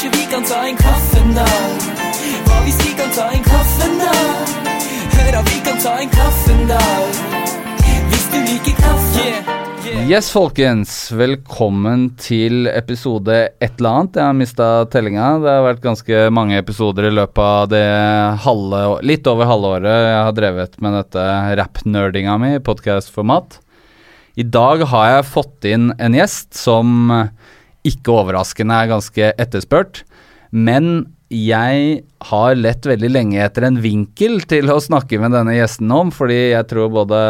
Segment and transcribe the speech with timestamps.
[0.00, 1.42] Kanskje vi kan ta en kaffe nå?
[2.46, 4.12] Hva hvis vi kan ta en kaffe nå?
[5.12, 6.78] Hør, at vi kan ta en kaffe nå.
[8.08, 9.26] Hvis du liker kaffe.
[9.84, 10.08] Yeah.
[10.08, 10.94] Yes, folkens.
[11.12, 14.16] Velkommen til episode et eller annet.
[14.16, 15.28] Jeg har mista tellinga.
[15.44, 17.84] Det har vært ganske mange episoder i løpet av det
[18.48, 21.30] halve, litt over halvåret jeg har drevet med dette
[21.60, 23.60] rap-nerdinga mi i podkast-format.
[24.40, 27.10] I dag har jeg fått inn en gjest som
[27.86, 30.02] ikke overraskende er ganske etterspurt.
[30.50, 35.92] Men jeg har lett veldig lenge etter en vinkel til å snakke med denne gjesten
[35.94, 37.20] om, fordi jeg tror både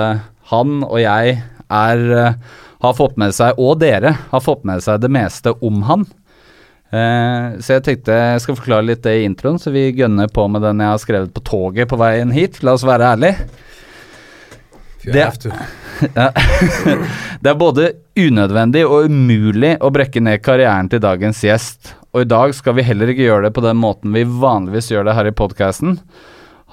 [0.50, 1.36] han og jeg
[1.70, 2.38] er, eh,
[2.80, 6.06] har fått med seg, og dere har fått med seg det meste om han.
[6.90, 10.48] Eh, så jeg tenkte jeg skal forklare litt det i introen, så vi gønner på
[10.50, 12.62] med den jeg har skrevet på toget på veien hit.
[12.66, 13.50] La oss være ærlige.
[15.04, 15.26] Det,
[16.14, 16.26] ja,
[17.40, 21.94] det er både unødvendig og umulig å brekke ned karrieren til dagens gjest.
[22.12, 25.08] Og i dag skal vi heller ikke gjøre det på den måten vi vanligvis gjør
[25.08, 25.96] det her i podkasten.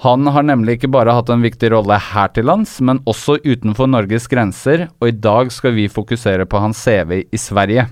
[0.03, 3.89] Han har nemlig ikke bare hatt en viktig rolle her til lands, men også utenfor
[3.89, 7.87] Norges grenser, og i dag skal vi fokusere på hans CV i Sverige.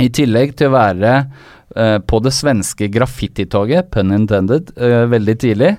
[0.00, 1.14] I tillegg til å være
[1.72, 5.70] på det svenske graffititoget, pun intended, uh, veldig tidlig,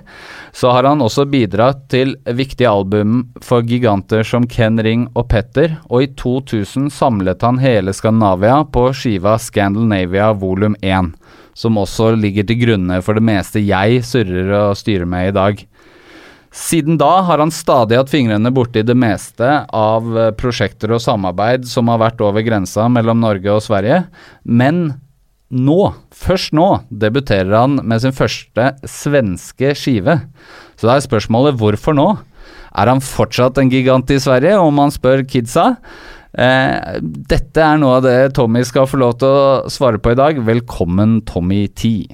[0.52, 5.78] så har han også bidratt til viktige album for giganter som Ken Ring og Petter,
[5.88, 11.14] og i 2000 samlet han hele Skandinavia på skiva Scandinavia volum 1
[11.54, 15.62] som også ligger til grunne for det meste jeg surrer og styrer med i dag.
[16.54, 21.66] Siden da har han stadig hatt fingrene borti det meste av eh, prosjekter og samarbeid
[21.66, 24.04] som har vært over grensa mellom Norge og Sverige,
[24.46, 24.84] men
[25.54, 25.78] nå,
[26.14, 30.18] først nå, debuterer han med sin første svenske skive.
[30.74, 32.08] Så da er spørsmålet hvorfor nå?
[32.74, 35.76] Er han fortsatt en gigant i Sverige, om man spør kidsa?
[36.34, 36.98] Eh,
[37.30, 40.40] dette er noe av det Tommy skal få lov til å svare på i dag.
[40.42, 42.08] Velkommen, Tommy T.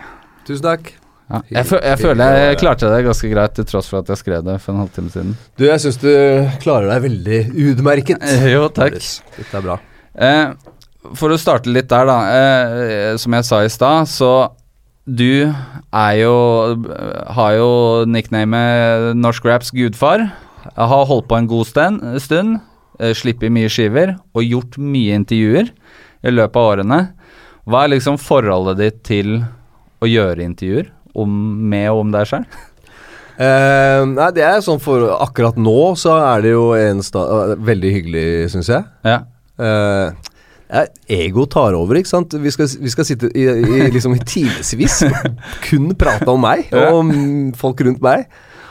[0.45, 0.93] Tusen takk.
[1.31, 4.43] Ja, jeg, jeg, føler jeg klarte det ganske greit, til tross for at jeg skrev
[4.45, 5.37] det for en halvtime siden.
[5.55, 6.11] Du, jeg syns du
[6.61, 7.41] klarer deg veldig
[7.71, 8.27] utmerket.
[8.51, 8.99] Jo, takk.
[9.39, 9.79] Dette er bra.
[10.21, 10.70] Eh,
[11.17, 12.19] for å starte litt der, da.
[12.31, 14.33] Eh, som jeg sa i stad, så
[15.11, 16.35] du er jo
[17.35, 17.71] Har jo
[18.07, 20.29] nicknamet Norsk Raps gudfar.
[20.67, 22.61] Jeg har holdt på en god stund
[23.01, 25.71] uh, sluppet mye skiver og gjort mye intervjuer
[26.21, 27.01] i løpet av årene.
[27.65, 29.39] Hva er liksom forholdet ditt til
[30.01, 31.31] å gjøre intervjuer om,
[31.71, 32.47] med og om deg sjøl?
[33.41, 37.55] Uh, nei, det er sånn for akkurat nå så er det jo en sta uh,
[37.57, 38.85] veldig hyggelig, syns jeg.
[39.07, 39.23] Ja.
[39.61, 40.30] Uh,
[41.11, 42.37] ego tar over, ikke sant.
[42.39, 45.03] Vi skal, vi skal sitte i, i, liksom i timevis
[45.67, 47.13] kun prate om meg og
[47.59, 48.27] folk rundt meg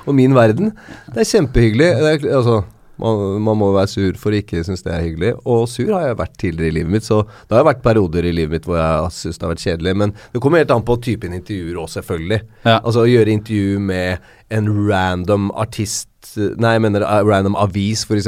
[0.07, 0.73] og min verden.
[1.13, 1.89] Det er kjempehyggelig.
[1.99, 2.61] Det er, altså
[2.99, 5.31] man, man, må være sur for å ikke synes det er hyggelig.
[5.47, 8.33] Og sur har jeg vært tidligere i livet mitt, så det har vært perioder i
[8.35, 9.95] livet mitt hvor jeg syns det har vært kjedelig.
[10.01, 12.41] Men det kommer helt an på typen intervjuer òg, selvfølgelig.
[12.65, 12.77] Ja.
[12.79, 18.27] Altså å gjøre intervju med en random artist Nei, jeg mener uh, random avis, f.eks.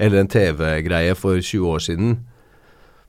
[0.00, 2.14] Eller en TV-greie for 20 år siden.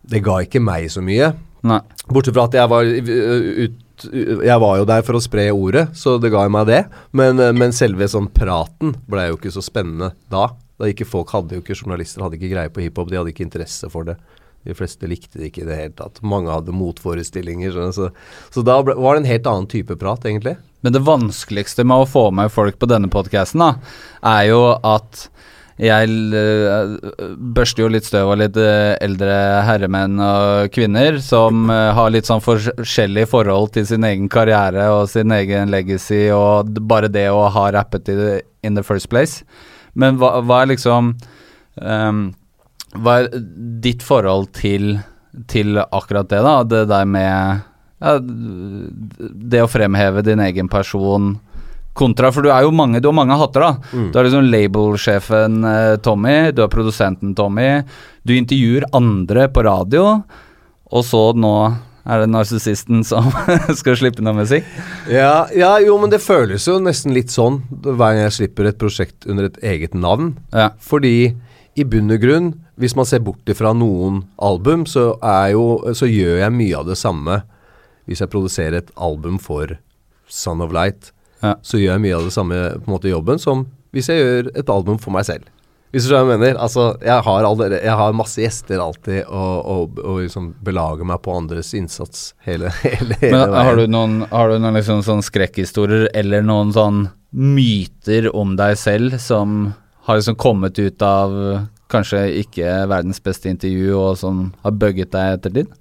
[0.08, 1.34] Det ga ikke meg så mye.
[1.68, 1.82] Nei.
[2.08, 6.20] Bortsett fra at jeg var ut jeg var jo der for å spre ordet, så
[6.22, 6.84] det ga meg det.
[7.18, 10.52] Men, men selve sånn praten ble jo ikke så spennende da.
[10.78, 13.48] Da ikke folk hadde jo ikke Journalister hadde ikke greie på hiphop, de hadde ikke
[13.48, 14.20] interesse for det.
[14.68, 16.22] De fleste likte det ikke i det hele tatt.
[16.22, 17.74] Mange hadde motforestillinger.
[17.96, 18.12] Så,
[18.54, 20.58] så da ble, var det en helt annen type prat, egentlig.
[20.86, 23.64] Men det vanskeligste med å få med folk på denne podkasten,
[24.22, 25.28] er jo at
[25.78, 26.96] jeg uh,
[27.54, 29.36] børster jo litt støv av litt uh, eldre
[29.68, 35.06] herremenn og kvinner som uh, har litt sånn forskjellig forhold til sin egen karriere og
[35.12, 38.18] sin egen legacy og bare det å ha rappet i
[38.66, 39.46] in the first place.
[39.94, 41.14] Men hva, hva er liksom
[41.82, 42.22] um,
[42.98, 43.30] Hva er
[43.84, 44.98] ditt forhold til,
[45.52, 46.56] til akkurat det, da?
[46.66, 47.64] Det der med
[48.02, 51.36] ja, Det å fremheve din egen person
[51.98, 53.90] kontra For du er jo mange, du har mange hatter, da.
[53.92, 54.12] Mm.
[54.12, 57.82] Du har liksom labelsjefen eh, Tommy, du har produsenten Tommy.
[58.28, 60.08] Du intervjuer andre på radio,
[60.88, 61.58] og så nå
[62.08, 63.28] er det narsissisten som
[63.80, 64.68] skal slippe noe musikk?
[65.12, 68.80] Ja, ja, jo, men det føles jo nesten litt sånn hver gang jeg slipper et
[68.80, 70.36] prosjekt under et eget navn.
[70.56, 70.72] Ja.
[70.80, 71.34] Fordi
[71.78, 75.12] i bunn og grunn, hvis man ser bort fra noen album, så,
[75.52, 75.66] jo,
[75.98, 77.42] så gjør jeg mye av det samme
[78.08, 79.76] hvis jeg produserer et album for
[80.32, 81.12] Son of Light.
[81.44, 81.58] Ja.
[81.62, 84.50] Så gjør jeg mye av det samme på en måte jobben som hvis jeg gjør
[84.60, 85.48] et album for meg selv.
[85.96, 86.58] Hvis du skjønner hva jeg mener?
[86.60, 91.22] Altså, jeg har, allerede, jeg har masse gjester alltid, og, og, og liksom belager meg
[91.24, 95.24] på andres innsats hele, hele, hele Men Har du noen, har du noen liksom sånn
[95.26, 99.72] skrekkhistorier eller noen sånn myter om deg selv som
[100.08, 101.34] har liksom kommet ut av
[101.92, 105.72] kanskje ikke verdens beste intervju, og som har bugget deg etter tid?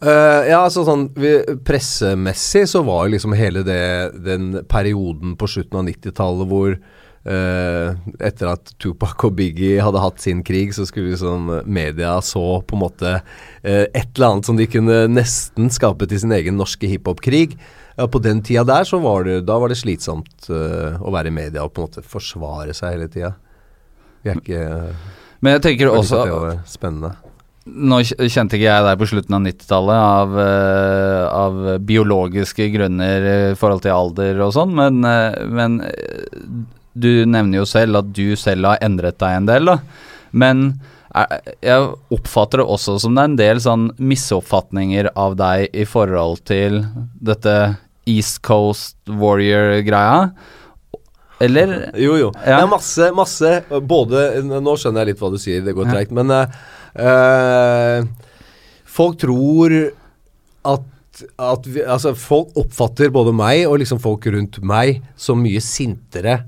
[0.00, 1.34] Eh, ja, altså sånn vi,
[1.66, 3.82] Pressemessig så var jo liksom hele det
[4.24, 10.24] den perioden på slutten av 90-tallet hvor uh, etter at Tupac og Biggie hadde hatt
[10.24, 14.56] sin krig, så skulle liksom media så på en måte uh, et eller annet som
[14.56, 17.58] de kunne nesten skape til sin egen norske hiphop-krig.
[17.98, 21.34] Ja, på den tida der så var det, da var det slitsomt å være i
[21.42, 23.34] media og på en måte forsvare seg hele tida.
[24.24, 24.62] Vi er ikke
[25.44, 26.24] Men jeg tenker også
[26.68, 27.18] spennende.
[27.66, 33.54] Nå kjente ikke jeg deg på slutten av 90-tallet av, eh, av biologiske grunner i
[33.60, 36.40] forhold til alder og sånn, men, eh, men eh,
[36.96, 39.76] du nevner jo selv at du selv har endret deg en del, da.
[40.32, 40.64] Men
[41.14, 45.84] er, jeg oppfatter det også som det er en del sånn misoppfatninger av deg i
[45.84, 46.80] forhold til
[47.20, 47.76] dette
[48.08, 50.30] East Coast Warrior-greia.
[51.40, 52.32] Eller Jo, jo.
[52.44, 52.58] Ja.
[52.58, 53.50] Det er masse, masse
[53.88, 55.94] Både Nå skjønner jeg litt hva du sier, det går Ja.
[55.94, 56.50] treigt, men eh, eh,
[58.90, 59.74] Folk tror
[60.70, 60.88] at
[61.38, 66.38] at vi, altså Folk oppfatter både meg og liksom folk rundt meg som mye sintere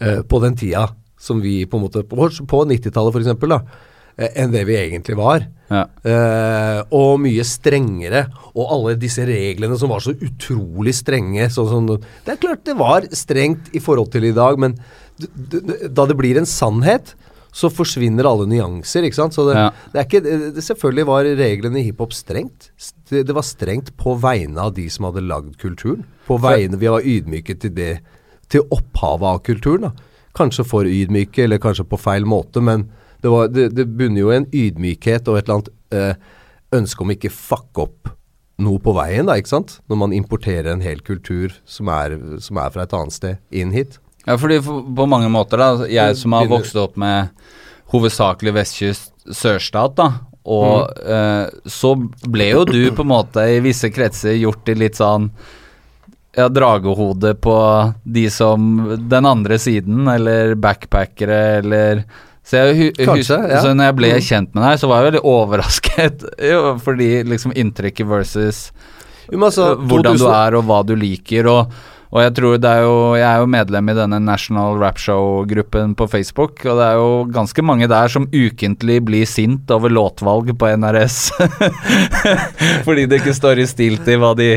[0.00, 0.86] uh, på den tida
[1.20, 5.16] som vi på en måte På, på 90-tallet, for eksempel, eh, enn det vi egentlig
[5.18, 5.46] var.
[5.72, 5.82] ja.
[6.06, 8.26] Uh, og mye strengere.
[8.54, 11.48] Og alle disse reglene som var så utrolig strenge.
[11.50, 14.76] Sånn, som- det er klart det var strengt i forhold til i dag, men
[15.18, 17.14] da det blir en sannhet,
[17.56, 19.06] så forsvinner alle nyanser.
[19.08, 19.32] ikke sant?
[19.36, 19.70] Så det, Ja.
[19.92, 20.20] det er ikke,
[20.52, 22.70] det, selvfølgelig var reglene i hiphop strengt.
[23.08, 26.04] Det, det var strengt på vegne av de som hadde lagd kulturen.
[26.28, 28.00] På vegne, Vi var ydmyke til det,
[28.52, 29.88] til opphavet av kulturen.
[29.88, 29.92] da.
[30.36, 32.90] Kanskje for ydmyke, eller kanskje på feil måte, men
[33.22, 36.14] det, var, det, det bunner jo i en ydmykhet og et eller annet øh,
[36.76, 38.10] ønske om ikke fucke opp
[38.60, 39.78] noe på veien, da, ikke sant?
[39.88, 43.72] Når man importerer en hel kultur som er, som er fra et annet sted, inn
[43.72, 43.96] hit.
[44.26, 47.28] Ja, fordi på mange måter, da, jeg som har vokst opp med
[47.92, 50.08] hovedsakelig vestkyst sørstat, da,
[50.46, 51.92] og eh, så
[52.30, 55.30] ble jo du på en måte i visse kretser gjort til litt sånn
[56.36, 57.56] ja, dragehode på
[58.04, 58.66] de som
[59.08, 62.04] den andre siden, eller backpackere, eller
[62.46, 63.58] så jeg Kanskje, ja.
[63.64, 64.22] Så når jeg ble Mm.
[64.22, 68.60] kjent med deg, så var jeg veldig overrasket, jo, fordi liksom inntrykket versus
[69.32, 71.48] Jo, altså, hvordan 2000 du er og hva du liker.
[71.50, 71.72] Og,
[72.16, 75.92] og jeg tror det er jo Jeg er jo medlem i denne National Rap Show-gruppen
[75.98, 80.54] på Facebook, og det er jo ganske mange der som ukentlig blir sint over låtvalg
[80.56, 81.18] på NRS.
[82.86, 84.50] Fordi det ikke står i stil til hva de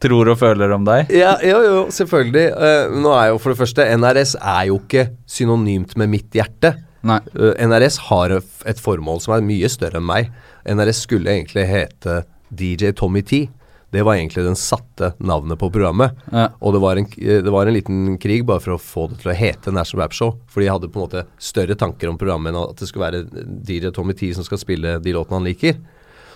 [0.00, 1.10] tror og føler om deg.
[1.12, 2.46] Ja, jo, jo, selvfølgelig.
[2.54, 6.76] Uh, nå er jo for det første NRS er jo ikke synonymt med mitt hjerte.
[7.06, 7.16] Nei.
[7.32, 10.28] Eh, NRS har et formål som er mye større enn meg.
[10.68, 12.22] NRS skulle egentlig hete
[12.52, 13.46] DJ Tommy T.
[13.90, 16.18] Det var egentlig den satte navnet på programmet.
[16.30, 16.48] Ja.
[16.62, 19.20] Og det var, en, eh, det var en liten krig bare for å få det
[19.22, 20.36] til å hete National Rap Show.
[20.50, 23.46] Fordi jeg hadde på en måte større tanker om programmet enn at det skulle være
[23.66, 25.80] DJ Tommy Tee som skal spille de låtene han liker.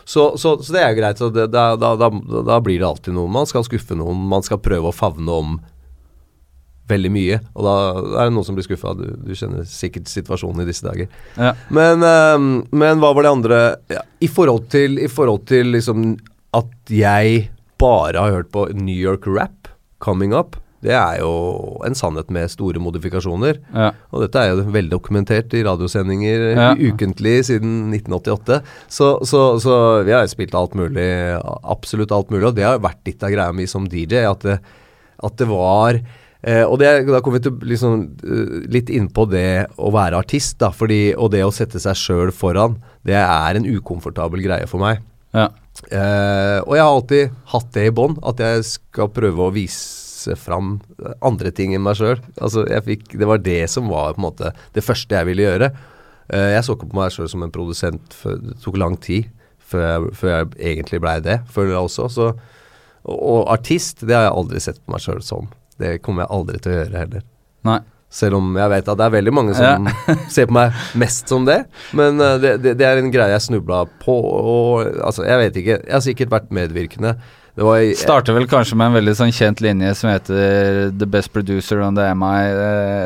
[0.04, 1.22] Så, så, så det er jo greit.
[1.22, 2.10] Så det, da, da, da,
[2.44, 3.30] da blir det alltid noe.
[3.30, 4.26] Man skal skuffe noen.
[4.34, 5.54] Man skal prøve å favne om
[6.90, 7.38] veldig mye.
[7.54, 7.74] Og da
[8.20, 8.92] er det noen som blir skuffa.
[8.98, 11.08] Du, du kjenner sikkert situasjonen i disse dager.
[11.38, 11.54] Ja.
[11.74, 13.60] Men, ehm, men hva var det andre
[13.92, 16.14] ja, I forhold til, i forhold til liksom
[16.54, 17.48] at jeg
[17.82, 19.68] bare har hørt på New York rap
[20.04, 21.30] coming up, det er jo
[21.86, 23.56] en sannhet med store modifikasjoner.
[23.72, 23.86] Ja.
[24.12, 26.66] Og dette er jo veldig dokumentert i radiosendinger Ja.
[26.76, 28.58] ukentlig siden 1988.
[28.92, 31.06] Så, så, så vi har spilt alt mulig,
[31.64, 34.26] absolutt alt mulig, og det har vært litt av greia mi som DJ.
[34.28, 34.58] At det,
[35.24, 38.04] at det var eh, Og det, da kommer vi til liksom,
[38.68, 39.46] litt innpå det
[39.80, 40.68] å være artist, da.
[40.68, 42.76] Fordi, og det å sette seg sjøl foran,
[43.08, 45.00] det er en ukomfortabel greie for meg.
[45.32, 45.48] Ja.
[45.90, 50.36] Eh, og jeg har alltid hatt det i bånn, at jeg skal prøve å vise
[50.40, 50.78] fram
[51.24, 52.20] andre ting enn meg sjøl.
[52.38, 55.70] Altså, det var det som var på en måte det første jeg ville gjøre.
[56.32, 59.28] Eh, jeg så ikke på meg sjøl som en produsent, for det tok lang tid
[59.64, 62.08] før jeg, før jeg egentlig blei det, føler jeg også.
[62.12, 62.30] Så,
[63.04, 65.50] og, og artist, det har jeg aldri sett på meg sjøl som.
[65.80, 67.26] Det kommer jeg aldri til å gjøre heller.
[67.66, 67.80] Nei.
[68.14, 69.88] Selv om jeg vet at det er veldig mange som
[70.34, 71.64] ser på meg mest som det.
[71.98, 74.14] Men eh, det, det, det er en greie jeg snubla på.
[74.14, 75.80] Og, altså, jeg vet ikke.
[75.82, 77.16] Jeg har sikkert vært medvirkende.
[77.54, 77.64] Det
[78.00, 81.94] Starter vel kanskje med en veldig sånn kjent linje som heter The best producer on
[81.94, 82.40] the MI.
[82.50, 83.04] Eh,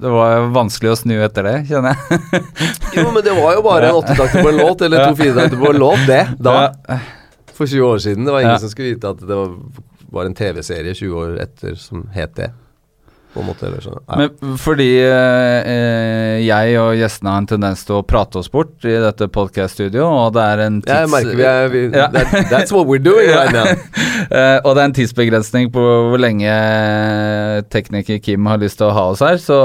[0.00, 2.44] Det, var vanskelig å snu etter det, kjenner jeg.
[2.96, 5.72] Jo, men det var jo bare en åttetakter på en låt, eller to firetakter på
[5.74, 6.22] en låt, det.
[6.40, 6.56] Da.
[6.88, 6.98] Ja.
[7.52, 8.24] For 20 år siden.
[8.24, 8.62] Det var ingen Ja.
[8.64, 9.52] som skulle vite at det var,
[10.16, 12.48] var en TV-serie 20 år etter som het det.
[13.30, 14.00] På en måte, eller sånn.
[14.08, 14.16] ja.
[14.18, 18.82] Men fordi eh, eh, jeg og gjestene har en tendens til å prate oss bort
[18.88, 20.96] i dette podcast-studioet, og det er en tids...
[20.96, 22.08] jeg merker vi er vi, Ja.
[22.10, 23.68] that, That's what we're doing right now.
[24.30, 26.50] Eh, og det er en tidsbegrensning på hvor lenge
[27.72, 29.56] tekniker Kim har lyst til å ha oss her, så,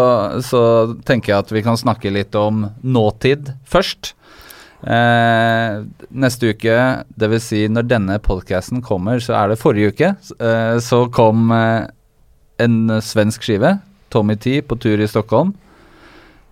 [0.46, 0.62] så
[1.06, 4.14] tenker jeg at vi kan snakke litt om nåtid først.
[4.86, 6.78] Eh, neste uke,
[7.20, 7.46] dvs.
[7.52, 11.88] Si når denne podcasten kommer, så er det forrige uke, eh, så kom eh,
[12.62, 13.78] en svensk skive,
[14.14, 15.54] Tommy T, på tur i Stockholm.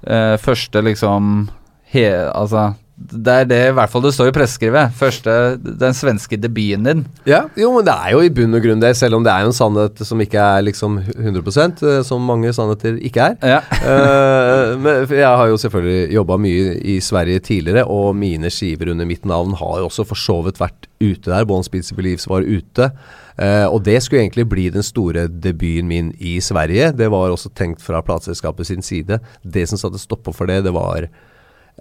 [0.04, 1.50] Eh, første liksom
[1.94, 2.74] he, Altså,
[3.12, 4.94] det er det i hvert fall det står i presseskrivet.
[4.98, 7.04] Første, den svenske debuten din.
[7.30, 9.48] Ja, jo, men det er jo i bunn og grunn det, selv om det er
[9.48, 13.38] en sannhet som ikke er liksom 100 eh, som mange sannheter ikke er.
[13.56, 13.60] Ja.
[13.84, 19.10] uh, men jeg har jo selvfølgelig jobba mye i Sverige tidligere, og mine skiver under
[19.10, 21.50] mitt navn har jo også for så vidt vært ute der.
[21.50, 22.92] Bon Spitzer Beliefs var ute.
[23.34, 26.92] Uh, og det skulle egentlig bli den store debuten min i Sverige.
[26.96, 29.20] Det var også tenkt fra plateselskapet sin side.
[29.42, 31.10] Det som satte stopper for det, det var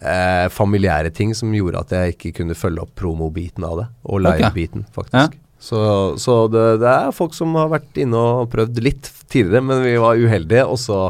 [0.01, 4.25] eh, familiære ting som gjorde at jeg ikke kunne følge opp promo-biten av det, og
[4.25, 5.39] live-biten, faktisk.
[5.63, 5.79] Så,
[6.19, 9.95] så det, det er folk som har vært inne og prøvd litt tidligere, men vi
[10.03, 11.05] var uheldige, og så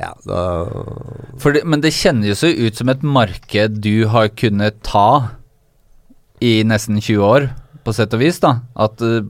[0.00, 0.40] ja, da
[1.54, 5.36] det, men det kjennes jo ut som et marked du har kunnet ta
[6.42, 7.46] i nesten 20 år,
[7.84, 8.56] på sett og vis, da.
[8.80, 9.22] At uh,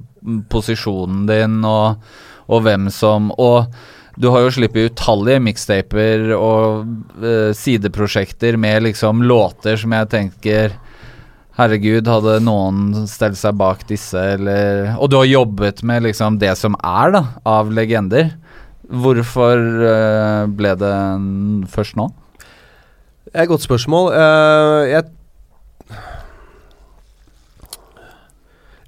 [0.48, 2.00] posisjonen din og,
[2.48, 3.74] og hvem som Og
[4.16, 6.86] du har jo sluppet utallige mixtaper og
[7.18, 10.76] uh, sideprosjekter med liksom låter som jeg tenker
[11.54, 16.50] Herregud, hadde noen stelt seg bak disse, eller Og du har jobbet med liksom det
[16.58, 18.32] som er, da, av legender.
[18.90, 20.96] Hvorfor uh, ble det
[21.70, 22.08] først nå?
[23.28, 24.10] Det er et godt spørsmål.
[24.18, 25.06] Uh, jeg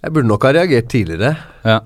[0.02, 1.33] Jeg burde nok ha reagert tidligere.
[1.66, 1.80] Ja.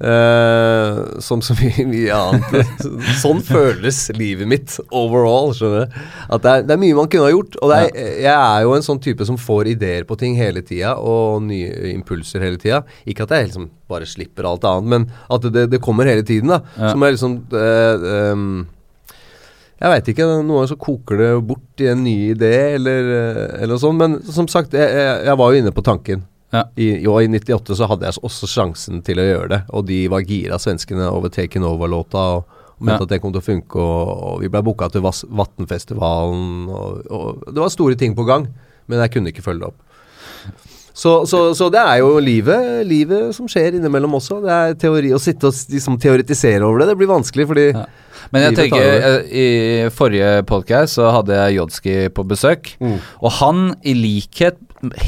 [0.00, 2.84] Eh, som så mye, mye annet.
[3.22, 5.52] sånn føles livet mitt overall.
[5.56, 5.98] skjønner du
[6.32, 7.58] At det er, det er mye man kunne ha gjort.
[7.60, 7.90] Og er,
[8.24, 11.92] jeg er jo en sånn type som får ideer på ting hele tida, og nye
[11.92, 12.82] impulser hele tida.
[13.04, 16.54] Ikke at jeg liksom bare slipper alt annet, men at det, det kommer hele tiden.
[16.54, 16.94] da Ja.
[16.94, 18.68] Som er liksom uh, um,
[19.80, 20.26] jeg veit ikke.
[20.28, 23.96] Noen ganger så koker det bort i en ny idé, eller, eh, eller sånt.
[23.96, 26.26] Men som sagt, jeg, jeg, jeg var jo inne på tanken.
[26.52, 26.64] Ja.
[26.76, 30.00] I, jo, I 98 så hadde jeg også sjansen til å gjøre det, og de
[30.10, 32.24] var gira, svenskene, over Taken Over-låta.
[32.40, 33.04] Og, mente Ja.
[33.04, 36.68] at det kom til å funke, og, og vi ble booka til Vatnfestivalen.
[36.72, 38.48] Og, og det var store ting på gang,
[38.88, 39.82] men jeg kunne ikke følge det opp.
[40.92, 44.40] Så, så, så det er jo livet, livet som skjer innimellom også.
[44.44, 47.88] Det er teori Å sitte og liksom teoretisere over det, det blir vanskelig, fordi Ja.
[48.30, 49.46] Men jeg tenker, eh, i
[49.96, 52.68] forrige podcast så hadde jeg Jodski på besøk.
[52.78, 52.98] Mm.
[53.24, 54.60] Og han, i likhet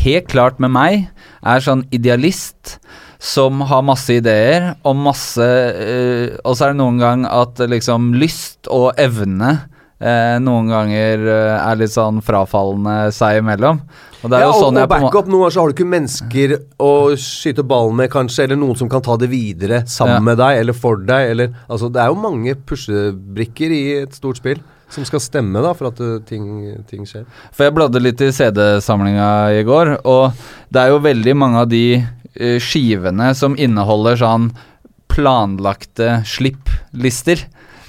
[0.02, 1.06] helt klart med meg,
[1.44, 2.78] er sånn idealist
[3.22, 8.10] som har masse ideer og masse øh, Og så er det noen gang at liksom
[8.18, 9.60] lyst og evne
[10.02, 13.80] eh, noen ganger eh, er litt sånn frafallende seg imellom.
[14.22, 15.30] Og det er ja, jo sånn og jeg på backup.
[15.30, 18.90] Noen ganger så har du ikke mennesker å skyte ballen med, kanskje, eller noen som
[18.92, 20.26] kan ta det videre sammen Ja.
[20.28, 24.38] med deg, eller for deg, eller Altså, det er jo mange puslebrikker i et stort
[24.42, 24.60] spill
[24.92, 26.44] som skal stemme, da, for at uh, ting,
[26.84, 27.24] ting skjer.
[27.56, 30.36] For jeg bladde litt i CD-samlinga i går, og
[30.68, 34.50] det er jo veldig mange av de eh, skivene som inneholder sånn
[35.12, 37.40] planlagte slipp-lister.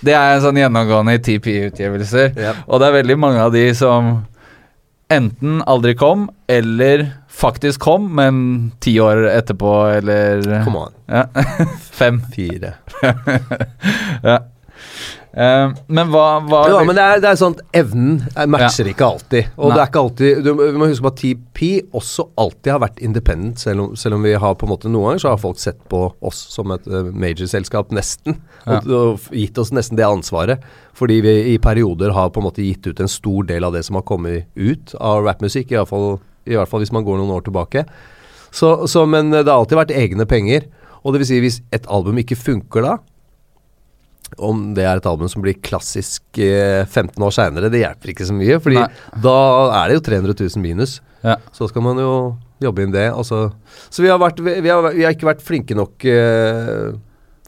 [0.03, 2.33] Det er en sånn gjennomgående i TP-utgivelser.
[2.35, 2.63] Yep.
[2.67, 4.13] Og det er veldig mange av de som
[5.13, 10.95] enten aldri kom, eller faktisk kom, men ti år etterpå, eller Come on.
[11.11, 11.25] Ja.
[11.99, 12.21] Fem.
[12.33, 12.75] Fire.
[14.23, 14.39] Ja.
[15.33, 18.89] Eh, men hva, hva Ja, men det er, det er sånn at evnen matcher matcher
[18.91, 19.47] ikke alltid.
[19.57, 19.73] Og Nei.
[19.73, 21.61] det er ikke alltid du, Vi må huske på at TP
[21.97, 25.07] også alltid har vært independent, selv om, selv om vi har på en måte noen
[25.13, 28.37] ganger så har folk sett på oss som et uh, major-selskap, nesten.
[28.69, 30.61] Og, og gitt oss nesten det ansvaret.
[30.93, 33.81] Fordi vi i perioder har på en måte gitt ut en stor del av det
[33.87, 37.17] som har kommet ut av rappmusikk, i, hvert fall- i hvert fall hvis man går
[37.23, 37.85] noen år tilbake.
[38.53, 40.69] Så, så, men det har alltid vært egne penger.
[41.01, 42.93] Og det vil si, hvis et album ikke funker da,
[44.37, 48.27] om det er et album som blir klassisk eh, 15 år seinere, det hjelper ikke
[48.29, 48.59] så mye.
[48.63, 48.89] Fordi Nei.
[49.25, 49.37] da
[49.81, 50.99] er det jo 300 000 minus.
[51.23, 51.37] Ja.
[51.55, 52.13] Så skal man jo
[52.63, 53.07] jobbe inn det.
[53.11, 53.47] Altså.
[53.89, 56.93] Så vi har, vært, vi, har, vi har ikke vært flinke nok eh,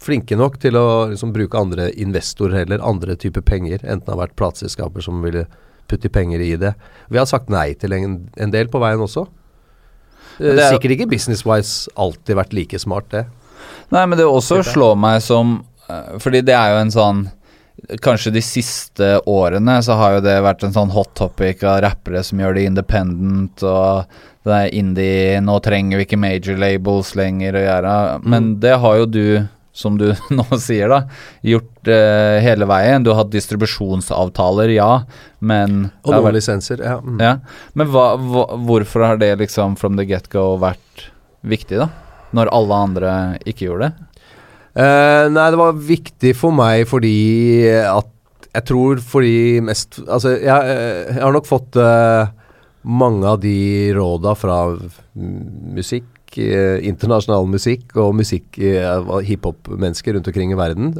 [0.06, 3.80] Flinke nok til å liksom, bruke andre investorer heller, andre typer penger.
[3.82, 5.48] Enten det har vært plateselskaper som ville
[5.90, 6.76] putte penger i det.
[7.10, 9.24] Vi har sagt nei til en, en del på veien også.
[10.38, 13.26] Eh, det er Sikkert ikke business-wise alltid vært like smart, det.
[13.94, 15.66] Nei, men det også slår meg som eh,
[16.20, 17.26] Fordi det er jo en sånn
[18.02, 22.22] Kanskje de siste årene så har jo det vært en sånn hot topic av rappere
[22.24, 24.06] som gjør det independent og
[24.48, 27.96] det er indie Nå trenger vi ikke major labels lenger å gjøre.
[28.24, 28.60] Men Mm.
[28.64, 31.02] det har jo du, som du nå sier, da,
[31.44, 33.04] gjort eh, hele veien.
[33.04, 35.04] Du har hatt distribusjonsavtaler, ja,
[35.42, 36.80] men Og noen vært- lisenser.
[36.82, 36.98] Ja.
[37.04, 37.20] Mm.
[37.20, 37.36] ja.
[37.76, 41.10] Men hva, hva, hvorfor har det liksom from the get-go vært
[41.44, 41.90] viktig, da?
[42.34, 43.12] Når alle andre
[43.46, 44.05] ikke gjorde det?
[44.76, 47.16] Eh, nei, det var viktig for meg fordi
[47.88, 48.10] at
[48.52, 52.28] Jeg tror fordi mest Altså, jeg, eh, jeg har nok fått uh,
[52.84, 53.56] mange av de
[53.96, 54.58] råda fra
[55.16, 60.92] musikk, uh, internasjonal musikk og musikk uh, hiphop-mennesker rundt omkring i verden.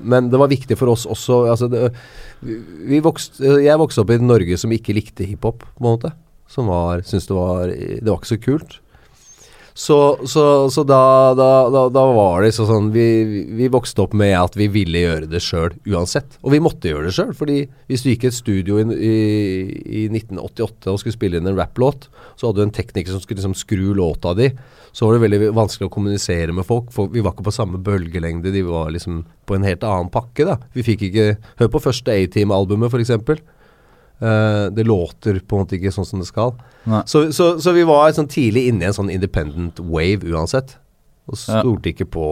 [0.00, 1.90] Men det var viktig for oss også altså det,
[3.04, 6.14] vokste, Jeg vokste opp i Norge som ikke likte hiphop, på en måte.
[6.48, 8.80] Som var, syntes det var Det var ikke så kult.
[9.80, 9.96] Så,
[10.28, 13.04] så, så da, da, da, da var det sånn vi,
[13.56, 16.36] vi vokste opp med at vi ville gjøre det sjøl uansett.
[16.44, 19.14] Og vi måtte gjøre det sjøl, fordi hvis du gikk i et studio i, i,
[20.02, 23.40] i 1988 og skulle spille inn en rapplåt, så hadde du en tekniker som skulle
[23.40, 24.50] liksom skru låta di.
[24.92, 27.80] Så var det veldig vanskelig å kommunisere med folk, for vi var ikke på samme
[27.80, 28.52] bølgelengde.
[28.52, 30.58] De var liksom på en helt annen pakke, da.
[30.76, 31.30] Vi fikk ikke
[31.62, 33.40] Hør på første A-Team-albumet, f.eks.
[34.20, 36.52] Uh, det låter på en måte ikke sånn som det skal.
[37.08, 40.76] Så, så, så, vi var sånn tidlig inne i en sånn independent wave uansett.
[41.30, 41.94] Og stolte ja.
[41.94, 42.26] ikke på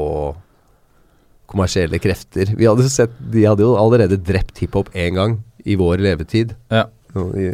[1.49, 2.53] kommersielle krefter.
[2.59, 6.55] Vi hadde sett, De hadde jo allerede drept hiphop én gang i vår levetid.
[6.73, 6.87] Ja.
[7.17, 7.53] I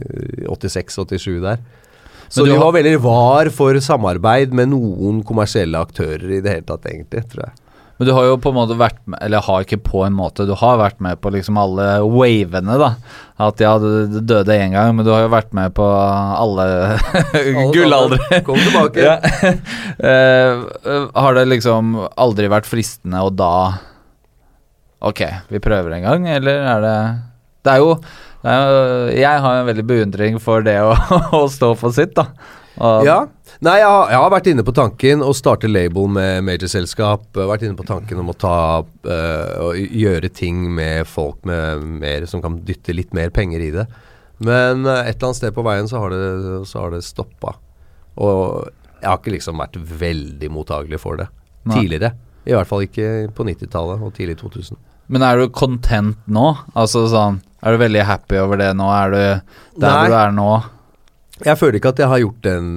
[0.51, 1.63] 86-87 der.
[2.29, 6.89] Så vi var veldig var for samarbeid med noen kommersielle aktører i det hele tatt,
[6.91, 7.61] egentlig, tror jeg.
[7.97, 10.47] Men du har jo på en måte vært med Eller har ikke på en måte,
[10.49, 12.91] du har vært med på liksom alle wavene, da.
[13.45, 16.67] At ja, du døde én gang, men du har jo vært med på alle
[17.75, 18.41] gullaldre.
[18.47, 19.03] Kom tilbake.
[19.03, 19.19] ja.
[20.03, 23.55] uh, har det liksom aldri vært fristende å da
[25.05, 25.21] Ok,
[25.53, 26.99] vi prøver en gang, eller er det
[27.67, 27.97] Det er jo,
[28.45, 28.85] det er jo
[29.19, 30.95] Jeg har en veldig beundring for det å,
[31.43, 32.31] å stå for sitt, da.
[32.83, 33.21] Og ja.
[33.63, 37.29] Nei, jeg har, jeg har, vært inne på tanken å starte label med major-selskap.
[37.37, 42.43] Vært inne på tanken om å ta uh, gjøre ting med folk med mer, som
[42.43, 43.87] kan dytte litt mer penger i det.
[44.43, 46.25] Men uh, et eller annet sted på veien så har det,
[46.67, 47.55] så har det stoppa.
[48.19, 48.67] Og
[48.99, 51.29] jeg har ikke liksom vært veldig mottagelig for det
[51.69, 51.79] Nei.
[51.79, 52.15] tidligere.
[52.45, 54.81] I hvert fall ikke på 90-tallet og tidlig 2000.
[55.13, 56.47] Men er du content nå?
[56.73, 58.87] Altså sånn Er du veldig happy over det nå?
[58.89, 59.93] Er du der Nei.
[59.99, 60.49] hvor du er nå?
[61.43, 62.69] Jeg føler ikke at jeg har gjort en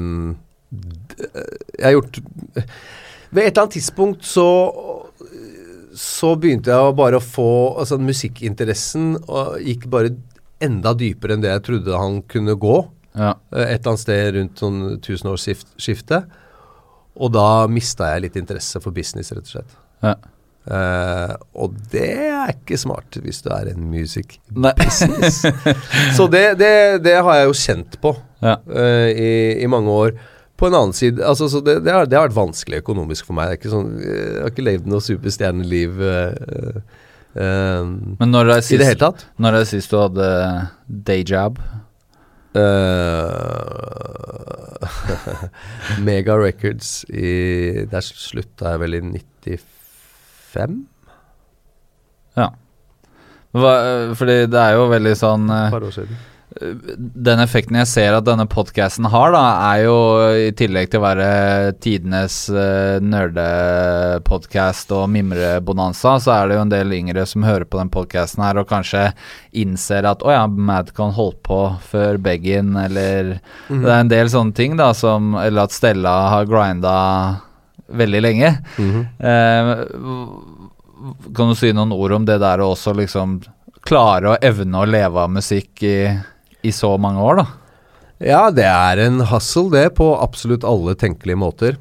[1.78, 2.20] Jeg har gjort
[3.30, 4.48] Ved et eller annet tidspunkt så
[5.98, 7.50] så begynte jeg bare å få
[7.82, 10.12] altså Musikkinteressen og gikk bare
[10.62, 12.76] enda dypere enn det jeg trodde han kunne gå.
[13.18, 13.34] Ja.
[13.50, 16.28] Et eller annet sted rundt sånn tusenårsskiftet.
[17.18, 19.78] Og da mista jeg litt interesse for business, rett og slett.
[20.06, 20.16] Ja.
[20.68, 25.46] Uh, og det er ikke smart hvis du er en music business.
[26.18, 26.74] så det, det,
[27.06, 28.12] det, har jeg jo kjent på
[28.44, 28.58] ja.
[28.70, 30.18] uh, i, i, mange år.
[30.58, 33.62] På en annen side altså, det, det, har, det, har, vært vanskelig økonomisk for meg.
[33.70, 36.78] Sånn, jeg har ikke levd noe superstjerneliv uh,
[37.38, 39.28] Men når er sist, i det hele tatt.
[39.38, 40.28] Når er det sist du hadde
[40.88, 41.62] dayjob?
[46.08, 50.80] Mega Records i Der slutta jeg vel i 95?
[52.38, 52.48] Ja.
[53.58, 53.74] Hva,
[54.18, 56.18] fordi det er jo veldig sånn Et par år siden.
[56.56, 59.98] Eh, den effekten jeg ser at denne podkasten har, da, er jo
[60.48, 61.30] i tillegg til å være
[61.84, 67.82] tidenes uh, nerdepodkast og mimrebonanza, så er det jo en del yngre som hører på
[67.82, 69.10] den podkasten her og kanskje
[69.58, 73.84] innser at å ja, Madcon holdt på før Beggin, eller mm.
[73.84, 76.96] Det er en del sånne ting, da, som Eller at Stella har grinda
[77.88, 78.56] veldig lenge.
[78.80, 79.76] Mm eh,
[81.36, 83.38] kan du si noen ord om det der å også liksom
[83.88, 85.98] klare å evne å leve av musikk i,
[86.66, 87.48] i så mange år, da?
[88.24, 91.78] Ja, det er en hustle, det, på absolutt alle tenkelige måter.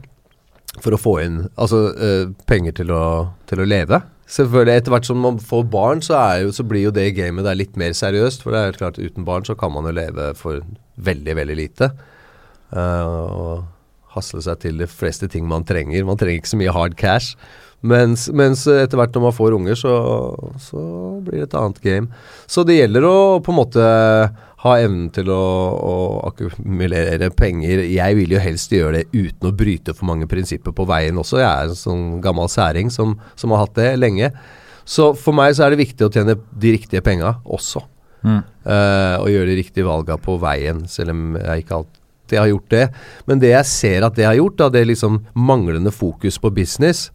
[0.84, 3.04] For å få inn altså, uh, penger til å,
[3.48, 4.02] til å, leve.
[4.28, 7.56] Selvfølgelig, Etter hvert som man får barn, så, jo, så blir jo det gamet der
[7.56, 8.44] litt mer seriøst.
[8.44, 10.60] For det er helt klart uten barn så kan man jo leve for
[11.08, 11.90] veldig, veldig lite.
[12.74, 13.64] Uh, og
[14.16, 16.04] hasle seg til de fleste ting man trenger.
[16.08, 17.36] Man trenger ikke så mye hard cash.
[17.86, 19.94] Mens, mens etter hvert når man får unger, så,
[20.62, 20.82] så,
[21.22, 22.24] blir det et annet game.
[22.48, 23.88] Så det gjelder å på en måte
[24.68, 25.42] ha evnen til å,
[25.76, 25.94] å
[26.28, 27.84] akkumulere penger.
[27.88, 31.40] Jeg vil jo helst gjøre det uten å bryte for mange prinsipper på veien også.
[31.42, 34.32] Jeg er en sånn gammel særing som, som har hatt det lenge.
[34.86, 37.82] Så for meg så er det viktig å tjene de riktige penga også.
[38.26, 38.40] Mm.
[38.66, 42.70] Uh, og gjøre de riktige valga på veien, selv om jeg ikke alltid har gjort
[42.74, 42.84] det.
[43.26, 46.54] Men det jeg ser at det har gjort, da, det er liksom manglende fokus på
[46.54, 47.08] business.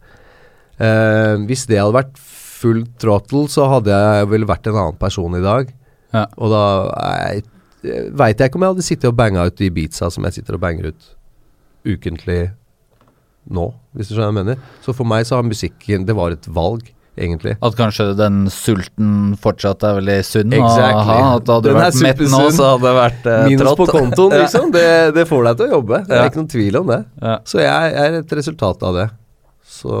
[0.80, 2.20] Uh, hvis det hadde vært
[2.62, 5.72] full throttle, så hadde jeg vel vært en annen person i dag.
[6.12, 6.26] Ja.
[6.36, 6.64] Og da
[7.82, 10.58] veit jeg ikke om jeg hadde sittet og banga ut de beatsa som jeg sitter
[10.58, 11.12] og banger ut
[11.82, 12.42] ukentlig
[13.50, 14.74] nå, hvis du skjønner hva jeg mener.
[14.84, 17.56] Så for meg så har musikken Det var et valg egentlig.
[17.60, 21.00] At kanskje den sulten fortsatt er veldig sunn exactly.
[21.00, 21.16] å ha?
[21.36, 23.80] At hadde du vært mett nå, så hadde det vært eh, Minus trått.
[23.82, 24.70] på kontoen, liksom.
[24.74, 24.86] det,
[25.18, 26.00] det, får deg til å jobbe.
[26.08, 27.00] Det er ikke noen tvil om det.
[27.20, 27.36] Ja.
[27.52, 29.08] Så jeg er et resultat av det.
[29.72, 30.00] Så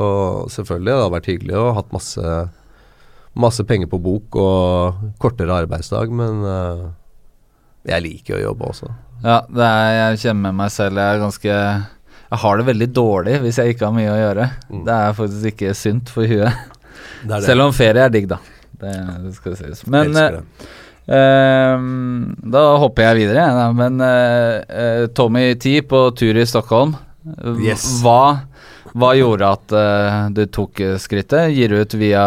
[0.54, 2.36] selvfølgelig, det hadde vært hyggelig å ha hatt masse,
[3.38, 6.90] masse penger på bok og kortere arbeidsdag, men uh,
[7.88, 8.92] Jeg liker å jobbe også.
[9.22, 10.98] Ja, det er, jeg kjenner med meg selv.
[10.98, 14.50] Jeg er ganske Jeg har det veldig dårlig hvis jeg ikke har mye å gjøre.
[14.68, 14.84] Mm.
[14.86, 16.68] Det er faktisk ikke sunt for huet.
[17.22, 17.42] Det det.
[17.46, 18.38] Selv om ferie er digg, da.
[18.82, 18.92] Det,
[19.26, 19.84] det skal sies.
[19.90, 20.16] Men.
[21.10, 23.46] Ehm, da hopper jeg videre.
[23.78, 26.94] Men uh, Tommy T på tur i Stockholm.
[27.62, 27.86] Yes.
[28.02, 28.48] Hva,
[28.92, 31.52] hva gjorde at uh, du tok eh, skrittet?
[31.56, 32.22] Gir ut via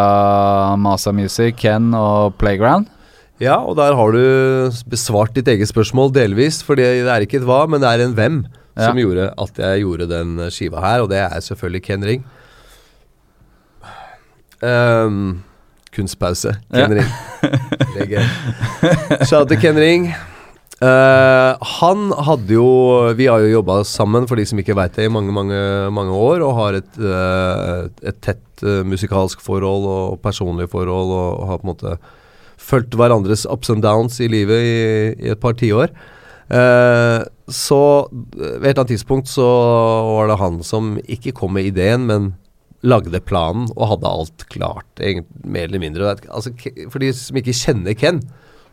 [0.81, 2.89] Masa Music, Ken og Playground?
[3.43, 4.21] Ja, og der har du
[4.89, 6.61] besvart ditt eget spørsmål delvis.
[6.65, 8.39] For det er ikke et hva, men det er en hvem
[8.75, 12.25] som gjorde at jeg gjorde den skiva her, og det er selvfølgelig Ken Ring.
[14.65, 15.43] Um,
[15.95, 16.55] kunstpause.
[16.73, 17.03] Ken Ja.
[17.03, 17.11] Ring.
[17.99, 19.25] Legger.
[19.27, 20.09] Shout til Ken Ring.
[20.83, 22.65] Eh, han hadde jo
[23.15, 25.59] Vi har jo jobba sammen, for de som ikke veit det, i mange, mange,
[25.95, 31.47] mange år, og har et, uh, et tett uh, musikalsk forhold og personlig forhold, og,
[31.47, 31.95] har på en måte
[32.59, 34.77] fulgt hverandres ups and downs i livet i,
[35.27, 35.93] i et par tiår.
[36.51, 41.71] Uh, så ved et eller annet tidspunkt så var det han som ikke kom med
[41.71, 42.33] ideen, men
[42.85, 44.89] lagde planen og hadde alt klart,
[45.45, 46.17] mer eller mindre.
[46.29, 46.51] Altså,
[46.91, 48.19] for de som ikke kjenner Ken,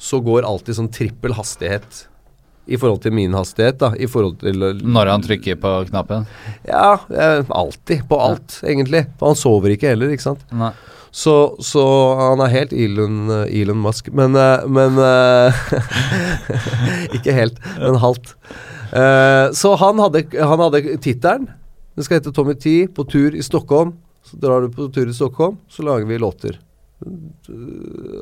[0.03, 2.07] så går alltid sånn trippel hastighet
[2.67, 3.93] i forhold til min hastighet, da.
[3.99, 6.27] I forhold til Når han trykker på knappen?
[6.67, 8.05] Ja, eh, alltid.
[8.09, 9.05] På alt, egentlig.
[9.19, 10.45] For han sover ikke heller, ikke sant.
[10.55, 10.71] Nei.
[11.13, 11.83] Så, så
[12.17, 14.97] han er helt Elon, eh, Elon Musk, men, eh, men
[17.19, 18.37] Ikke helt, men halvt.
[18.93, 21.51] Eh, så han hadde, han hadde tittelen.
[21.97, 23.97] Den skal hete Tommy T på tur i Stockholm.
[24.25, 26.61] Så drar du på tur i Stockholm, så lager vi låter.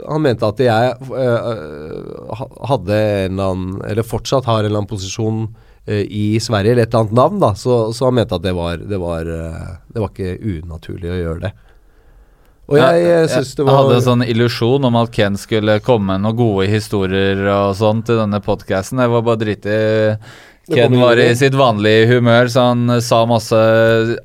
[0.09, 4.91] Han mente at jeg uh, hadde en eller annen Eller fortsatt har en eller annen
[4.91, 7.55] posisjon uh, i Sverige, eller et eller annet navn, da.
[7.59, 11.21] Så, så han mente at det var, det var uh, Det var ikke unaturlig å
[11.21, 11.53] gjøre det.
[12.71, 16.23] Og jeg, jeg det Jeg hadde en sånn illusjon om at Ken skulle komme med
[16.23, 19.03] noen gode historier og sånn til denne podkasten.
[19.03, 20.21] Jeg var bare dritig Det
[20.75, 23.59] Ken var i sitt vanlige humør, så han eh, sa masse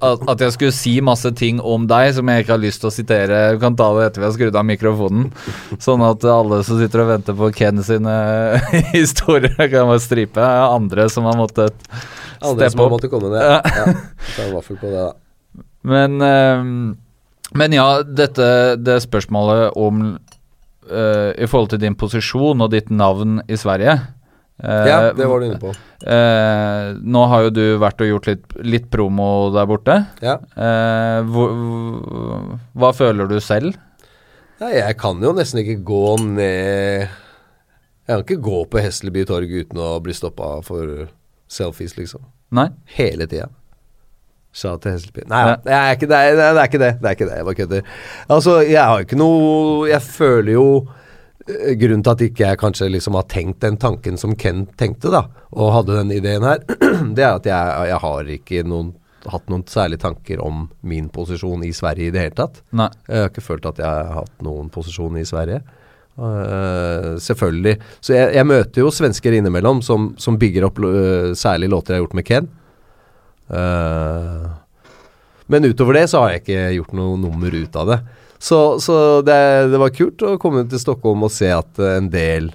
[0.02, 2.94] At jeg skulle si masse ting om deg som jeg ikke har lyst til å
[2.94, 3.42] sitere.
[3.56, 5.30] Du kan ta det etter vi har skrudd av mikrofonen.
[5.82, 8.16] Sånn at alle som sitter og venter på Ken sine
[8.98, 10.52] historier, kan bare stripe.
[10.66, 11.76] Andre som har måttet
[12.42, 12.96] andre steppe som opp.
[12.98, 13.42] måtte komme ned.
[13.42, 13.60] Ja.
[13.64, 13.86] Ja.
[14.36, 15.64] Ta en vaffel på det, da.
[15.86, 16.96] Men, ehm,
[17.54, 18.48] men ja, dette
[18.82, 20.06] det spørsmålet om
[20.90, 24.08] eh, I forhold til din posisjon og ditt navn i Sverige eh,
[24.63, 25.74] Ja, det var du inne på.
[26.08, 29.98] eh, nå har jo du vært og gjort litt, litt promo der borte.
[30.24, 30.38] Ja.
[30.56, 31.52] Eh, hvor,
[32.80, 33.76] hva føler du selv?
[34.62, 39.52] ja, jeg kan jo nesten ikke gå ned Jeg kan ikke gå på Hesselby torg
[39.52, 41.10] uten å bli stoppa for
[41.52, 42.24] selfies, liksom.
[42.56, 42.70] Nei?
[42.96, 43.50] Hele tida.
[44.56, 45.56] Sa til Hesselby Nei, ja.
[45.65, 46.91] det, er ikke det, det, er- det er ikke det.
[47.02, 47.36] Det er ikke det.
[47.41, 47.89] Jeg bare kødder.
[48.32, 51.05] Altså, jeg har ikke noe Jeg føler jo eh,
[51.46, 55.28] Grunnen til at ikke jeg kanskje liksom har tenkt den tanken som Ken tenkte, da,
[55.54, 56.64] og hadde den ideen her,
[57.18, 58.90] det er at jeg, jeg har ikke noen,
[59.30, 62.64] hatt noen særlige tanker om min posisjon i Sverige i det hele tatt.
[62.74, 62.90] Nei.
[63.06, 65.62] Jeg har ikke følt at jeg har hatt noen posisjon i Sverige.
[66.16, 67.78] Uh, selvfølgelig.
[68.00, 72.00] Så jeg, jeg møter jo svensker innimellom som, som bygger opp uh, særlig låter jeg
[72.00, 72.52] har gjort med Ken.
[73.52, 74.54] Uh,
[75.52, 78.00] men utover det så har jeg ikke gjort noe nummer ut av det.
[78.39, 79.38] Så, så det,
[79.71, 82.52] det var kult å komme til Stockholm og se at eh, en del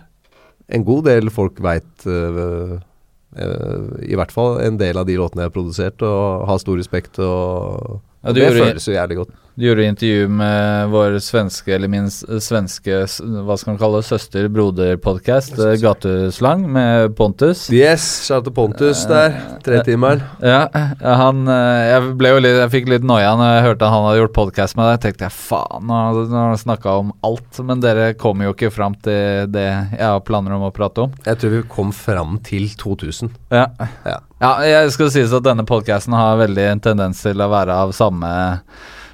[0.70, 5.54] En god del folk veit I hvert fall en del av de låtene jeg har
[5.54, 7.18] produsert, og har stor respekt.
[7.18, 9.30] Og, Ja, det gjorde- føles jo jævlig godt.
[9.60, 13.00] Du gjorde intervju med vår svenske, eller min svenske,
[13.44, 17.66] hva skal man kalle det, søster-broder-podkast, Gateslang, med Pontus.
[17.72, 19.34] Yes, shout til Pontus der.
[19.64, 20.22] Tretimeren.
[20.40, 20.62] Ja,
[21.02, 24.20] han eh, Jeg ble jo litt Jeg fikk litt noia når jeg hørte han hadde
[24.22, 25.02] gjort podkast med deg.
[25.04, 27.60] tenkte jeg faen, nå har han snakka om alt.
[27.66, 29.66] Men dere kommer jo ikke fram til det
[29.98, 31.12] jeg har planer om å prate om.
[31.26, 33.30] Jeg tror vi kom fram til 2000.
[33.52, 33.66] Ja,
[34.06, 34.18] Ja.
[34.40, 37.92] Ja jeg skal sies at denne podkasten har veldig en tendens til å være av
[37.96, 38.32] samme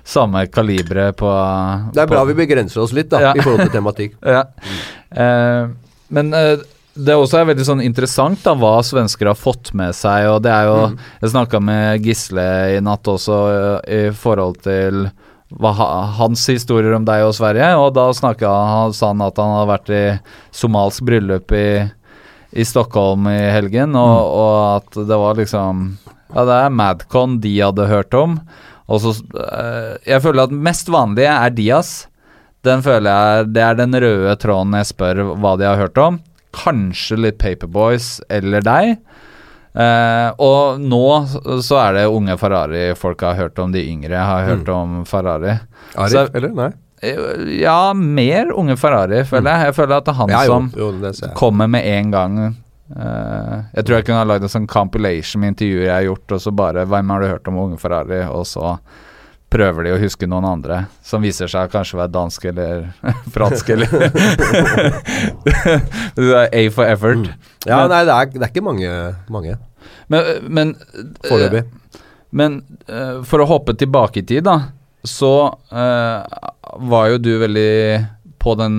[0.07, 1.31] samme kalibre på
[1.93, 3.33] Det er bra på, vi begrenser oss litt, da, Ja.
[3.35, 4.15] i forhold til tematikk.
[4.37, 4.45] Ja.
[5.11, 5.75] Uh,
[6.15, 6.63] men uh,
[6.97, 10.29] det er også veldig sånn interessant da hva svensker har fått med seg.
[10.31, 10.99] Og det er jo Mm.
[11.21, 13.41] Jeg snakka med Gisle i natt også
[13.83, 15.11] eh, i forhold til
[15.59, 15.73] hva,
[16.17, 17.75] hans historier om deg og Sverige.
[17.77, 20.05] Og da snakka han, sa han at han hadde vært i
[20.57, 21.67] somalsk bryllup i,
[22.57, 25.85] i Stockholm i helgen, og, og at det var liksom
[26.35, 28.39] Ja, det er Madcon de hadde hørt om.
[28.89, 31.91] Og så eh, Jeg føler at mest vanlige er Diaz.
[32.67, 36.19] Den føler jeg Det er den røde tråden jeg spør hva de har hørt om.
[36.57, 38.97] Kanskje litt Paperboys eller deg.
[39.77, 41.03] Uh, og nå
[41.61, 43.73] så- er det unge Ferrari folk har hørt om.
[43.75, 45.59] De yngre har hørt om Ferrari.
[45.95, 46.55] Arif, Så- eller?
[46.57, 46.71] Nei.
[47.07, 49.71] Eh, Ja, mer Unge Ferrari, føler jeg.
[49.71, 52.11] Jeg føler at det er han Ja, jo, som jo, det ser kommer med en
[52.15, 52.39] gang.
[52.97, 56.33] uh, jeg tror jeg kunne ha lagd en sånn compilation med intervjuer jeg har gjort,
[56.37, 58.23] og så bare Hvem har du hørt om Unge Ferrari?
[58.31, 58.77] Og så
[59.51, 62.89] prøver de å huske noen andre som viser seg kanskje å være dansk eller
[63.35, 63.93] fransk eller
[66.17, 67.17] er A for effort.
[67.17, 67.33] Mm.
[67.67, 68.91] Ja, Men- nei, det er, det er ikke mange,
[69.31, 69.57] mange
[70.09, 71.65] Men, men eh, foreløpig.
[72.37, 72.59] Men
[72.91, 74.57] uh, for å hoppe tilbake i tid, da,
[75.07, 75.31] så
[75.71, 76.37] eh,
[76.79, 77.73] var jo du veldig
[78.43, 78.77] på den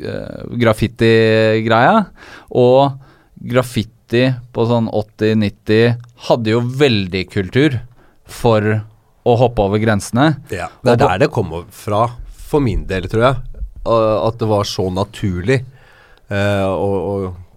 [0.00, 1.96] uh, graffiti-greia.
[2.56, 2.96] Og
[3.50, 7.78] graffiti på sånn 80-90 hadde jo veldig kultur
[8.30, 8.72] for
[9.20, 10.32] å hoppe over grensene.
[10.52, 12.06] Ja, det er der det kommer fra,
[12.50, 13.62] for min del, tror jeg.
[13.90, 15.62] At det var så naturlig
[16.32, 17.14] uh, å, å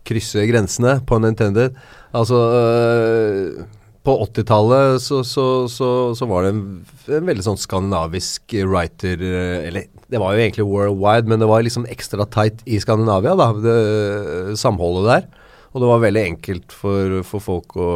[0.08, 1.70] krysse grensene på Nintendo.
[2.16, 3.64] Altså uh,
[4.04, 6.64] På 80-tallet så, så, så, så var det en,
[7.08, 11.64] en veldig sånn skandinavisk writer uh, Eller det var jo egentlig worldwide, men det var
[11.66, 13.48] liksom ekstra tight i Skandinavia, da.
[13.58, 15.48] Det samholdet der.
[15.74, 17.88] Og det var veldig enkelt for, for folk å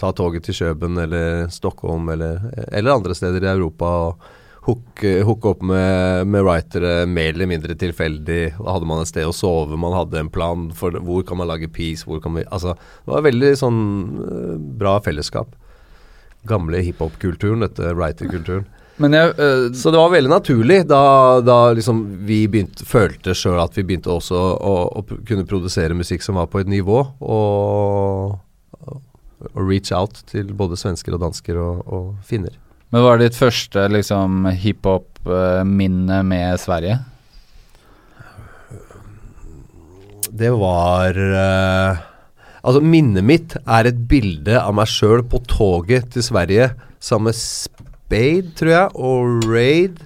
[0.00, 4.26] ta toget til Kjøben eller Stockholm eller, eller andre steder i Europa og
[4.66, 8.40] hooke, hooke opp med, med writere mer eller mindre tilfeldig.
[8.58, 11.50] Da hadde man et sted å sove, man hadde en plan for hvor kan man
[11.50, 12.74] lage peace, hvor kan vi Altså,
[13.04, 13.80] det var veldig sånn
[14.26, 15.54] eh, bra fellesskap.
[16.46, 18.66] Gamle hiphop-kulturen, dette writer-kulturen.
[18.96, 21.02] Jeg eh, Så det var veldig naturlig da,
[21.44, 26.24] da liksom vi begynte, følte sjøl at vi begynte også å, å kunne produsere musikk
[26.24, 28.38] som var på et nivå, og,
[29.52, 32.56] og reach out til både svensker og dansker og, og finner.
[32.94, 37.00] Men hva er ditt første liksom hiphop-minne med Sverige?
[40.36, 42.04] Det var uh,
[42.66, 47.38] Altså, minnet mitt er et bilde av meg sjøl på toget til Sverige sammen med
[47.38, 50.00] Spade, tror jeg, og Raid.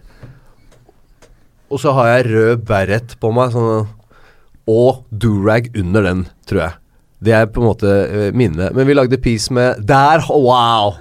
[1.72, 3.88] Og så har jeg rød beret på meg, sånn,
[4.68, 6.76] og durag under den, tror jeg.
[7.24, 8.76] Det er på en måte uh, minnet.
[8.76, 10.24] Men vi lagde peace med Der!
[10.28, 11.00] Wow!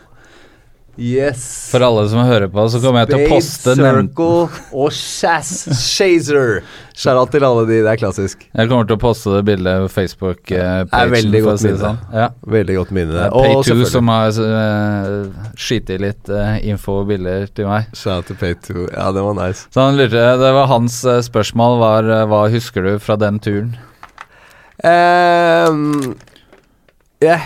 [0.99, 1.41] Yes!
[1.71, 5.51] For alle som hører på, så kommer jeg til å poste Spade, Circle og Shaz
[5.79, 6.59] Shazer.
[6.99, 8.43] Shout-out til alle de, det er klassisk.
[8.51, 10.91] Jeg kommer til å poste det bildet på Facebook-pagen.
[10.99, 12.01] er veldig godt si sånn.
[12.11, 12.27] Ja.
[12.43, 13.15] Veldig godt minne.
[13.15, 17.71] Det er Pay2 selvfølgelig- som har uh, skitt i litt uh, info og bilder til
[17.71, 17.87] meg.
[17.95, 18.89] Shout out til Pay2.
[18.91, 19.69] Ja, det var nice.
[19.71, 23.39] Så han lurte, Det var hans uh, spørsmål var uh, hva husker du fra den
[23.39, 23.77] turen?
[24.83, 26.15] Um,
[27.19, 27.41] jeg,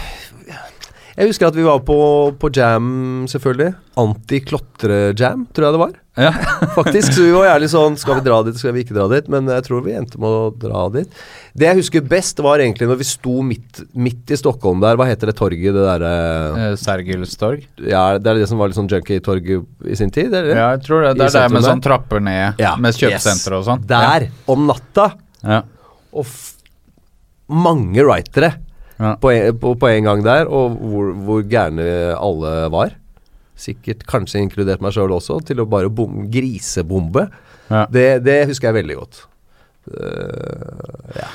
[1.13, 1.95] jeg husker at vi var på,
[2.41, 3.73] på jam, selvfølgelig.
[4.01, 5.91] Anti-klotre-jam, tror jeg det var.
[6.17, 6.31] Ja.
[6.77, 9.25] Faktisk, så vi var gjerne sånn Skal vi dra dit, skal vi ikke dra dit?
[9.33, 11.21] Men jeg tror vi endte med å dra dit.
[11.57, 14.97] Det jeg husker best, var egentlig når vi sto midt, midt i Stockholm der.
[14.99, 15.73] Hva heter det torget?
[15.73, 16.13] Det derre
[16.69, 17.65] eh, Sergels torg?
[17.81, 20.33] Ja, det er det som var litt sånn junkie-torg i sin tid?
[20.33, 20.53] Eller?
[20.53, 21.15] Ja, jeg tror det.
[21.21, 23.29] Det er der med sånn trapper ned, Ja, med yes.
[23.49, 23.85] og sånn.
[23.89, 25.11] Der, om natta.
[25.45, 25.61] Ja.
[26.13, 26.29] Og
[27.53, 28.53] mange writere
[28.99, 29.15] Ja.
[29.19, 32.93] på, en, på, på en gang der, og hvor, hvor gærne alle var.
[33.59, 37.27] Sikkert kanskje inkludert meg sjøl også, til å bare bom, grisebombe.
[37.69, 37.85] Ja.
[37.91, 39.23] Det, det husker jeg veldig godt.
[39.89, 41.29] Uh, ja.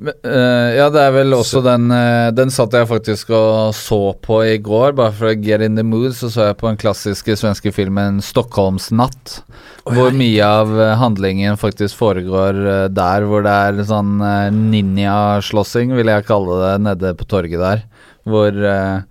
[0.00, 3.98] Men, eh, ja, det er vel også den uh, Den satt jeg faktisk og så
[4.24, 6.14] på i går, bare for å get in the mood.
[6.16, 9.42] Så så jeg på den klassiske svenske filmen 'Stockholmsnatt'.
[9.90, 15.92] hvor mye av eh, handlingen faktisk foregår uh, der hvor det er sånn uh, ninjaslåssing,
[15.96, 17.82] vil jeg kalle det, nede på torget der.
[18.28, 19.02] Hvor eh,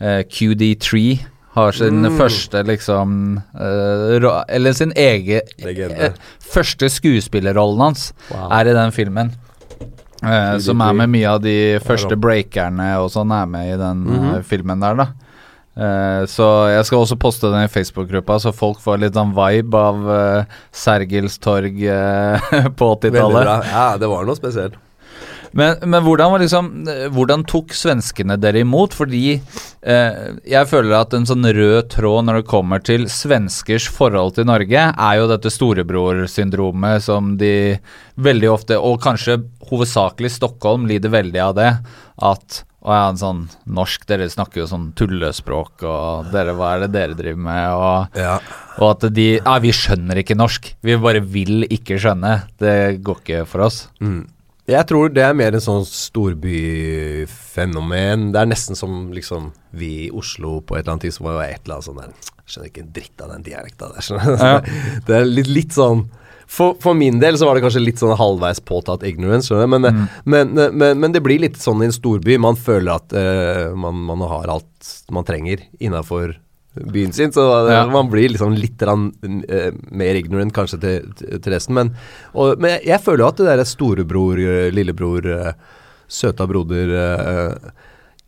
[0.00, 1.18] eh, QD3
[1.56, 2.16] har sin Mm.
[2.18, 5.96] første liksom uh, ro- Eller sin egen Legende.
[5.98, 8.48] eh, Første skuespillerrollen hans Wow.
[8.52, 9.32] er i den filmen.
[10.20, 14.04] Eh, som er med mye av de første breakerne og sånn er med i den
[14.04, 14.42] mm -hmm.
[14.42, 15.06] filmen der, da.
[15.80, 19.78] Eh, så jeg skal også poste den i Facebook-gruppa, så folk får litt sånn vibe
[19.78, 23.70] av eh, Sergels torg eh, på 80-tallet.
[23.72, 24.74] Ja, det var noe spesielt.
[25.56, 28.94] Men, men hvordan, var liksom, eh, hvordan tok svenskene dere imot?
[28.96, 34.36] Fordi eh, jeg føler at en sånn rød tråd når det kommer til svenskers forhold
[34.38, 37.52] til Norge, er jo dette storebror-syndromet som de
[38.20, 41.70] veldig ofte, og kanskje hovedsakelig Stockholm, lider veldig av det.
[42.20, 46.86] At å ja, en sånn norsk, dere snakker jo sånn tullespråk, og dere, hva er
[46.86, 47.64] det dere driver med?
[47.76, 48.38] Og, Ja.
[48.78, 50.74] og at de Ja, vi skjønner ikke norsk.
[50.82, 52.48] Vi bare vil ikke skjønne.
[52.58, 53.88] Det går ikke for oss.
[54.00, 54.24] Mm.
[54.70, 58.32] Jeg tror det er mer en sånn storbyfenomen.
[58.34, 61.62] Det er nesten som liksom vi i Oslo på et eller annet tidspunkt var et
[61.64, 62.12] eller annet sånn der
[62.50, 64.02] Skjønner ikke en dritt av den dialekta der.
[64.42, 64.58] Ja.
[65.06, 66.00] Det er litt, litt sånn
[66.50, 69.54] for, for min del så var det kanskje litt sånn halvveis påtatt ignorance.
[69.70, 69.86] Men,
[70.24, 72.34] men, men, men det blir litt sånn i en storby.
[72.42, 74.82] Man føler at uh, man, man har alt
[75.14, 76.34] man trenger innafor
[76.74, 77.86] byen sin, så Ja.
[77.90, 81.74] man blir liksom litt rann, uh, mer ignorant kanskje til, til resten.
[81.74, 81.94] Men,
[82.34, 85.52] og, men jeg, føler jo at det der storebror, eh, lillebror, uh,
[86.10, 87.70] søta broder uh,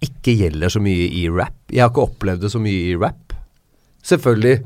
[0.02, 1.56] ikke gjelder så mye i rap.
[1.70, 3.34] Jeg har ikke opplevd det så mye i rap.
[4.06, 4.56] Selvfølgelig,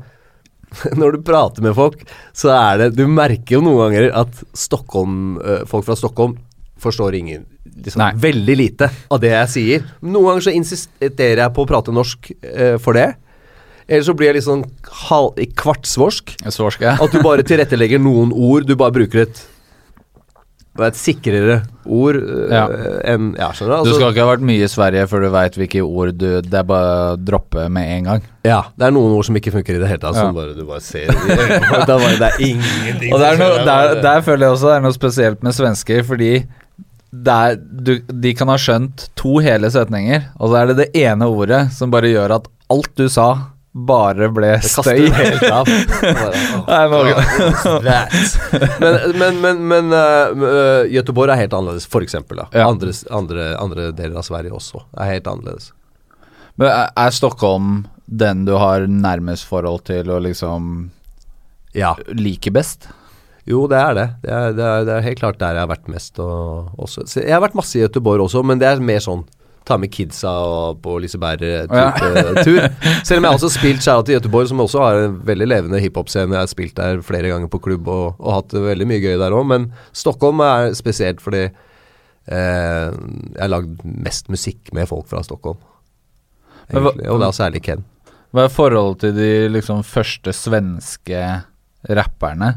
[0.99, 2.01] når du prater med folk,
[2.35, 6.35] så er det Du merker jo noen ganger at Stockholm, eh, folk fra Stockholm
[6.81, 7.45] forstår ingen
[7.85, 9.87] liksom, Veldig lite av det jeg sier.
[10.01, 13.11] Noen ganger så insisterer jeg på å prate norsk eh, for det.
[13.87, 14.65] Eller så blir jeg litt sånn
[15.07, 16.33] halv, kvartsvorsk.
[16.41, 16.81] kvartsvorsk.
[16.83, 16.97] ja.
[16.99, 18.67] At du bare tilrettelegger noen ord.
[18.67, 19.45] Du bare bruker et
[20.77, 21.55] et sikrere
[21.89, 22.67] ord eh, Ja.
[23.09, 25.55] enn Ja, skjønner Du Altså, skal ikke ha vært mye i Sverige før du veit
[25.57, 28.21] hvilke ord du Det er bare å droppe med en gang.
[28.45, 30.13] Ja, det er noen ord som ikke funker i det hele tatt.
[30.13, 30.27] Ja.
[30.27, 31.17] Som bare, du bare ser det.
[31.87, 34.85] Bare, Det er ingenting Og det er noe, der, der føler jeg også det er
[34.85, 36.31] noe spesielt med svensker, fordi
[37.17, 40.87] det er, du, de kan ha skjønt to hele setninger, og så er det det
[41.01, 43.31] ene ordet som bare gjør at alt du sa,
[43.85, 45.07] bare ble støy.
[45.13, 45.67] helt av.
[48.79, 52.37] Men- men men, men, men uh, Göteborg er helt annerledes, for eksempel.
[52.41, 52.47] Da.
[52.53, 52.67] Ja.
[52.71, 55.71] Andre, andre, andre deler av Sverige også er helt annerledes.
[56.57, 60.89] Men er, Stockholm den du har nærmest forhold til og liksom
[61.75, 61.95] Ja.
[62.15, 62.87] like best?
[63.47, 64.07] Jo, det er det.
[64.23, 66.17] Det er, det er, det er helt klart der jeg har vært mest.
[66.19, 67.05] Og, også.
[67.21, 69.23] Jeg har vært masse i Göteborg også, men det er mer sånn
[69.67, 70.31] ta med kidsa
[70.83, 72.59] på Liseberg-tur.
[73.03, 75.81] Selv om jeg har også spilt skjæra til Göteborg, som også har en veldig levende
[75.83, 76.33] hiphop-scene.
[76.35, 79.17] Jeg har spilt der flere ganger på klubb og, og hatt det veldig mye gøy
[79.19, 79.47] der òg.
[79.51, 85.59] Men Stockholm er spesielt fordi eh, jeg har lagd mest musikk med folk fra Stockholm.
[86.71, 87.07] Egentlig.
[87.11, 87.85] Og da særlig Ken.
[88.35, 91.21] Hva er forholdet til de liksom første svenske
[91.87, 92.55] rapperne?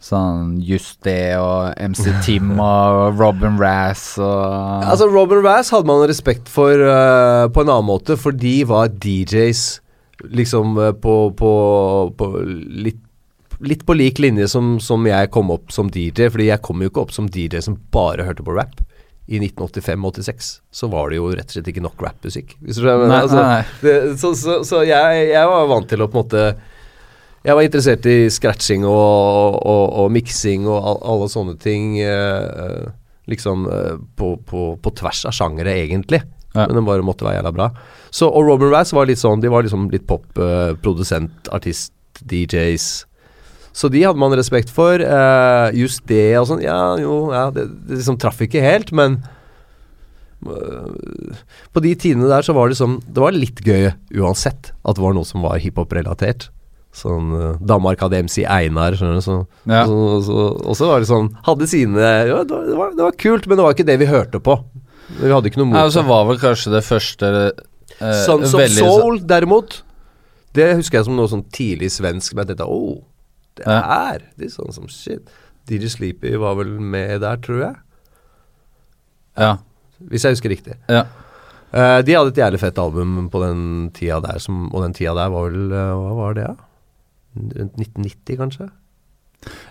[0.00, 6.06] Sånn Just det og MC Tim og Robin Rass og Altså Robin Rass hadde man
[6.08, 9.64] respekt for uh, på en annen måte, for de var DJs
[10.36, 11.50] liksom eh, på, på,
[12.16, 12.26] på
[12.84, 12.98] litt,
[13.64, 16.90] litt på lik linje som, som jeg kom opp som DJ, fordi jeg kom jo
[16.90, 18.82] ikke opp som DJ som bare hørte på rap.
[19.30, 22.56] I 1985-86 så var det jo rett og slett ikke nok rappmusikk.
[22.66, 23.44] Altså,
[24.18, 26.44] så så, så jeg, jeg var vant til å på en måte
[27.46, 31.94] Jeg var interessert i scratching og, og, og miksing og all, alle sånne ting.
[32.04, 32.10] eh,
[32.64, 32.90] eh,
[33.30, 36.20] liksom eh, på, på, på tvers av sjangere, egentlig.
[36.52, 36.66] Ja.
[36.66, 37.68] Men den bare måtte være jævla bra.
[38.10, 41.94] Så, og Robin Razz var litt sånn De var liksom litt pop, eh, produsent, artist,
[42.26, 42.88] DJs.
[43.72, 45.00] Så de hadde man respekt for.
[45.00, 49.20] eh, just det og sånn, ja jo, ja, det, det liksom traff ikke helt, men
[50.40, 53.90] på de tidene der så var det liksom Det var litt gøy
[54.22, 56.46] uansett at det var noe som var hiphop-relatert.
[56.90, 59.22] Sånn øh, Danmark hadde MC Einar, skjønner du.
[59.22, 59.36] Så,
[59.70, 59.84] Ja.
[59.86, 63.10] så, så, og så var det sånn Hadde sine Ja, det var, det, var, det
[63.22, 64.56] kult, men det var ikke det vi hørte på.
[65.20, 68.62] Vi hadde ikke noe mot og så var vel kanskje det første eh, Sons of
[68.62, 69.80] veldig Soul, derimot,
[70.58, 72.34] det husker jeg som noe sånn tidlig svensk.
[72.38, 73.04] Men dette, oh,
[73.58, 75.30] det er Det er sånn som shit.
[75.70, 77.74] DJ Sleepy var vel med der, tror jeg.
[79.38, 79.52] Ja.
[80.10, 80.78] Hvis jeg husker riktig.
[80.90, 81.06] ja.
[81.70, 83.60] Uh, de hadde et jævlig fett album på den
[83.94, 86.64] tida der, som, og den tida der var vel eh, Hva var det, da?
[87.36, 88.68] Rundt 1990, kanskje?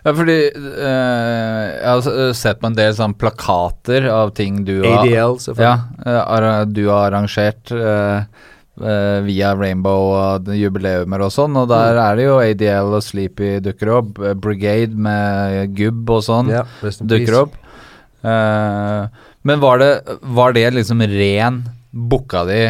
[0.04, 5.04] Ja, fordi eh, jeg har sett på en del sånn plakater av ting du har
[5.04, 6.06] ADL, selvfølgelig.
[6.08, 8.24] Ja, eh, du har arrangert eh,
[8.82, 12.02] eh, via Rainbow og jubileumer og sånn, og der Mm.
[12.08, 14.18] er det jo ADL og Sleepy dukker opp.
[14.24, 17.54] eh, Brigade med gubb og sånn Ja, dukker opp.
[18.24, 19.08] Uh,
[19.48, 19.92] men var det,
[20.24, 21.62] var det liksom ren
[21.94, 22.66] booka di,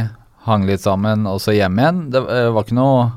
[0.45, 2.03] hang litt sammen, og så hjem igjen?
[2.13, 3.07] Det eh, var ikke noe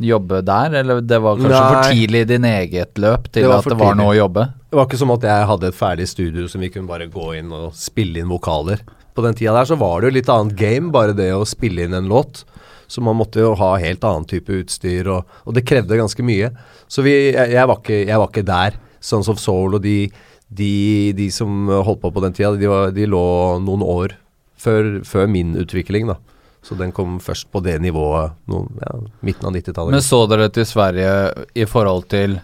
[0.00, 3.64] jobbe der, eller det var kanskje for tidlig i din eget løp til Det at
[3.68, 3.98] det var tidlig.
[4.00, 4.46] noe å jobbe?
[4.72, 7.26] Det var ikke som at jeg hadde et ferdig studio som vi kunne bare gå
[7.38, 8.80] inn og spille inn vokaler.
[9.12, 11.84] På den tida der så var det jo litt annet game, bare det å spille
[11.84, 12.44] inn en låt.
[12.88, 16.50] Så man måtte jo ha helt annen type utstyr, og, og det krevde ganske mye.
[16.88, 18.80] Så vi, jeg, jeg, var ikke, jeg var ikke der.
[19.02, 20.10] Sons of Soul og de,
[20.48, 23.22] de, de som holdt på på den tida, de, var, de lå
[23.64, 24.16] noen år
[24.60, 26.16] før, før min utvikling, da.
[26.62, 28.94] Så den kom først på det nivået noen, ja,
[29.26, 29.96] midten av 90-tallet.
[29.96, 31.12] Men så dere til Sverige
[31.58, 32.38] i forhold til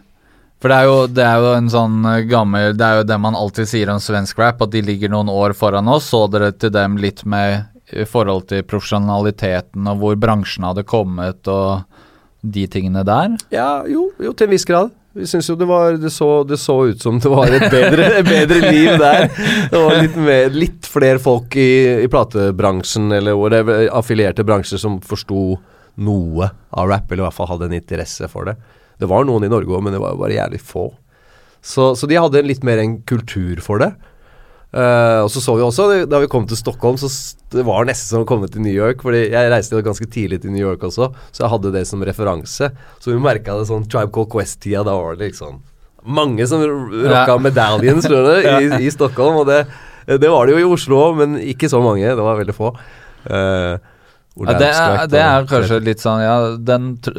[0.59, 3.18] For det er, jo, det er jo en sånn eh, gammel Det er jo det
[3.22, 6.11] man alltid sier om svensk rap, at de ligger noen år foran oss.
[6.11, 11.47] Så dere til dem litt med i forhold til profesjonaliteten og hvor bransjen hadde kommet
[11.49, 11.86] og
[12.42, 13.38] de tingene der?
[13.55, 14.92] Ja, jo, jo til en viss grad.
[15.18, 18.22] Vi syns jo det var det så, det så ut som det var et bedre,
[18.22, 19.24] bedre liv der.
[19.72, 20.18] Det var litt,
[20.54, 25.56] litt flere folk i, i platebransjen eller whatever, affilierte bransjer som forsto
[25.98, 28.54] noe av rap, eller i hvert fall hadde en interesse for det.
[28.98, 30.86] Det var noen i Norge òg, men det var jo bare jævlig få.
[31.58, 33.90] Så, så de hadde litt mer en kultur for det.
[34.68, 37.08] Eh, og så så vi også, da vi kom til Stockholm, så
[37.54, 39.00] det var nesten som å komme til New York.
[39.04, 42.04] Fordi jeg reiste jo ganske tidlig til New York også, så jeg hadde det som
[42.04, 42.70] referanse.
[43.00, 44.84] Så vi merka det sånn Tribe Called Quest-tida.
[44.84, 45.62] Da var det liksom
[46.08, 47.38] mange som rocka Ja.
[47.42, 49.40] medaljen, i, i Stockholm.
[49.40, 49.62] Og det,
[50.06, 52.04] det var det jo i Oslo men ikke så mange.
[52.04, 52.74] Det var veldig få.
[53.28, 53.80] Ole
[54.47, 57.11] Ja, det, er, det er kanskje litt sånn Ja, den tr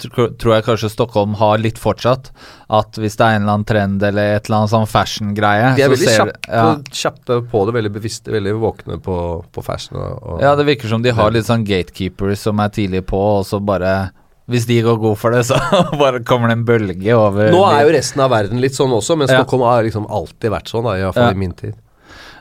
[0.00, 2.30] tr tror jeg kanskje Stockholm har litt fortsatt.
[2.72, 5.82] At hvis det er en eller annen trend eller et eller annet sånn fashion-greie De
[5.84, 6.64] er veldig ser- kjappe, ja.
[7.02, 9.16] kjappe på det, veldig bevisste, veldig våkne på,
[9.52, 9.98] på fashion.
[10.00, 13.44] Og, ja, det virker som de har litt sånn gatekeepers som er tidlig på, og
[13.46, 14.10] så bare
[14.50, 15.58] Hvis de går god for det, så
[16.00, 19.14] bare kommer det en bølge over Nå er jo resten av verden litt sånn også,
[19.20, 19.42] men Ja.
[19.42, 21.36] Stockholm har liksom alltid vært sånn, da, i hvert fall Ja.
[21.36, 21.76] i min tid.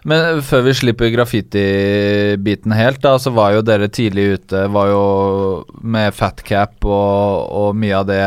[0.08, 4.64] Men før vi slipper graffiti-biten helt, da, så var jo dere tidlig ute.
[4.74, 5.04] Var jo
[5.82, 8.24] med fatcap og, og mye av det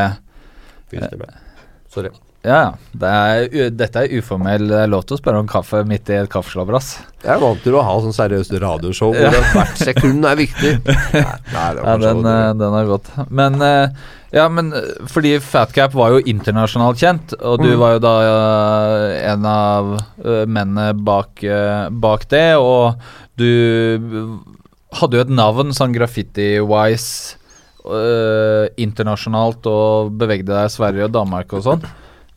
[1.91, 2.11] Sorry.
[2.45, 2.75] Ja.
[2.93, 4.67] Det er, dette er uformell.
[4.93, 6.91] Lov til å spørre om kaffe midt i et kaffeslabber, ass.
[7.25, 10.75] Jeg er vant til å ha sånn seriøst radioshow hvor hvert sekund er viktig.
[10.85, 11.23] Nei,
[11.55, 13.09] nei, det Ja, den, eh, den er godt.
[13.33, 13.89] Men eh,
[14.35, 17.79] Ja, men eh, fordi Fatcap var jo internasjonalt kjent, og du Mm.
[17.81, 18.15] var jo da
[19.33, 19.95] en av
[20.45, 21.41] mennene bak,
[21.97, 23.01] bak det, og
[23.41, 23.49] du
[25.01, 27.39] hadde jo et navn sånn graffiti-wise
[28.81, 31.85] internasjonalt og bevegde deg i Sverige og Danmark og sånn.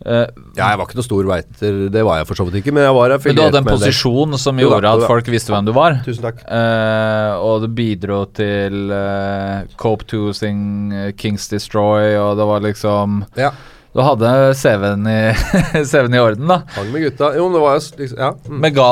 [0.08, 2.74] Eh, Ja, jeg var ikke noe stor veiter, det var jeg for så vidt ikke,
[2.74, 3.80] men jeg var men du hadde en med det.
[3.84, 5.98] posisjon som Jo gjorde at folk visste hvem du var.
[6.06, 6.40] Tusen takk.
[6.48, 10.62] Uh, og det bidro til uh, Cope 2 sin
[10.96, 13.52] eh, Kings Destroy, og det var liksom Ja.
[13.98, 15.20] Du hadde CV-en i,
[15.90, 16.60] CV i orden, da.
[16.76, 17.32] Hang med gutta.
[17.36, 18.32] Jo, men det var jo liksom Ja.
[18.48, 18.60] Mm.
[18.62, 18.90] Men ga,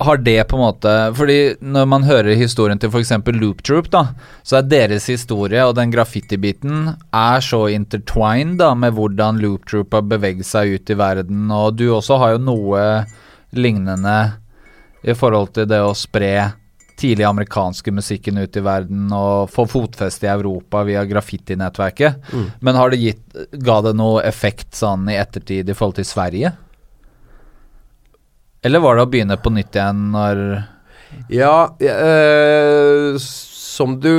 [0.00, 3.12] har det på en måte Fordi når man hører historien til f.eks.
[3.36, 4.06] Loop Troop, da,
[4.42, 9.92] så er deres historie og den graffiti-biten er så intertwined da med hvordan Loop Troop
[9.96, 12.84] har beveget seg ut i verden, og du også har jo noe
[13.56, 14.16] lignende
[15.02, 16.32] i forhold til det å spre
[17.00, 22.32] tidlig amerikanske musikken ut i verden og få fotfeste i Europa via graffiti-nettverket.
[22.32, 22.48] Mm.
[22.60, 26.52] Men har det gitt Ga det noe effekt sånn i ettertid i forhold til Sverige?
[28.62, 30.42] Eller var det å begynne på nytt igjen når
[31.32, 34.12] Ja, eh, som du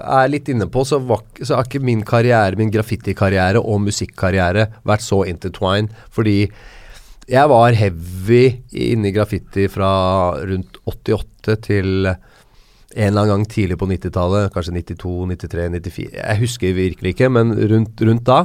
[0.00, 4.68] er litt inne på, så, var, så har ikke min karriere, min graffitikarriere og musikkarriere
[4.88, 6.46] vært så intertwined, fordi
[7.30, 9.92] jeg var heavy inne i graffiti fra
[10.42, 16.40] rundt 88 til en eller annen gang tidlig på 90-tallet, kanskje 92, 93, 94 Jeg
[16.42, 18.40] husker virkelig ikke, men rundt, rundt da.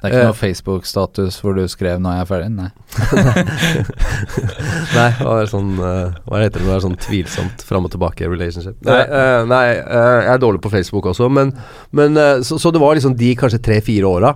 [0.00, 0.26] Det er ikke Eh.
[0.30, 2.52] noe Facebook-status hvor du skrev 'nå er jeg ferdig'?
[2.56, 2.70] Nei.
[4.96, 7.90] Nei, det var sånn eh, Hva heter det når det er sånn tvilsomt fram og
[7.92, 8.76] tilbake relationship?
[8.86, 9.02] Nei,
[9.50, 11.52] nei eh, jeg er dårlig på Facebook også, men,
[11.92, 14.32] men så, så det var liksom de kanskje tre-fire åra.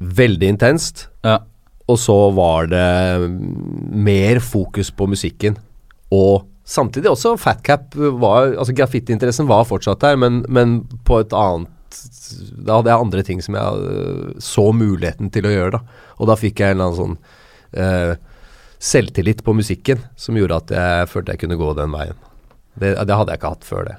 [0.00, 1.08] Veldig intenst.
[1.26, 1.38] Ja.
[1.90, 3.30] Og så var det
[3.92, 5.56] mer fokus på musikken.
[6.14, 11.68] Og samtidig også Fatcap var Altså graffitiinteressen var fortsatt der, men, men på et annet
[11.90, 16.04] Da hadde jeg andre ting som jeg øh, så muligheten til å gjøre, da.
[16.20, 17.16] Og da fikk jeg en eller annen sånn
[17.84, 18.12] øh,
[18.80, 22.22] selvtillit på musikken som gjorde at jeg følte jeg kunne gå den veien.
[22.80, 23.98] Det, det hadde jeg ikke hatt før det.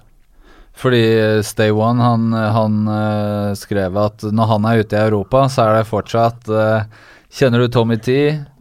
[0.81, 1.03] Fordi
[1.45, 5.81] Stay One, han, han eh, skrev at når han er ute i Europa, så er
[5.81, 6.87] det fortsatt eh,
[7.31, 8.13] Kjenner du Tommy T?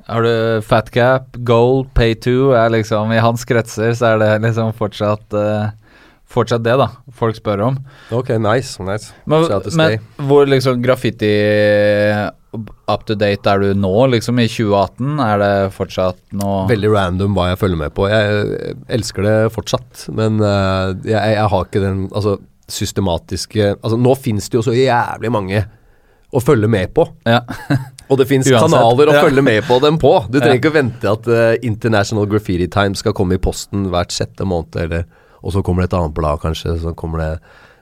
[0.06, 2.52] Har du Fat Cap, Gold, Pay 2?
[2.58, 5.70] Er liksom, I hans kretser så er det liksom fortsatt eh,
[6.30, 6.86] Fortsatt det, da.
[7.18, 7.78] Folk spør om.
[8.14, 8.78] Ok, nice.
[8.86, 9.10] nice.
[9.26, 11.30] Men, men hvor liksom graffiti
[12.90, 15.18] up to date er du nå, liksom i 2018?
[15.24, 18.06] Er det fortsatt noe Veldig random hva jeg følger med på.
[18.10, 22.38] Jeg elsker det fortsatt, men uh, jeg, jeg har ikke den altså,
[22.70, 25.62] systematiske Altså, nå fins det jo så jævlig mange
[26.30, 27.08] å følge med på.
[27.26, 27.40] Ja.
[28.10, 29.22] Og det fins kanaler å ja.
[29.26, 30.12] følge med på dem på.
[30.30, 30.60] Du trenger Ja.
[30.62, 34.78] ikke å vente at uh, International Graffiti Times skal komme i posten hvert sjette måned,
[34.78, 35.08] eller,
[35.40, 36.76] og så kommer det et annet blad, kanskje.
[36.82, 37.30] Så kommer det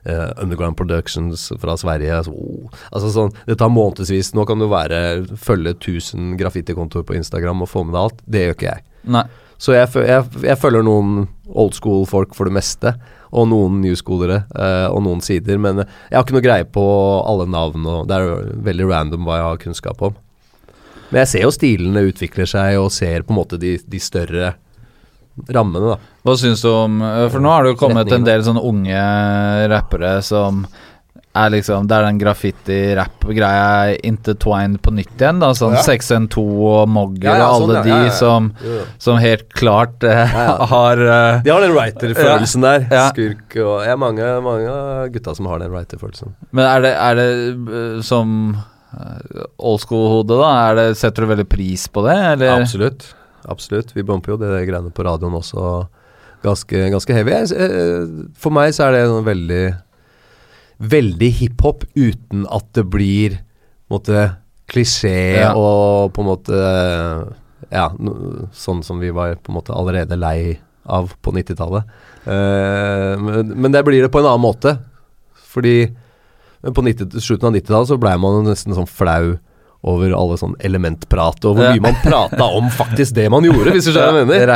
[0.05, 2.23] eh, Underground Productions fra Sverige.
[2.27, 2.79] Så, oh.
[2.93, 4.33] altså sånn, det tar månedsvis.
[4.37, 5.03] Nå kan du være,
[5.41, 8.25] følge 1000 graffitikontoer på Instagram og få med deg alt.
[8.25, 8.87] Det gjør ikke jeg.
[9.19, 9.27] Nei.
[9.59, 12.93] Så jeg, jeg, jeg følger noen old school-folk for det meste,
[13.35, 16.85] og noen newschoolere eh, og noen sider, men jeg har ikke noe greie på
[17.27, 20.15] alle navn, og det er veldig random hva jeg har kunnskap om.
[21.09, 24.55] Men jeg ser jo stilene utvikler seg, og ser på en måte de, de større
[25.55, 26.13] rammene, da.
[26.27, 29.03] Hva syns du om eh, For nå har det jo kommet en del sånne unge
[29.73, 30.65] rappere som
[31.39, 35.53] er liksom Det er den graffiti-rap-greia intertwined på nytt igjen, da.
[35.55, 35.83] Sånn Ja.
[35.85, 37.83] 612 og Mogger Ja, ja, og alle sånn, ja.
[37.83, 38.15] de Ja, ja.
[38.17, 38.49] som,
[38.99, 40.67] som helt klart eh, Ja, ja.
[40.73, 42.89] har eh, De har den writer-følelsen der.
[42.91, 43.05] Ja.
[43.13, 46.35] Skurk og ja, mange, mange av gutta som har den writer-følelsen.
[46.51, 48.35] Men er det, er det eh, som
[49.59, 50.51] old school-hodet, da?
[50.71, 52.63] Er det, setter du veldig pris på det, eller?
[52.63, 53.11] Absolutt.
[53.47, 53.93] Absolutt.
[53.97, 55.87] Vi bumper jo det greiene på radioen også
[56.43, 57.35] ganske, ganske heavy.
[57.35, 59.63] Eh, For meg så er det en veldig
[60.79, 63.39] Veldig hiphop uten at det blir
[63.89, 64.21] på måte
[64.71, 65.55] klisjé Ja.
[65.57, 66.59] og på en måte
[67.73, 70.59] Ja, no, sånn som vi var på en måte allerede lei
[70.89, 71.85] av på 90-tallet.
[72.25, 74.77] Uh, men, men det blir det på en annen måte.
[75.51, 75.91] Fordi
[76.63, 79.35] på 90, slutten av 90-tallet så blei man nesten sånn flau
[79.87, 83.87] over alle sånn elementprat, og hvor mye man prata om faktisk det man gjorde, hvis
[83.87, 84.55] du skjønner hva jeg mener.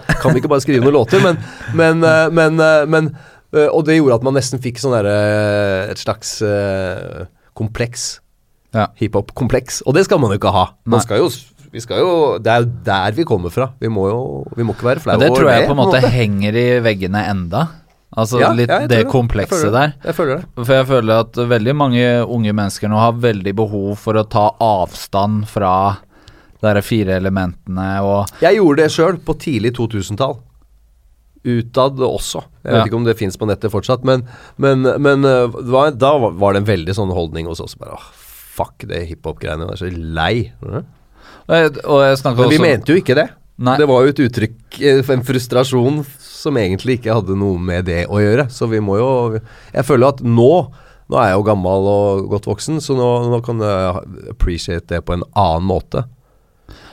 [0.00, 0.16] Er.
[0.22, 1.22] Kan vi ikke bare skrive noen låter?
[1.22, 1.38] Men,
[1.78, 3.12] men, eh, men, eh, men
[3.54, 5.14] eh, Og det gjorde at man nesten fikk sånn derre
[5.92, 6.36] Et slags
[7.54, 8.20] kompleks.
[8.74, 8.88] Ja.
[8.98, 9.82] Hiphop-kompleks.
[9.86, 10.66] Og det skal man jo ikke ha.
[10.86, 11.30] Man skal jo,
[11.70, 13.70] vi skal jo Det er jo der vi kommer fra.
[13.78, 14.20] Vi må jo
[14.56, 16.02] Vi må ikke være flaue over det Det tror jeg på en måte.
[16.10, 17.66] henger i veggene enda.
[18.20, 19.94] Altså Ja, litt ja, det tror komplekset der.
[20.04, 20.44] Jeg føler det.
[20.66, 24.50] For jeg føler at veldig mange unge mennesker nå har veldig behov for å ta
[24.60, 25.72] avstand fra
[26.60, 30.36] de fire elementene og Jeg gjorde det sjøl på tidlig 2000-tall.
[31.40, 32.42] Utad også.
[32.64, 32.84] Jeg vet Ja.
[32.84, 34.26] ikke om det fins på nettet fortsatt, men,
[34.60, 35.22] men, men
[35.72, 37.78] var, da var det en veldig sånn holdning hos oss.
[37.80, 37.96] Bare,
[38.52, 39.70] fuck det hiphop-greiene.
[39.70, 39.90] Jeg er så
[40.20, 40.52] lei.
[40.60, 40.84] Mhm.
[41.50, 43.28] Og jeg, og jeg Men vi også mente jo ikke det.
[43.60, 43.76] Nei.
[43.80, 46.04] Det var jo et uttrykk, eh, en frustrasjon
[46.40, 48.48] som egentlig ikke hadde noe med det å gjøre.
[48.52, 49.10] Så vi må jo
[49.74, 50.52] Jeg føler at nå
[51.10, 55.00] Nå er jeg jo gammel og godt voksen, så nå, nå kan jeg appreciate det
[55.02, 56.04] på en annen måte.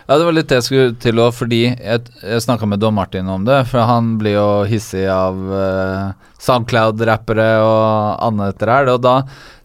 [0.07, 2.95] Ja, det var litt det jeg skulle til òg, fordi jeg, jeg snakka med Don
[2.95, 3.59] Martin om det.
[3.69, 8.89] For han blir jo hissig av uh, Soundcloud-rappere og annet der.
[8.95, 9.17] Og da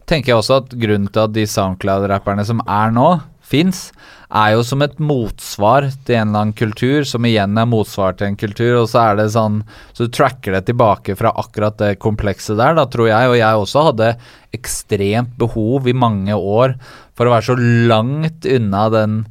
[0.05, 3.07] tenker jeg også at grunnen til at de Soundcloud-rapperne som er nå,
[3.53, 3.85] fins,
[4.33, 8.31] er jo som et motsvar til en eller annen kultur, som igjen er motsvar til
[8.31, 9.61] en kultur, og så er det sånn
[9.93, 13.61] Så du tracker det tilbake fra akkurat det komplekset der, da tror jeg, og jeg
[13.61, 14.15] også hadde
[14.57, 16.75] ekstremt behov i mange år
[17.13, 17.57] for å være så
[17.93, 19.21] langt unna den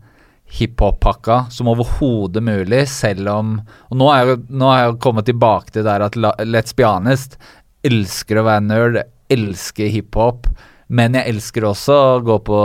[0.52, 3.52] hiphop-pakka som overhodet mulig, selv om
[3.88, 7.38] Og nå er jeg, nå har jeg kommet tilbake til der at Let's be honest
[7.86, 8.98] elsker å være nerd,
[9.32, 10.46] elsker hiphop,
[10.92, 12.58] men jeg elsker også å gå på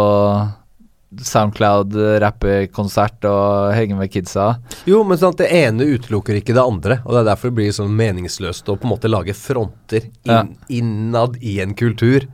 [1.25, 4.45] Soundcloud-rappekonsert og henge med kidsa.
[4.89, 6.99] Jo, men sant, det ene utelukker ikke det andre.
[7.05, 10.31] Og det er derfor det blir sånn meningsløst å på en måte lage fronter inn,
[10.31, 10.43] Ja.
[10.69, 12.27] innad i en kultur.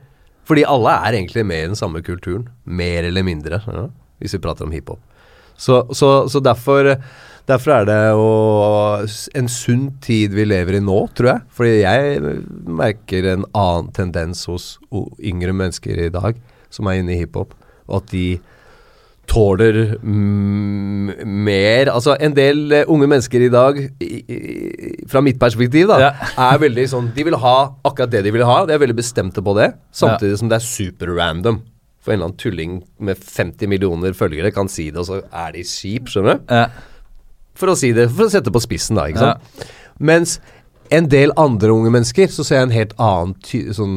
[0.44, 2.48] Fordi alle er egentlig med i den samme kulturen.
[2.66, 3.86] Mer eller mindre, ja,
[4.20, 4.98] hvis vi prater om hiphop.
[5.56, 6.96] Så, så, så derfor,
[7.46, 9.06] derfor er det jo
[9.38, 11.40] en sunn tid vi lever i nå, tror jeg.
[11.54, 12.20] Fordi jeg
[12.66, 14.78] merker en annen tendens hos
[15.22, 16.34] yngre mennesker i dag
[16.74, 17.54] som er inne i hiphop,
[17.86, 18.40] og at de
[19.30, 24.38] tåler mer Altså, en del uh, unge mennesker i dag, i, i,
[25.10, 26.10] fra mitt perspektiv, da, Ja.
[26.50, 27.56] er veldig sånn De vil ha
[27.86, 30.66] akkurat det de vil ha, de er veldig bestemte på det, samtidig som det er
[30.66, 31.62] super random.
[32.04, 35.54] For en eller annen tulling med 50 millioner følgere kan si det, og så er
[35.54, 36.52] de kjip, skjønner du?
[36.52, 36.66] Ja.
[37.56, 39.64] For å si det, for å sette på spissen, da, ikke sant.
[40.04, 40.36] Mens
[40.92, 43.94] en del andre unge mennesker, så ser jeg en helt annen ty sånn,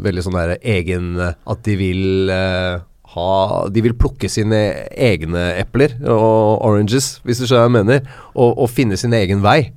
[0.00, 2.80] veldig sånn der egen eh, At de vil eh,
[3.14, 4.60] ha De vil plukke sine
[4.94, 9.42] egne epler og oranges, hvis du skjønner hva jeg mener, og, og finne sin egen
[9.44, 9.72] vei.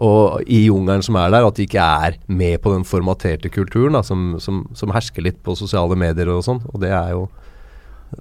[0.00, 3.98] Og i jungelen som er der, at de ikke er med på den formaterte kulturen
[3.98, 6.62] da, som, som, som hersker litt på sosiale medier og sånn.
[6.72, 7.26] Og det er jo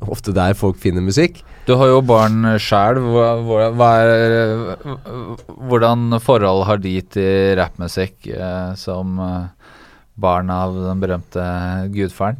[0.05, 1.39] ofte der folk finner musikk.
[1.65, 2.99] Du har jo barn sjæl.
[5.69, 9.58] Hvordan forhold har de til rappmusikk eh, som eh,
[10.19, 11.43] barn av den berømte
[11.93, 12.37] gudfaren?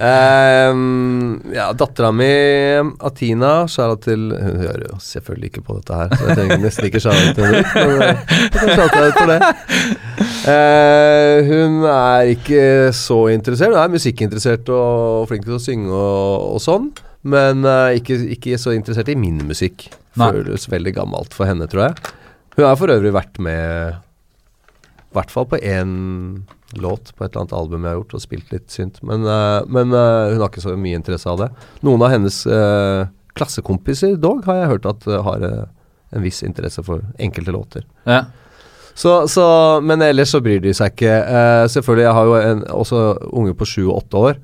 [0.00, 2.30] um, ja, dattera mi,
[3.06, 6.88] Atina, skjæra til Hun hører jo selvfølgelig ikke på dette her, så jeg trenger nesten
[6.88, 7.62] ikke skjæra til henne.
[7.90, 8.16] Men.
[10.50, 12.64] Eh, hun er ikke
[12.96, 13.74] så interessert.
[13.74, 16.90] Hun er musikkinteressert og flink til å synge og, og sånn,
[17.28, 19.90] men uh, ikke, ikke så interessert i min musikk.
[20.16, 22.14] Føles veldig gammelt for henne, tror jeg.
[22.56, 24.00] Hun har for øvrig vært med
[25.10, 25.92] i hvert fall på én
[26.78, 29.00] låt på et eller annet album jeg har gjort, og spilt litt synt.
[29.02, 31.48] Men, uh, men uh, hun har ikke så mye interesse av det.
[31.86, 37.02] Noen av hennes uh, klassekompiser dog har jeg hørt at har en viss interesse for
[37.18, 37.86] enkelte låter.
[38.06, 38.24] Ja.
[38.94, 39.44] Så, så,
[39.82, 41.14] men ellers så bryr de seg ikke.
[41.72, 44.40] Selvfølgelig, jeg har jo en, også unge på sju og åtte år.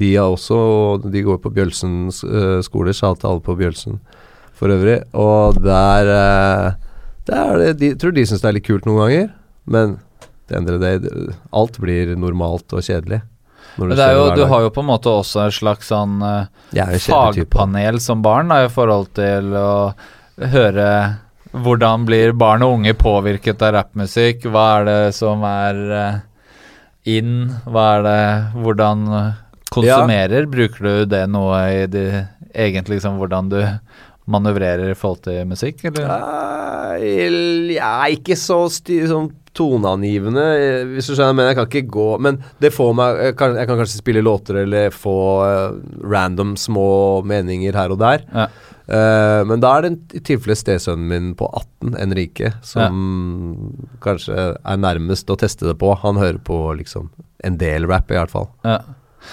[0.00, 0.58] De også
[1.06, 2.10] De går på Bjølsen
[2.66, 2.92] skole.
[2.96, 4.00] Shout til alle på Bjølsen
[4.58, 4.98] for øvrig.
[5.14, 6.10] Og der,
[7.30, 9.30] der er det, de, tror de syns det er litt kult noen ganger,
[9.70, 9.98] men
[10.50, 11.10] det endrer det
[11.54, 13.20] Alt blir normalt og kjedelig.
[13.78, 16.16] Men det er jo, du har jo på en måte også en slags sånn
[16.74, 16.98] type.
[17.04, 19.70] fagpanel som barn da, i forhold til å
[20.50, 20.88] høre
[21.50, 24.46] hvordan blir barn og unge påvirket av rappmusikk?
[24.50, 26.20] Hva er det som er uh,
[27.10, 27.50] in?
[27.66, 28.20] Hva er det
[28.58, 29.08] Hvordan
[29.70, 30.46] konsumerer?
[30.50, 33.60] Bruker du det noe i de, egentlig liksom hvordan du
[34.30, 36.06] manøvrerer i forhold til musikk, eller?
[36.06, 41.34] Nei, ja, ikke så styr, sånn toneangivende, eh, hvis du skjønner.
[41.36, 44.22] Men jeg kan ikke gå Men det får meg Jeg kan, jeg kan kanskje spille
[44.22, 45.14] låter eller få
[45.46, 48.26] eh, random små meninger her og der.
[48.34, 48.48] Ja.
[48.90, 53.60] Uh, men da er det i tilfelle stesønnen min på 18, Enrique, som
[54.02, 55.92] kanskje er nærmest å teste det på.
[56.02, 57.06] Han hører på liksom
[57.46, 58.48] en del rap, i hvert fall.
[58.66, 58.80] Ja.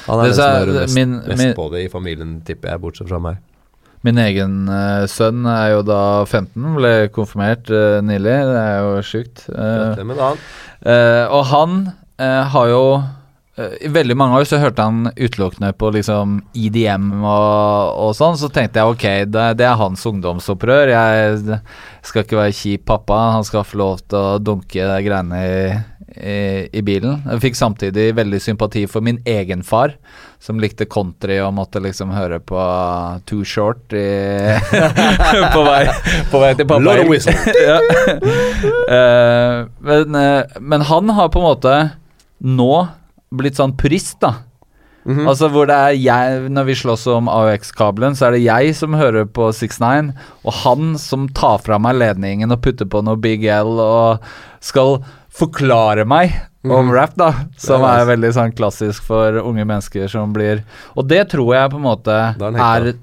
[0.06, 2.70] Han er Det den som hører mest, min- mest min- på det i familien, tipper
[2.70, 3.38] jeg, bortsett fra meg.
[4.06, 8.36] Min egen eh, sønn er jo da 15, ble konfirmert uh, nylig.
[8.50, 9.46] Det er jo sjukt.
[9.50, 10.36] Uh.
[10.86, 11.80] Eh, og han
[12.18, 12.82] har jo
[13.62, 18.38] I veldig mange år så hørte han utelukkende på liksom EDM og, og sånn.
[18.38, 20.92] Så tenkte jeg ok, det, det er hans ungdomsopprør.
[20.94, 21.60] Jeg
[22.06, 23.18] skal ikke være kjip pappa.
[23.36, 25.62] Han skal få lov til å dunke de greiene i,
[26.18, 27.22] i, i bilen.
[27.26, 29.96] Jeg fikk samtidig veldig sympati for min egen far,
[30.44, 32.58] som likte country og måtte liksom høre på
[33.30, 34.08] Too Short i,
[35.56, 35.84] på, vei,
[36.32, 36.98] på vei til pappa.
[37.68, 37.78] Ja.
[38.88, 41.74] uh, men, uh, men han har på en måte
[42.40, 42.74] nå
[43.34, 44.36] blitt sånn purist, da.
[45.08, 45.24] Mhm.
[45.24, 48.98] Altså hvor det er jeg Når vi slåss om AUX-kabelen, så er det jeg som
[49.00, 50.12] hører på 69,
[50.44, 54.26] og han som tar fra meg ledningen og putter på noe Big L og
[54.60, 55.00] skal
[55.38, 56.34] forklare meg
[56.66, 56.94] om Mhm.
[56.94, 57.30] rap, da.
[57.58, 60.64] Som er veldig sånn klassisk for unge mennesker som blir
[60.98, 62.94] Og det tror jeg på en måte er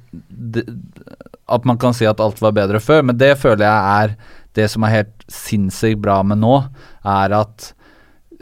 [1.48, 4.16] At man kan si at alt var bedre før, men det føler jeg er
[4.54, 6.68] det som er helt sinnssykt bra med nå,
[7.04, 7.72] er at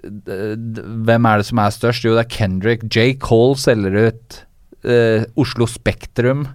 [0.02, 2.02] Hvem er det som er størst?
[2.04, 2.82] Jo, det er Kendrick.
[2.90, 3.12] J.
[3.22, 4.38] Cole selger ut
[4.84, 6.48] eh, Oslo Spektrum,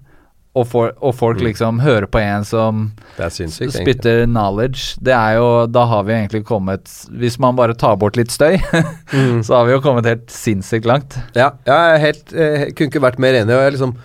[0.57, 1.45] og, for, og folk Mm.
[1.49, 2.81] liksom hører på en som
[3.17, 4.27] Det spytter egentlig.
[4.31, 4.97] knowledge.
[5.01, 8.57] Det er jo Da har vi egentlig kommet Hvis man bare tar bort litt støy,
[9.13, 9.43] Mm.
[9.43, 11.17] så har vi jo kommet helt sinnssykt langt.
[11.35, 13.53] Ja, jeg er helt jeg Kunne ikke vært mer enig.
[13.55, 13.95] Og jeg, liksom,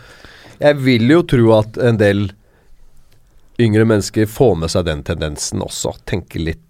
[0.61, 2.31] jeg vil jo tro at en del
[3.61, 5.93] yngre mennesker får med seg den tendensen også.
[6.09, 6.63] Tenker litt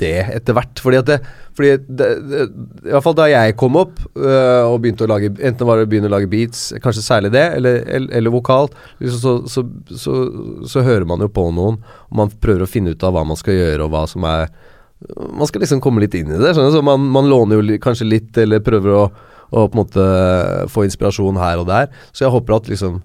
[0.00, 0.80] det etter hvert.
[0.82, 1.18] Fordi at det,
[1.58, 2.42] fordi det, det
[2.86, 5.88] I hvert fall da jeg kom opp øh, og begynte å lage Enten var det
[5.88, 8.70] å begynne å lage beats, kanskje særlig det, eller, eller, eller vokal,
[9.02, 9.64] liksom så, så,
[10.04, 10.16] så,
[10.70, 13.38] så hører man jo på noen, og man prøver å finne ut av hva man
[13.38, 14.50] skal gjøre, og hva som er
[14.98, 16.56] Man skal liksom komme litt inn i det.
[16.56, 19.04] Så man, man låner jo kanskje litt, eller prøver å,
[19.50, 20.06] å på en måte
[20.74, 21.86] få inspirasjon her og der.
[22.10, 22.96] Så jeg håper at liksom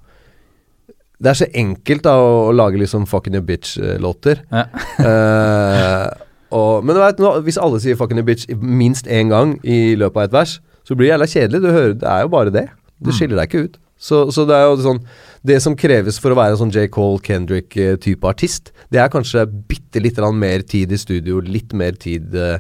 [1.21, 4.41] Det er så enkelt da å, å lage liksom fucking your bitch-låter.
[4.49, 4.65] Ja.
[5.05, 6.22] Eh,
[6.53, 9.95] og, men du vet, nå, hvis alle sier 'fucking a bitch' minst én gang i
[9.97, 11.61] løpet av et vers, så blir det jævla kjedelig.
[11.63, 12.67] Du hører, det er jo bare det.
[13.01, 13.17] Det Mm.
[13.17, 13.77] skiller deg ikke ut.
[13.99, 14.99] Så, så det er jo sånn
[15.45, 16.87] Det som kreves for å være en sånn J.
[16.87, 22.33] Cole, Kendrick-type artist, det er kanskje bitte litt mer tid i studio, litt mer tid
[22.33, 22.59] eh,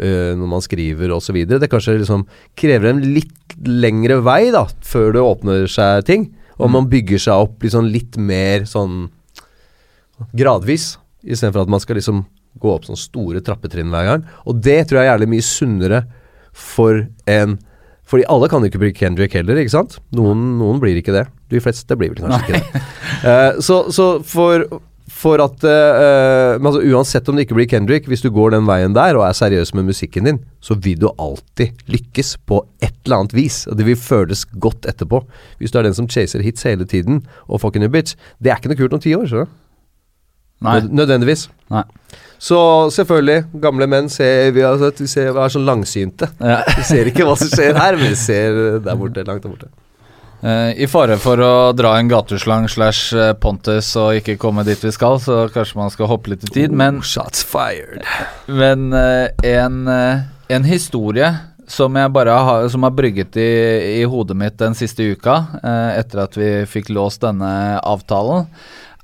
[0.00, 1.44] når man skriver osv.
[1.46, 2.24] Det kanskje liksom
[2.56, 3.28] krever en litt
[3.66, 6.34] lengre vei da, før det åpner seg ting.
[6.58, 6.72] Og Mm.
[6.72, 9.10] man bygger seg opp liksom litt mer sånn
[10.34, 12.24] gradvis, istedenfor at man skal liksom
[12.62, 14.24] gå opp sånne store trappetrinn hver gang.
[14.46, 16.02] Og det tror jeg er jævlig mye sunnere
[16.52, 17.58] for en
[18.12, 19.94] Fordi alle kan jo ikke bli Kendrick heller, ikke sant?
[20.12, 21.22] Noen, noen blir ikke det.
[21.48, 22.80] De fleste blir vel kanskje ikke det.
[23.22, 24.66] Uh, så, så for,
[25.08, 28.68] for at uh, men altså Uansett om det ikke blir Kendrick, hvis du går den
[28.68, 32.98] veien der og er seriøs med musikken din, så vil du alltid lykkes på et
[33.06, 33.62] eller annet vis.
[33.70, 35.22] Og det vil føles godt etterpå.
[35.62, 38.60] Hvis du er den som chaser hits hele tiden og fucking a bitch, det er
[38.60, 39.24] ikke noe kult om ti år.
[39.30, 39.58] skjønner du?
[40.62, 40.80] Nei.
[40.88, 41.48] Nødvendigvis.
[41.72, 41.84] Nei.
[42.42, 42.58] Så
[42.90, 46.26] selvfølgelig, gamle menn ser, vi, er, vi ser, er sånn langsynte.
[46.42, 46.62] Ja.
[46.80, 49.70] Vi ser ikke hva som skjer her, men vi ser der borte, langt der borte.
[50.42, 54.80] Uh, I fare for å dra en gateslang slash eh, Pontus og ikke komme dit
[54.82, 56.74] vi skal, så kanskje man skal hoppe litt i tid.
[56.74, 58.02] Men, Oh, shots fired.
[58.50, 61.30] men uh, en, uh, en historie
[61.70, 63.50] som jeg bare har, som har brygget i,
[64.00, 65.36] i hodet mitt den siste uka,
[65.94, 68.50] etter at vi fikk låst denne avtalen,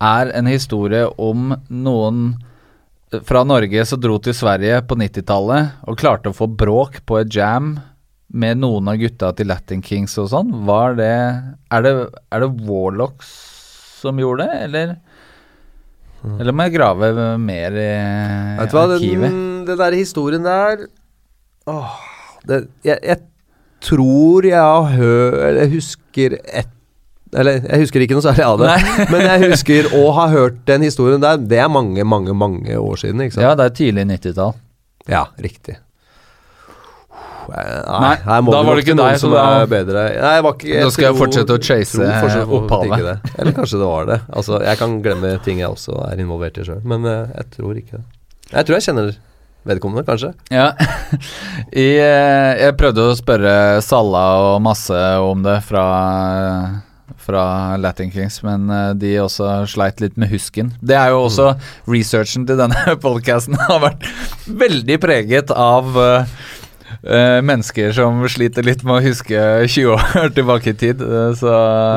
[0.04, 2.30] er en historie om noen
[3.24, 7.32] fra Norge som dro til Sverige på 90-tallet og klarte å få bråk på et
[7.34, 7.78] jam
[8.28, 10.50] med noen av gutta til Latin Kings og sånn.
[10.68, 11.14] Var det
[11.72, 11.92] Er det,
[12.30, 13.30] er det Warlocks
[14.02, 14.92] som gjorde det, eller?
[16.38, 17.08] Eller må jeg grave
[17.40, 17.88] mer i
[18.58, 19.30] Vet du hva, arkivet?
[19.30, 20.84] den, den der historien der
[21.70, 21.92] Åh,
[22.48, 23.22] det, jeg, jeg
[23.86, 26.74] tror jeg har hørt Eller husker et
[27.36, 28.76] Eller jeg husker ikke noe særlig av det,
[29.12, 31.36] men jeg husker å ha hørt den historien der.
[31.40, 33.44] Det er mange, mange, mange år siden, ikke sant?
[33.44, 34.56] Ja, det er tidlig 90-tall.
[35.08, 35.76] Ja, riktig.
[37.48, 40.02] Nei, Nei, da var det ikke deg, som er bedre.
[40.20, 43.30] Nei, jeg var ikke, Da skal jeg fortsette å chase fortsatt opphavet.
[43.38, 44.18] Eller kanskje det var det.
[44.36, 47.80] Altså, jeg kan glemme ting jeg også er involvert i sjøl, men eh, jeg tror
[47.80, 48.04] ikke det.
[48.52, 49.16] Jeg tror jeg kjenner
[49.68, 50.32] vedkommende, kanskje.
[50.52, 50.68] Ja.
[51.72, 53.54] I, eh, jeg prøvde å spørre
[53.84, 55.86] Salla og Masse om det fra,
[57.16, 60.72] fra Latin Kings, men eh, de også sleit litt med husken.
[60.80, 61.52] Det er jo også
[61.88, 64.06] Researchen til denne podcasten har vært
[64.48, 66.28] veldig preget av uh,
[67.02, 71.02] uh, mennesker som sliter litt med å huske 20 år tilbake i tid.
[71.02, 71.54] Uh, så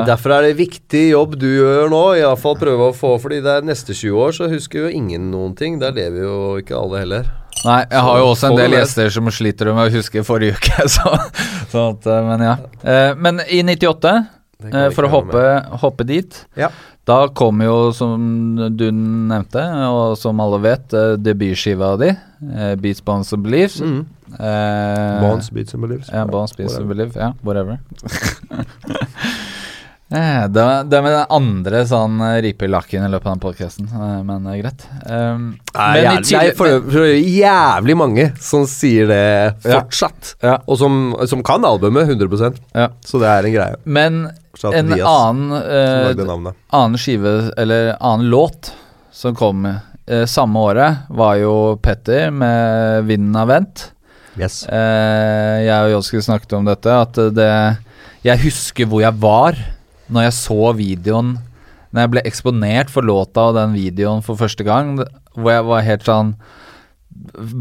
[0.08, 3.66] Derfor er det viktig jobb du gjør nå, iallfall prøve å få Fordi det er
[3.68, 5.78] neste 20 år, så husker jo ingen noen ting.
[5.82, 7.32] Der lever jo ikke alle heller.
[7.62, 10.86] Nei, jeg har jo også en del gjester som sliter med å huske forrige uke,
[10.96, 11.12] så,
[11.78, 12.54] at, Men ja.
[13.14, 14.16] Men i 98,
[14.70, 15.44] Eh, for å hoppe,
[15.82, 16.70] hoppe dit Ja.
[17.04, 19.58] Da kommer jo, som du nevnte,
[19.90, 23.80] og som alle vet, eh, debutskiva di, eh, 'Beats, Bones and Beliefs'.
[23.82, 24.06] Mm.
[24.38, 26.08] Eh, Bones, beats and beliefs.
[26.12, 27.16] Ja, Bones, Beats and Beliefs.
[27.16, 27.78] Ja, whatever.
[30.12, 33.32] Eh, det, det er med den andre sånn eh, ripe i lakken i løpet av
[33.32, 33.86] den podkasten,
[34.28, 34.82] men det er greit.
[35.08, 39.22] Um, Nei, men jævlig, tidlig- for, for jævlig mange som sier det
[39.64, 39.78] Ja.
[39.78, 40.34] fortsatt.
[40.44, 40.58] Ja.
[40.68, 40.98] Og som,
[41.30, 42.90] som kan albumet 100 Ja.
[43.08, 43.76] Så det er en greie.
[43.86, 44.20] Men
[44.62, 46.58] Shout en Diaz, annen, som lagde eh, navnet.
[46.70, 48.70] annen skive, eller annen låt,
[49.10, 53.88] som kom eh, samme året, var jo Petter med 'Vinden har vendt'.
[54.38, 54.62] Yes.
[54.70, 57.52] Eh, jeg og Joski snakket om dette, at det
[58.24, 59.58] Jeg husker hvor jeg var
[60.08, 61.34] når jeg så videoen
[61.92, 64.94] Når jeg ble eksponert for låta og den videoen for første gang,
[65.36, 66.34] hvor jeg var helt sånn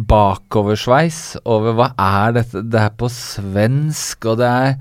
[0.07, 4.77] bakoversveis over hva er dette Det er på svensk, og det er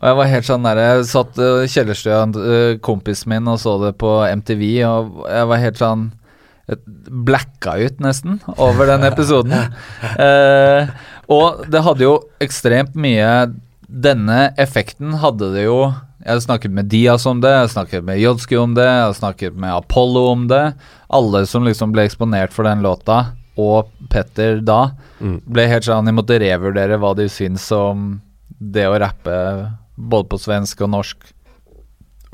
[0.00, 3.76] og jeg var helt sånn der Jeg satt i kjellerstua, uh, kompisen min, og så
[3.84, 6.10] det på MTV, og jeg var helt sånn
[7.10, 9.54] blacka ut nesten over den episoden.
[10.20, 10.88] Eh,
[11.30, 13.50] og det hadde jo ekstremt mye
[13.90, 15.76] Denne effekten hadde det jo
[16.22, 19.04] Jeg har snakket med Diaz om det, jeg har snakket med Jodski om det, jeg
[19.08, 20.62] har snakket med Apollo om det.
[21.10, 25.40] Alle som liksom ble eksponert for den låta, og Petter da, Mm.
[25.44, 28.20] ble helt sånn De måtte revurdere hva de syns om
[28.60, 29.34] det å rappe
[30.00, 31.28] både på svensk og norsk.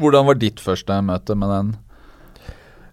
[0.00, 1.74] Hvordan var ditt første møte med den?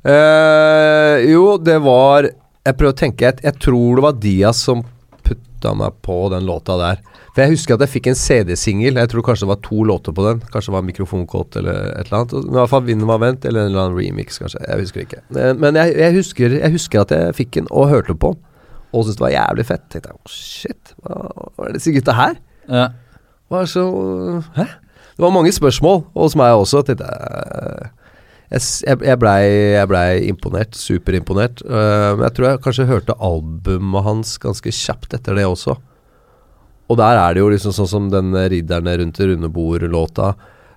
[0.03, 4.81] Eh, jo, det var Jeg prøver å tenke Jeg, jeg tror det var Diaz som
[5.23, 6.97] putta meg på den låta der.
[7.33, 8.99] For Jeg husker at jeg fikk en CD-singel.
[8.99, 10.41] Jeg tror kanskje det var to låter på den.
[10.51, 12.33] Kanskje det var Mikrofonkåt eller et eller annet.
[12.39, 14.59] I hvert fall Vinden var vendt, eller en eller annen remix, kanskje.
[14.67, 15.21] Jeg husker ikke.
[15.39, 18.43] Eh, Men jeg, jeg, husker, jeg husker at jeg fikk den og hørte på den.
[18.93, 19.85] Og syntes det var jævlig fett.
[19.89, 22.35] Tenkte jeg, oh, shit, hva er disse gutta her?
[22.69, 22.83] Ja.
[23.53, 23.85] Hva er så
[24.55, 24.65] Hæ?
[25.13, 26.81] Det var mange spørsmål hos meg også.
[26.87, 27.91] Tenkte jeg
[28.53, 29.43] jeg, jeg, jeg blei
[29.89, 30.77] ble imponert.
[30.77, 31.61] Superimponert.
[31.65, 35.77] Øh, men jeg tror jeg kanskje hørte albumet hans ganske kjapt etter det også.
[36.89, 40.33] Og der er det jo liksom sånn som den 'Ridderne rundt det runde bord'-låta,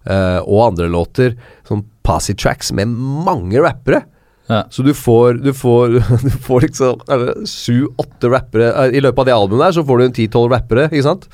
[0.07, 1.35] øh, og andre låter,
[1.69, 4.05] sånn passy tracks med mange rappere.
[4.49, 4.63] Ja.
[4.71, 5.99] Så du får, du får,
[6.29, 7.03] du får liksom
[7.51, 11.09] sju-åtte rappere I løpet av det albumet der så får du en ti-tolv rappere, ikke
[11.09, 11.27] sant?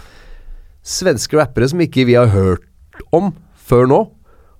[0.82, 2.66] Svenske rappere som ikke vi har hørt
[3.14, 4.00] om før nå.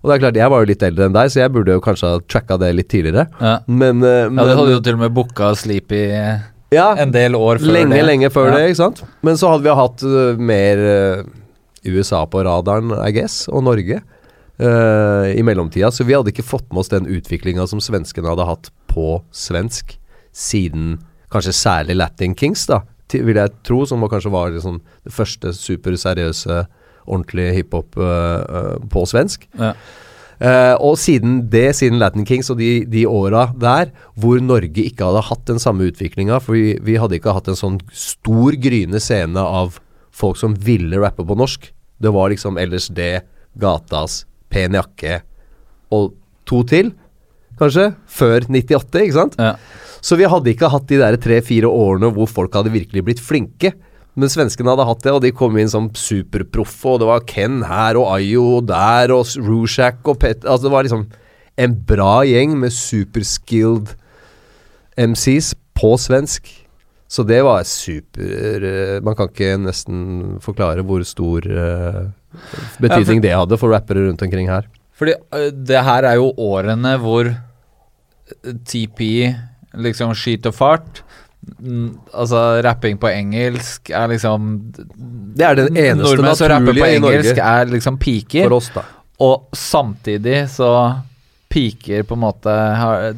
[0.02, 1.82] Og det er klart, jeg var jo litt eldre enn deg, så jeg burde jo
[1.82, 3.28] kanskje ha tracka det litt tidligere.
[3.38, 3.58] Ja.
[3.66, 6.02] Men, men, ja, du hadde jo til og med booka Sleepy
[6.72, 7.98] ja, en del år før lenge, det.
[7.98, 8.56] lenge lenge før ja.
[8.56, 9.02] det, ikke sant?
[9.26, 11.24] Men så hadde vi hatt uh, mer uh,
[11.84, 15.92] USA på radaren, I guess, og Norge uh, i mellomtida.
[15.92, 19.98] Så vi hadde ikke fått med oss den utviklinga som svenskene hadde hatt på svensk
[20.32, 20.96] siden
[21.32, 22.82] kanskje særlig Latin Kings, da,
[23.20, 26.62] vil jeg tro, som var, kanskje var liksom det første superseriøse,
[27.02, 29.48] ordentlige hiphop eh, på svensk.
[29.58, 29.74] Ja.
[30.42, 35.06] Uh, og siden det, siden Latin Kings og de, de åra der, hvor Norge ikke
[35.06, 38.98] hadde hatt den samme utviklinga, for vi, vi hadde ikke hatt en sånn stor, gryende
[39.02, 39.76] scene av
[40.10, 41.68] folk som ville rappe på norsk.
[42.02, 43.22] Det var liksom LSD,
[43.62, 45.20] Gatas, Pen jakke
[45.94, 46.16] og
[46.48, 46.90] to til,
[47.62, 49.38] kanskje, før 98, ikke sant?
[49.40, 49.54] Ja.
[50.02, 53.72] Så vi hadde ikke hatt de der tre-fire årene hvor folk hadde virkelig blitt flinke.
[54.18, 57.62] Men svenskene hadde hatt det, og de kom inn som superproffe, og det var Ken
[57.64, 61.06] her og Ayo der, og Rushak og Pet Altså, det var liksom
[61.62, 63.94] en bra gjeng med superskilled
[65.00, 66.50] MCs på svensk.
[67.12, 72.04] Så det var super eh, Man kan ikke nesten forklare hvor stor eh,
[72.80, 74.68] betydning det hadde for rappere rundt omkring her.
[74.96, 75.16] Fordi
[75.52, 77.28] det her er jo årene hvor
[78.64, 79.34] TP
[79.72, 81.02] liksom skyter fart.
[81.58, 84.50] Mm, altså rapping på engelsk er liksom
[85.34, 88.44] Det er den eneste Nordmenn som rapper på naturlige i engelsk Norge er liksom peaker.
[88.44, 88.84] for oss, da.
[89.26, 90.68] Og samtidig så
[91.52, 92.54] peaker på en måte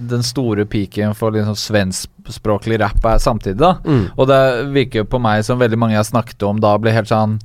[0.08, 3.76] Den store peaken for liksom svenskspråklig rapp er samtidig, da.
[3.84, 4.06] Mm.
[4.16, 4.40] Og det
[4.72, 7.38] virker jo på meg som veldig mange jeg har snakket om da, blir helt sånn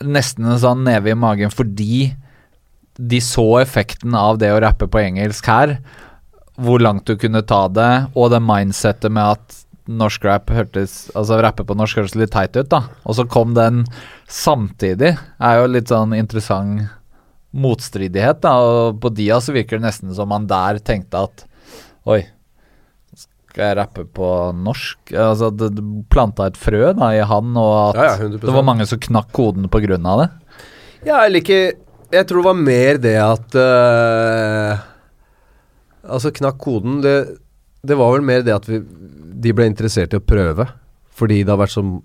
[0.00, 2.12] Nesten en sånn neve i magen fordi
[3.00, 5.74] de så effekten av det å rappe på engelsk her.
[6.60, 9.58] Hvor langt du kunne ta det, og det mindsettet med at
[9.90, 12.84] norsk rap hørtes Altså rappe på norsk hørtes litt teit ut, da.
[13.04, 13.84] Og så kom den
[14.30, 15.16] samtidig.
[15.40, 16.90] Er jo litt sånn interessant
[17.50, 18.42] motstridighet.
[18.44, 21.46] da, og På Dia så virker det nesten som han der tenkte at
[22.08, 22.22] Oi,
[23.50, 25.12] skal jeg rappe på norsk?
[25.12, 25.72] Altså Det
[26.12, 29.32] planta et frø da i han, og at Ja, ja, det var mange som knakk
[29.36, 30.28] koden på grunn av det.
[31.08, 31.60] Ja, eller ikke
[32.12, 34.86] Jeg tror det var mer det at eh,
[36.06, 37.16] Altså, knakk koden det,
[37.86, 38.80] det var vel mer det at vi,
[39.40, 40.68] de ble interessert i å prøve.
[41.16, 41.98] Fordi det har vært sånn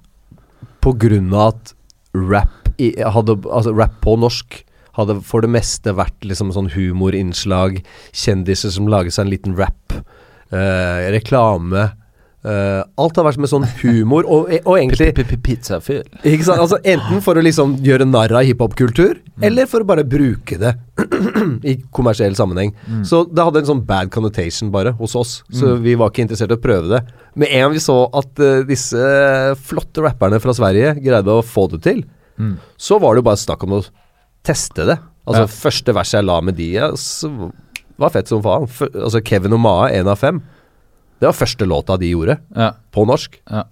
[0.83, 1.75] På grunn av at
[2.15, 4.61] rap, i, hadde, altså rap på norsk
[4.95, 7.81] hadde for det meste vært liksom sånn humorinnslag,
[8.15, 9.95] kjendiser som lager seg en liten rap,
[10.55, 11.89] eh, reklame
[12.45, 15.11] eh, Alt har vært med sånn humor, og, og egentlig
[15.43, 16.03] Pizzafyll.
[16.23, 16.61] ikke sant?
[16.61, 19.45] Altså Enten for å liksom gjøre narr av hiphopkultur, mm.
[19.49, 20.75] eller for å bare bruke det
[21.71, 22.73] i kommersiell sammenheng.
[23.07, 26.53] Så det hadde en sånn bad connotation bare hos oss, så vi var ikke interessert
[26.53, 27.01] i å prøve det.
[27.35, 29.01] Med en gang vi så at uh, disse
[29.67, 32.57] flotte rapperne fra Sverige greide å få det til, Mm.
[32.75, 33.85] så var det jo bare snakk om å
[34.43, 34.97] teste det.
[35.23, 35.47] Altså Ja.
[35.47, 36.67] Første verset jeg la med de,
[36.99, 37.29] så
[37.97, 38.67] var fett som faen.
[38.91, 40.41] Altså Kevin og Maa, én av fem.
[41.19, 43.39] Det var første låta de gjorde, Ja, på norsk.
[43.51, 43.63] ja.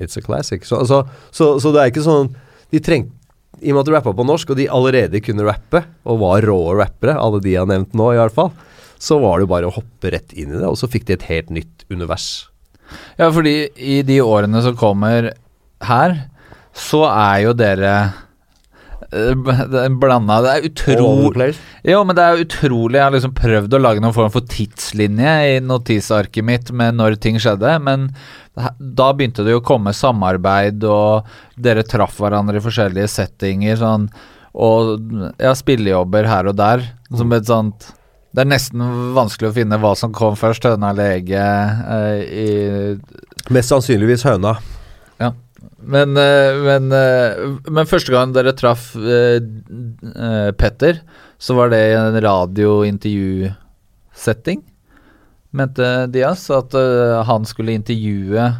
[0.00, 0.64] It's a classic.
[0.64, 1.02] Så, altså,
[1.34, 2.30] så, så det er ikke sånn
[2.72, 3.12] De trengte
[3.60, 6.46] I og med at de rappa på norsk, og de allerede kunne rappe, og var
[6.48, 8.52] rå rappere, alle de jeg har nevnt nå i hvert fall,
[9.00, 11.26] så var det bare å hoppe rett inn i det, og så fikk de et
[11.28, 12.46] helt nytt univers.
[13.18, 15.32] Ja, fordi i de årene som kommer
[15.84, 16.16] her,
[16.72, 17.92] så er jo dere
[19.10, 21.48] blanda Det er utrolig
[21.82, 22.98] Jo, men det er utrolig.
[22.98, 27.18] Jeg har liksom prøvd å lage noen form for tidslinje i notisarket mitt med når
[27.22, 28.10] ting skjedde, men
[28.78, 34.10] da begynte det jo å komme samarbeid, og dere traff hverandre i forskjellige settinger, sånn,
[34.54, 35.00] og
[35.40, 36.84] ja, spillejobber her og der,
[37.14, 37.94] som et sånt
[38.30, 38.82] det er nesten
[39.16, 44.52] vanskelig å finne hva som kom først, høna eller egget, eh, i Mest sannsynligvis høna.
[45.82, 47.36] Men, eh, men, eh,
[47.70, 49.40] men første gang dere traff eh,
[50.58, 51.00] Petter,
[51.40, 54.60] så var det i en radiointervjusetting,
[55.56, 56.50] mente Diaz.
[56.52, 56.72] At
[57.26, 58.50] han skulle intervjue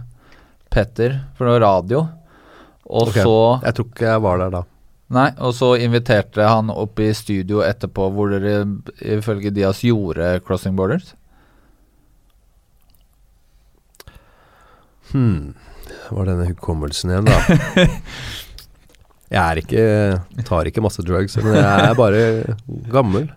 [0.73, 2.07] Petter for noe radio.
[2.91, 3.15] Og Ok.
[3.23, 4.63] så Jeg tror ikke jeg var der da.
[5.11, 8.63] Nei, og så inviterte han opp i studio etterpå, hvor dere
[9.03, 11.15] ifølge Diaz gjorde Crossing Borders.
[15.11, 15.55] Hmm.
[16.11, 17.87] Var denne hukommelsen igjen, da.
[19.31, 19.83] Jeg er ikke
[20.49, 22.23] Tar ikke masse drugs, men jeg er bare
[22.91, 23.29] gammel.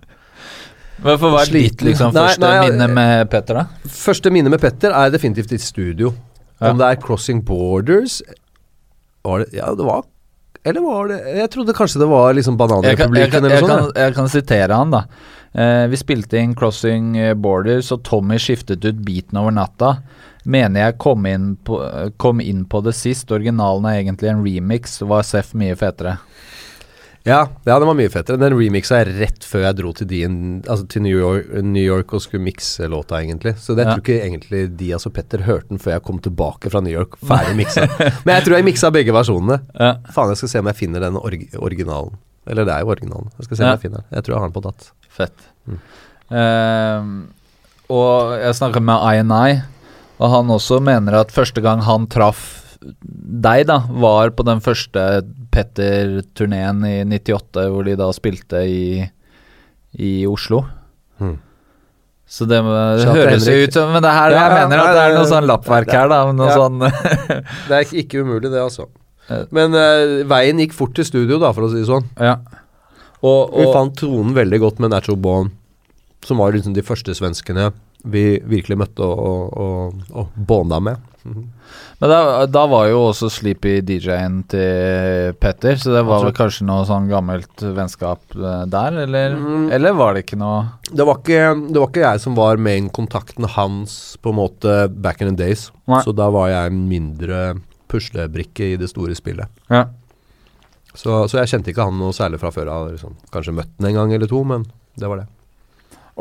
[1.03, 3.89] Hvorfor var ditt liksom første nei, minne med Petter, da?
[3.93, 6.09] Første minne med Petter er definitivt i studio.
[6.57, 6.71] Ja.
[6.71, 8.21] Om det er Crossing Borders
[9.26, 10.03] Var det Ja, det var
[10.63, 13.97] Eller var det Jeg trodde kanskje det var liksom Jeg Bananrepublikken eller jeg, noe sånt.
[13.99, 15.01] jeg kan sitere han, da.
[15.53, 19.91] Eh, vi spilte inn Crossing Borders, og Tommy skiftet ut beaten over natta.
[20.45, 21.77] Mener jeg kom inn, på,
[22.19, 23.31] kom inn på det sist.
[23.31, 24.97] Originalen er egentlig en remix.
[25.01, 26.17] Var Seff mye fetere.
[27.23, 28.35] Ja, ja, den var mye fetere.
[28.35, 30.33] Den remixa jeg rett før jeg dro til, Dien,
[30.67, 33.53] altså til New, York, New York og skulle mikse låta, egentlig.
[33.63, 33.93] Så jeg Ja.
[33.93, 37.15] tror ikke egentlig de, og Petter hørte den før jeg kom tilbake fra New York,
[37.23, 37.87] ferdig miksa.
[38.25, 39.61] Men jeg tror jeg miksa begge versjonene.
[39.79, 39.93] Ja.
[40.11, 42.17] Faen, jeg skal se om jeg finner den org originalen.
[42.45, 43.31] Eller det er jo originalen.
[43.39, 43.75] Jeg skal se om Ja.
[43.77, 44.09] jeg finner den.
[44.17, 44.91] Jeg tror jeg har den på datt.
[45.07, 45.47] Fett.
[45.63, 45.79] Mm.
[46.33, 47.23] Uh,
[47.93, 49.61] og jeg snakker med INI,
[50.24, 55.24] og han også mener at første gang han traff deg, da, var på den første
[55.53, 59.03] Petter-turneen i 98, hvor de da spilte i,
[59.99, 60.63] i Oslo.
[61.19, 61.38] Mm.
[62.34, 64.80] Så det, det høres jo ut som Men det er her Ja, jeg ja, mener
[64.82, 66.21] at det er noe sånn lappverk her, da.
[66.34, 66.55] Noe Ja.
[66.57, 66.80] sånn
[67.69, 68.88] Det er ikke, umulig, det, altså.
[69.53, 72.07] Men uh, veien gikk fort til studio, da, for å si det sånn.
[72.17, 72.39] Ja.
[73.24, 75.53] Og, Vi fant tronen veldig godt med Natural Born,
[76.26, 77.69] som var liksom de første svenskene
[78.04, 81.10] vi virkelig møtte og, og, og, bonda med.
[81.24, 82.18] Men da,
[82.51, 87.08] da var jo også Sleepy DJ-en til Petter, så det var vel kanskje noe sånn
[87.08, 89.38] gammelt vennskap eh, der, eller?
[89.39, 89.70] Mm.
[89.78, 93.47] Eller var det ikke noe Det var ikke, det var ikke jeg som var main-kontakten
[93.56, 95.70] hans på en måte back in the days.
[95.88, 96.04] Nei.
[96.04, 97.43] Så da var jeg en mindre
[97.93, 99.47] puslebrikke i det store spillet.
[99.72, 99.86] Ja.
[100.93, 102.70] Så, så jeg kjente ikke han noe særlig fra før.
[102.74, 102.91] av.
[102.91, 104.68] liksom, kanskje møtt han en gang eller to, men
[104.99, 105.30] det var det.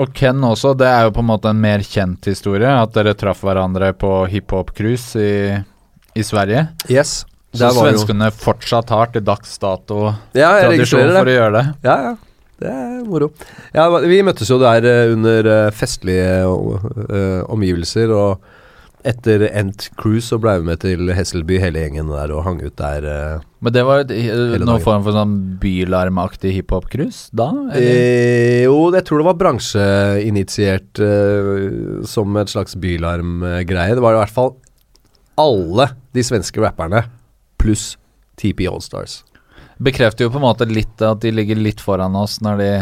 [0.01, 3.13] Og Ken også, det er jo på en måte en mer kjent historie, at dere
[3.19, 5.35] traff hverandre på hiphop-cruise i,
[6.17, 6.67] i Sverige.
[6.89, 7.27] Yes.
[7.53, 11.65] Så var jo- svenskene fortsatt har til dags dato Ja, tradisjon for å gjøre det.
[11.85, 12.15] Ja, ja.
[12.63, 13.29] Det er moro.
[13.75, 18.39] Ja, vi møttes jo der eh, under eh, festlige eh, omgivelser, og
[19.05, 22.77] etter endt cruise så ble vi med til Hesselby hele gjengen der og hang ut
[22.79, 23.05] der.
[23.05, 23.41] eh.
[23.61, 24.13] Men det var et-
[24.63, 27.49] noen form for sånn bylarmaktig hiphop-cruise da?
[27.75, 33.95] Eh, jo, jeg tror det var bransjeinitiert eh, som et slags bylarmgreie.
[33.97, 34.55] Det var i hvert fall
[35.39, 37.05] alle de svenske rapperne
[37.59, 37.97] pluss
[38.37, 39.23] TP Allstars.
[39.83, 42.73] Bekrefter jo på en måte litt at de ligger litt foran oss når de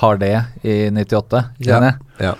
[0.00, 0.34] har det
[0.64, 2.00] i 98, kjenner jeg.
[2.22, 2.34] Ja.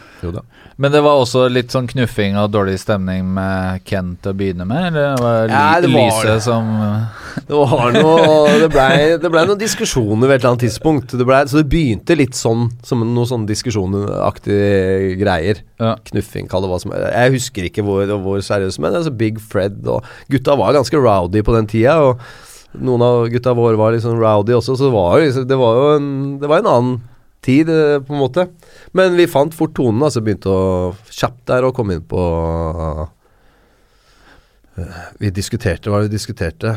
[0.81, 4.65] Men det var også litt sånn knuffing og dårlig stemning med Ken til å begynne
[4.69, 6.37] med, eller var det Ja, det var det.
[6.45, 6.71] som
[7.49, 11.17] Det var noe Det blei det ble noen diskusjoner ved et eller annet tidspunkt.
[11.19, 15.61] Det ble, så det begynte litt sånn som noen sånn diskusjonaktige greier.
[15.83, 15.97] Ja.
[16.09, 17.11] Knuffing, kall det hva som er.
[17.11, 21.45] Jeg husker ikke hvor, hvor seriøst, men altså Big Fred og Gutta var ganske rowdy
[21.45, 21.99] på den tida.
[22.07, 25.49] Og noen av gutta våre var litt sånn rowdy også, så det var jo, liksom,
[25.51, 27.01] det var jo en, det var en annen
[27.43, 28.47] tid, eh, på en måte.
[28.97, 33.07] Men vi fant fort tonen, altså begynte å kjapt der og komme inn på uh,
[35.21, 36.77] Vi diskuterte, hva vi diskuterte?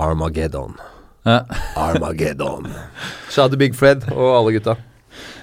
[0.00, 0.76] Armageddon.
[1.24, 1.42] ja.
[1.76, 2.68] Armageddon.
[3.30, 4.76] Shout to Big Fred og alle gutta.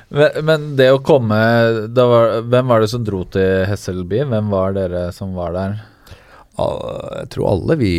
[0.10, 1.38] Men, men det å komme
[1.92, 4.22] da var, Hvem var det som dro til Hesselby?
[4.30, 5.76] Hvem var dere som var der?
[6.58, 7.92] Jeg tror alle vi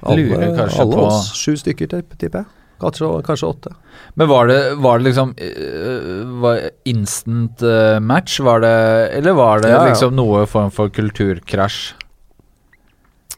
[0.00, 0.24] Alle,
[0.80, 1.28] alle oss.
[1.36, 2.48] Sju stykker, tipp- tipper jeg.
[2.80, 3.72] Kanskje, kanskje åtte.
[4.16, 8.72] Men var det, var det liksom øh, var instant øh, match, var det
[9.18, 9.90] Eller var det Ja, ja.
[9.90, 11.94] liksom noe form for kulturkrasj?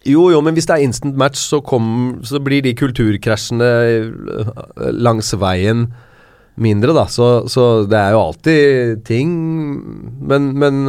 [0.06, 4.48] Jo, jo, men hvis det er instant match, så, kom, så blir de kulturkrasjene øh,
[4.98, 5.92] langs veien
[6.58, 7.04] mindre, da.
[7.10, 9.30] Så, så det er jo alltid ting
[10.28, 10.82] Men, men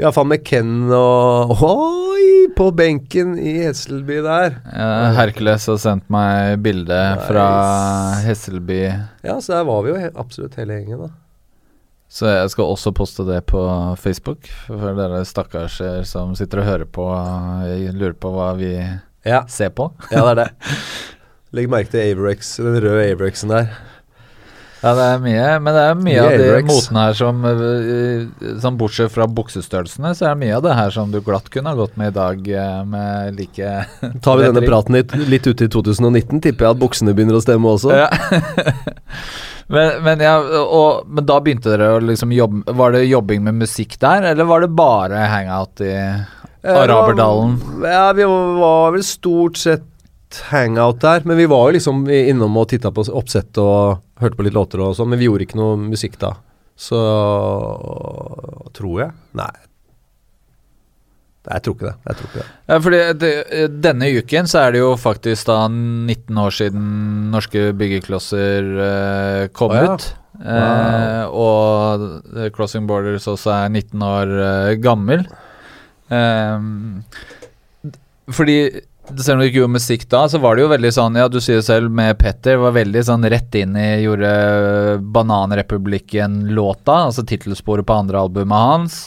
[0.00, 2.46] Iallfall med Ken og Oi!
[2.56, 4.56] På benken i Hesselby der.
[4.72, 7.26] Ja, Hercules har sendt meg bilde Nice.
[7.28, 7.44] fra
[8.24, 8.80] Hesselby,
[9.24, 11.10] Ja, så der var vi jo absolutt hele gjengen, da.
[12.10, 13.60] så jeg skal også poste det på
[14.02, 14.48] Facebook.
[14.66, 17.06] For dere stakkarser som sitter og hører på,
[17.68, 18.72] jeg lurer på hva vi
[19.26, 19.90] Ja, ser på.
[20.10, 20.48] ja det er det.
[21.56, 23.72] Legg merke til Averex, den røde Averexen der.
[24.80, 28.22] Ja, det er mye, men det er mye av de motene her som øh,
[28.62, 31.74] Sånn Bortsett fra buksestørrelsene, så er det mye av det her som du glatt kunne
[31.74, 33.74] ha gått med i dag eh, med like
[34.24, 37.44] Tar vi denne praten litt, litt ute i 2019, tipper jeg at buksene begynner å
[37.44, 37.92] stemme også.
[37.92, 38.08] Ja.
[39.74, 43.60] men, men, ja, og, men da begynte dere å liksom jobbe Var det jobbing med
[43.66, 45.94] musikk der, eller var det bare hangout i
[46.62, 47.60] Eh, Araberdalen?
[47.82, 49.84] Ja, vi var vel stort sett
[50.50, 51.24] hangout der.
[51.28, 54.82] Men vi var jo liksom innom og titta på oppsett og hørte på litt låter
[54.84, 55.10] og sånn.
[55.12, 56.34] Men vi gjorde ikke noe musikk da.
[56.80, 57.00] Så
[58.76, 59.12] tror jeg.
[59.36, 59.52] Nei.
[61.40, 61.96] Nei, Jeg tror ikke det.
[62.04, 62.48] Jeg tror ikke det.
[62.68, 63.32] Ja, fordi det,
[63.80, 66.88] denne uken så er det jo faktisk da 19 år siden
[67.32, 69.94] norske byggeklosser eh, kom ah, ja.
[69.94, 70.08] ut.
[70.40, 72.04] Eh, og
[72.36, 75.24] eh, Crossing Borders også er 19 år eh, gammel.
[76.12, 76.68] Eh,
[78.30, 78.58] fordi
[79.18, 81.40] selv om du ikke gjorde musikk da, så var det jo veldig sånn Ja, du
[81.42, 84.30] sier selv med Petter, var veldig sånn rett inn i Gjorde
[85.80, 88.98] Bananrepublikken-låta, altså tittelsporet på andre albumet hans.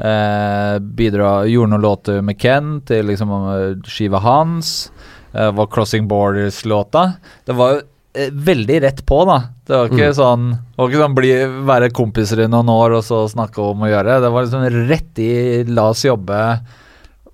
[0.00, 4.90] Eh, bidra, gjorde noen låter med Ken til liksom eh, skiva hans.
[5.34, 7.04] Eh, var Crossing Borders-låta.
[7.46, 7.80] Det var jo
[8.16, 9.40] eh, veldig rett på, da.
[9.66, 10.16] Det var ikke Mm.
[10.16, 11.32] sånn Det var ikke sånn bli,
[11.68, 14.20] være kompiser i noen år og så snakke om å gjøre.
[14.24, 15.32] Det var liksom rett i
[15.68, 16.40] la oss jobbe.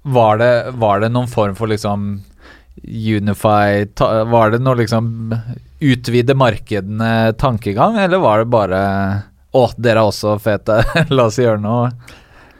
[0.07, 2.21] Var det, var det noen form for liksom
[2.87, 5.35] unify ta, Var det noe liksom
[5.81, 8.83] utvide markedene tankegang, eller var det bare
[9.57, 10.79] å, dere er også fete,
[11.17, 11.91] la oss gjøre noe.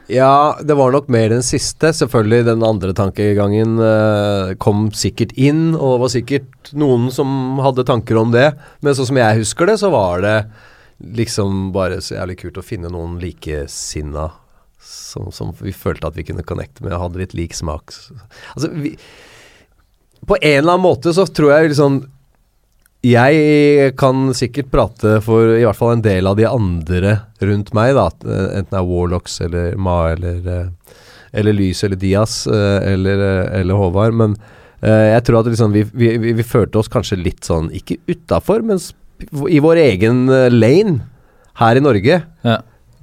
[0.07, 1.89] Ja, det var nok mer den siste.
[1.93, 7.85] Selvfølgelig, den andre tankegangen eh, kom sikkert inn, og det var sikkert noen som hadde
[7.87, 8.53] tanker om det.
[8.79, 10.37] Men sånn som jeg husker det, så var det
[11.17, 14.29] liksom bare så jævlig kult å finne noen likesinna
[14.87, 17.93] som, som vi følte at vi kunne connecte med, og hadde litt lik smak.
[18.55, 18.95] Altså, vi
[20.27, 22.05] På en eller annen måte så tror jeg liksom
[23.05, 27.13] jeg kan sikkert prate for i hvert fall en del av de andre
[27.45, 28.07] rundt meg, da.
[28.09, 31.03] Enten det er Warlocks eller Ma eller, eh,
[31.37, 34.17] eller Lys eller Diaz eh, eller, eh, eller Håvard.
[34.17, 34.37] Men
[34.77, 38.77] jeg tror at liksom vi, vi, vi, følte oss kanskje litt sånn, ikke utafor, men
[39.49, 40.99] i vår egen lane
[41.57, 42.59] her i Norge, Ja.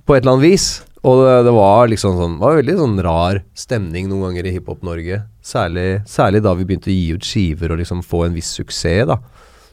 [0.06, 0.68] på et eller annet vis.
[1.04, 4.54] Og det, det var liksom sånn Det var veldig sånn rar stemning noen ganger i
[4.56, 5.20] Hiphop-Norge.
[5.44, 9.04] Særlig, særlig da vi begynte å gi ut skiver og liksom få en viss suksess,
[9.10, 9.18] da.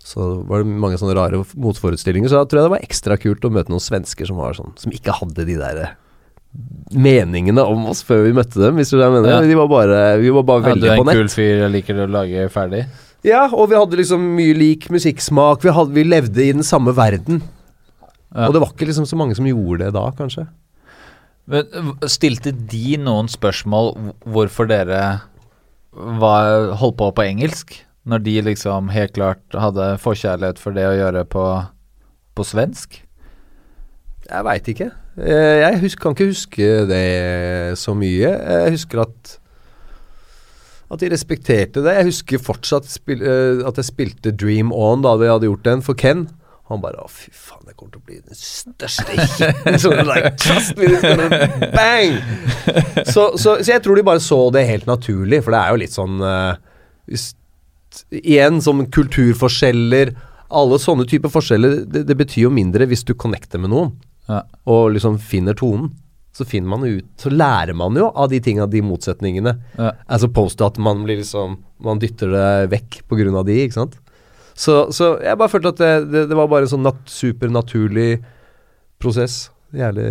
[0.02, 2.32] Så var det mange sånne rare motforestillinger.
[2.32, 4.74] Så da tror jeg det var ekstra kult å møte noen svensker som var sånn
[4.82, 5.94] Som ikke hadde de der eh,
[6.92, 9.30] meningene om oss før vi møtte dem, hvis du mener.
[9.30, 9.40] Ja.
[9.46, 11.74] De var bare, vi var bare Ja, du veldig er på en kul fyr, jeg
[11.78, 12.84] liker å lage ferdig.
[13.24, 15.62] Ja, og vi hadde liksom mye lik musikksmak.
[15.64, 17.44] Vi, hadde, vi levde i den samme verden.
[18.34, 18.48] Ja.
[18.50, 20.48] Og det var ikke liksom så mange som gjorde det da, kanskje.
[21.50, 23.94] Men Stilte de noen spørsmål
[24.30, 25.02] hvorfor dere
[25.92, 27.74] var, holdt på på engelsk?
[28.08, 31.44] Når de liksom helt klart hadde forkjærlighet for det å gjøre på,
[32.38, 33.02] på svensk?
[34.32, 34.88] Jeg veit ikke.
[35.20, 38.32] Eh, Jeg husker, kan ikke huske det så mye.
[38.32, 39.38] Jeg husker at
[40.92, 41.94] At de respekterte det.
[41.96, 45.82] Jeg husker fortsatt spil, eh, at jeg spilte Dream On da de hadde gjort den
[45.86, 46.26] for Ken.
[46.72, 49.78] Han bare Å, fy faen, det kommer til å bli den største hiten.
[49.82, 50.34] Så, like,
[51.76, 52.18] bang!
[53.06, 55.82] Så, så, så jeg tror de bare så det helt naturlig, for det er jo
[55.82, 56.54] litt sånn uh,
[58.16, 60.14] Igjen, som kulturforskjeller
[60.56, 63.92] Alle sånne typer forskjeller, det, det betyr jo mindre hvis du connecter med noen
[64.30, 64.44] Ja.
[64.70, 65.90] og liksom finner tonen.
[66.32, 69.58] Så finner man ut Så lærer man jo av de tinga, de motsetningene.
[69.78, 69.92] Ja.
[70.08, 73.98] As opposed to at man blir liksom Man dytter det vekk av de, ikke sant.
[74.54, 78.20] Så, så jeg bare følte at det, det, det var bare en sånn nat supernaturlig
[79.02, 79.50] prosess.
[79.72, 80.10] Jævlig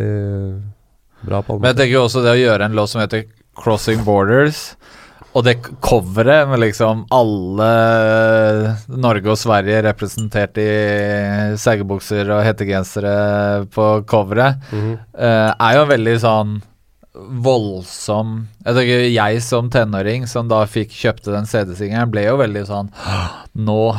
[1.27, 3.27] bra på alle Men jeg tenker jo også det å gjøre en låt som heter
[3.61, 4.75] 'Crossing Borders',
[5.37, 7.69] og det coveret med liksom alle
[8.89, 10.71] Norge og Sverige representert i
[11.61, 14.99] seggebukser og hettegensere på coveret, mm -hmm.
[15.61, 16.63] er jo veldig sånn
[17.15, 22.67] voldsom Jeg tenker jeg som tenåring som da fikk kjøpte den CD-singelen, ble jo veldig
[22.67, 22.91] sånn
[23.55, 23.97] Nå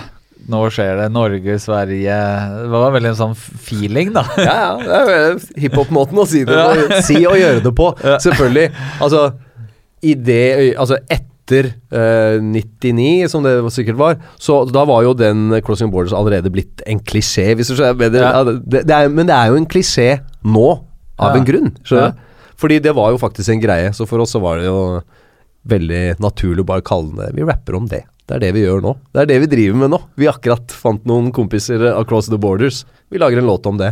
[0.52, 1.08] nå skjer det.
[1.16, 2.18] Norge, Sverige
[2.62, 4.26] Det var veldig en sånn feeling, da.
[4.38, 5.02] Ja, ja.
[5.08, 7.02] Det er hiphop-måten å si det på.
[7.08, 7.90] Si og gjøre det på.
[8.26, 8.68] Selvfølgelig.
[9.02, 9.26] Altså,
[10.04, 10.42] i det
[10.82, 16.14] Altså, etter uh, 99, som det sikkert var, så da var jo den Crossing Borders
[16.16, 18.14] allerede blitt en klisjé, hvis du skjønner.
[18.16, 18.44] Ja.
[18.48, 20.14] det, det er, men det er jo en klisjé
[20.48, 20.70] nå,
[21.20, 21.42] av Ja.
[21.42, 21.74] en grunn.
[21.84, 22.28] Skjønner Ja.
[22.62, 25.02] Fordi det var jo faktisk en greie, så for oss så var det jo
[25.72, 28.04] veldig naturlig å bare kalle det Vi rapper om det.
[28.32, 28.96] Det er det vi gjør nå.
[29.12, 30.00] Det er det vi driver med nå.
[30.16, 32.86] Vi akkurat fant noen kompiser across the borders.
[33.12, 33.92] Vi lager en låt om det.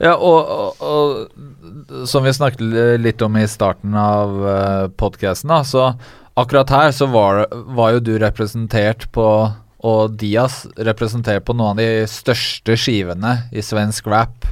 [0.00, 5.90] Ja, og, og, og som vi snakket litt om i starten av uh, podkasten, så
[6.40, 9.26] akkurat her så var, var jo du representert på
[9.80, 14.44] og Diaz representert på noen av de største skivene i svensk rap.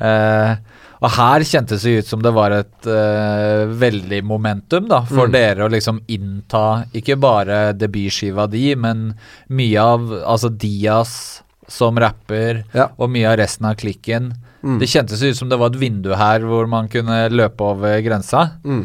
[0.00, 0.54] Eh,
[1.02, 5.32] og her kjentes det ut som det var et uh, veldig momentum da, for Mm.
[5.34, 9.14] dere å liksom innta ikke bare debutskiva di, men
[9.50, 12.88] mye av altså Dias som rapper, Ja.
[12.98, 14.32] og mye av resten av klikken.
[14.62, 14.78] Mm.
[14.78, 18.44] Det kjentes ut som det var et vindu her hvor man kunne løpe over grensa.
[18.62, 18.84] Mm.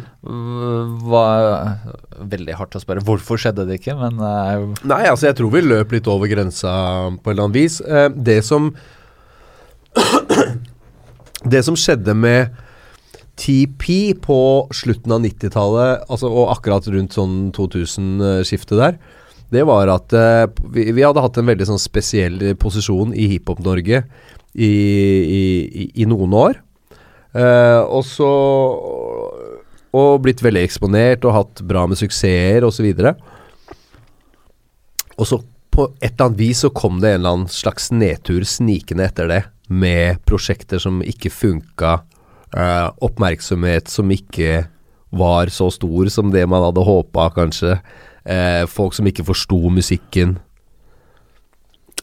[1.05, 1.78] Var
[2.34, 5.61] veldig hardt å spørre hvorfor skjedde det ikke, men er Nei, altså jeg tror vi
[5.61, 6.72] løp litt over grensa
[7.22, 7.78] på et eller annet vis.
[7.86, 8.72] Uh, det som
[11.45, 12.55] Det som skjedde med
[13.38, 14.39] TP på
[14.73, 18.97] slutten av 90-tallet, altså, og akkurat rundt sånn 2000-skiftet der,
[19.53, 24.01] det var at uh, vi, vi hadde hatt en veldig sånn spesiell posisjon i Hiphop-Norge
[24.57, 26.59] i, i, i, noen år.
[27.38, 28.27] Uh, og så
[29.97, 32.88] Og blitt veldig eksponert og hatt bra med suksesser osv.
[35.17, 35.39] Og så
[35.78, 39.30] på et eller annet vis så kom det en eller annen slags nedtur snikende etter
[39.30, 41.99] det, med prosjekter som ikke funka,
[42.57, 44.65] eh, oppmerksomhet som ikke
[45.17, 47.78] var så stor som det man hadde håpa, kanskje.
[48.25, 50.38] Eh, folk som ikke forsto musikken.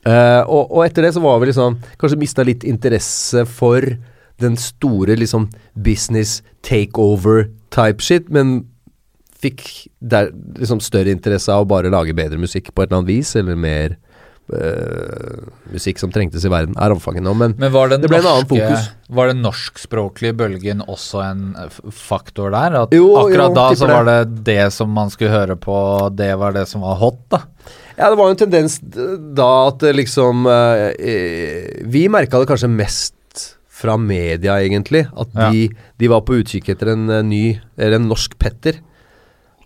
[0.04, 3.80] Eh, og, og etter det så var vi liksom Kanskje mista litt interesse for
[4.42, 8.66] den store liksom business takeover type shit, men
[9.44, 9.62] fikk
[10.00, 13.34] der, liksom større interesse av å bare lage bedre musikk på et eller annet vis,
[13.40, 13.96] eller mer
[14.52, 18.20] eh, musikk som trengtes i verden, er omfanget nå, men Men var den Det ble
[18.20, 18.90] en annen fokus.
[19.08, 21.42] Var den norskspråklige bølgen også en
[21.92, 22.76] faktor der?
[22.84, 25.76] At Jo, akkurat jo, da så var det det som man skulle høre på,
[26.16, 27.42] det var det som var hot, da?
[27.96, 32.72] Ja, det var jo en tendens da at liksom eh, eh, Vi merka det kanskje
[32.72, 33.14] mest
[33.74, 35.04] fra media, egentlig.
[35.18, 35.50] At Ja.
[35.52, 35.68] de,
[35.98, 38.78] de var på utkikk etter en ny Eller en norsk Petter.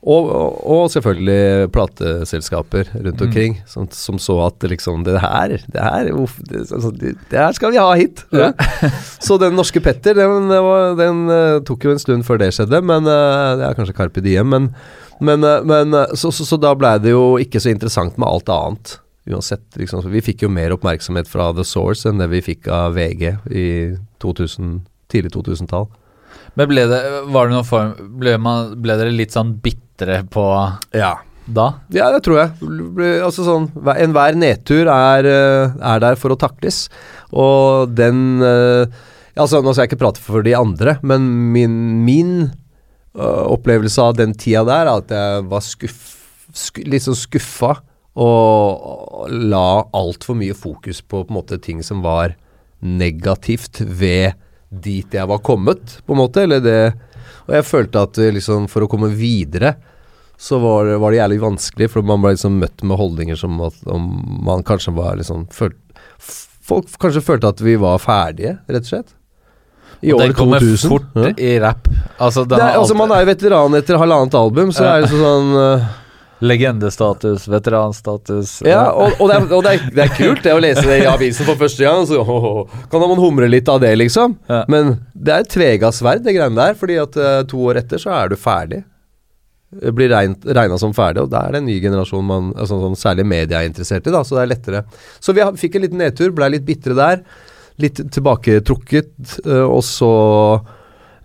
[0.03, 0.29] Og,
[0.63, 3.27] og, selvfølgelig plateselskaper rundt Mm.
[3.27, 7.17] omkring som, som så at det liksom Det her Det her, uff, det, altså, det,
[7.31, 8.23] det her skal vi ha hit!
[8.33, 8.53] Ja.
[9.27, 12.81] så den norske Petter, den, den, den eh, tok jo en stund før det skjedde,
[12.81, 14.49] men eh, det er kanskje Carpe Diem.
[14.49, 14.71] Men,
[15.21, 18.49] men, eh, men så, så, så da blei det jo ikke så interessant med alt
[18.55, 18.99] annet.
[19.29, 22.95] Uansett, liksom, Vi fikk jo mer oppmerksomhet fra The Source enn det vi fikk av
[22.97, 23.67] VG i
[24.23, 24.79] 2000,
[25.13, 25.89] tidlig 2000-tall.
[26.57, 27.03] Men ble det,
[27.35, 29.57] var det noen form ble, man, ble dere litt sånn
[29.99, 30.45] bitre på
[30.95, 31.19] Ja.
[31.49, 31.81] da?
[31.91, 32.51] Ja, det tror jeg.
[33.25, 36.89] Altså sånn, hver- Enhver nedtur er, eh, er der for å takles.
[37.33, 38.87] Og den eh,
[39.39, 42.51] Altså, Nå skal jeg ikke prate for de andre, men min, min
[43.15, 46.17] eh, opplevelse av den tida der er at jeg var skuff,
[46.53, 47.77] sku, litt sånn skuffa
[48.17, 52.35] og, og la altfor mye fokus på på måte ting som var
[52.83, 54.35] negativt ved
[54.75, 56.43] dit jeg var kommet, på en måte.
[56.43, 56.95] Eller det
[57.49, 59.75] Og jeg følte at eh, liksom for å komme videre
[60.39, 63.57] så var det, var det jævlig vanskelig, for man ble liksom møtt med holdninger som
[63.67, 64.05] at om
[64.47, 65.79] man kanskje var liksom følt,
[66.69, 69.15] Folk kanskje følte at vi var ferdige, rett og slett.
[70.05, 70.91] I Og år den kommer 2000.
[70.93, 71.31] fort Ja.
[71.41, 71.89] i rap.
[72.21, 74.91] Altså, Det altså, man er jo veteran etter halvannet album, så Ja.
[74.99, 75.87] er det sånn øh,
[76.41, 78.61] Legendestatus, veteranstatus.
[78.67, 81.01] Ja, og, og, det, er, og det, er, det, er, kult det å lese det
[81.03, 82.07] i avisen for første gang.
[82.07, 82.61] Så oh,
[82.93, 84.37] kan man humre litt av det, liksom.
[84.51, 84.63] Ja.
[84.71, 86.79] Men det er tvega sverd, det greiene der.
[86.79, 88.85] Fordi at uh, to år etter så er du ferdig.
[89.69, 93.27] Blir regna som ferdig, og da er det en ny generasjon man altså, sånn, særlig
[93.29, 94.15] media er interessert i.
[94.15, 94.87] da, Så det er lettere.
[95.19, 97.27] Så vi fikk en liten nedtur, blei litt bitre der.
[97.83, 100.13] Litt tilbaketrukket, uh, og så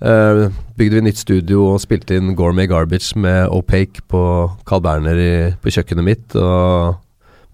[0.04, 4.24] Uh, bygde vi nytt studio og spilte inn Gourmet Garbage med Opaque på
[4.68, 7.00] Carl Berner i, på kjøkkenet mitt, og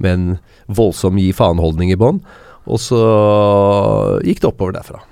[0.01, 0.25] med en
[0.65, 2.23] voldsom gi faen-holdning i bånn.
[2.65, 3.03] Og så
[4.25, 5.03] gikk det oppover derfra.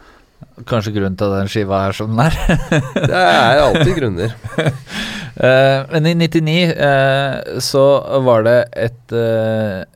[0.65, 2.38] Kanskje grunnen til at den skiva er som den er?
[3.11, 4.34] det er alltid grunner.
[4.57, 7.88] uh, men i 99 uh, så
[8.26, 8.59] var det
[8.89, 9.18] et,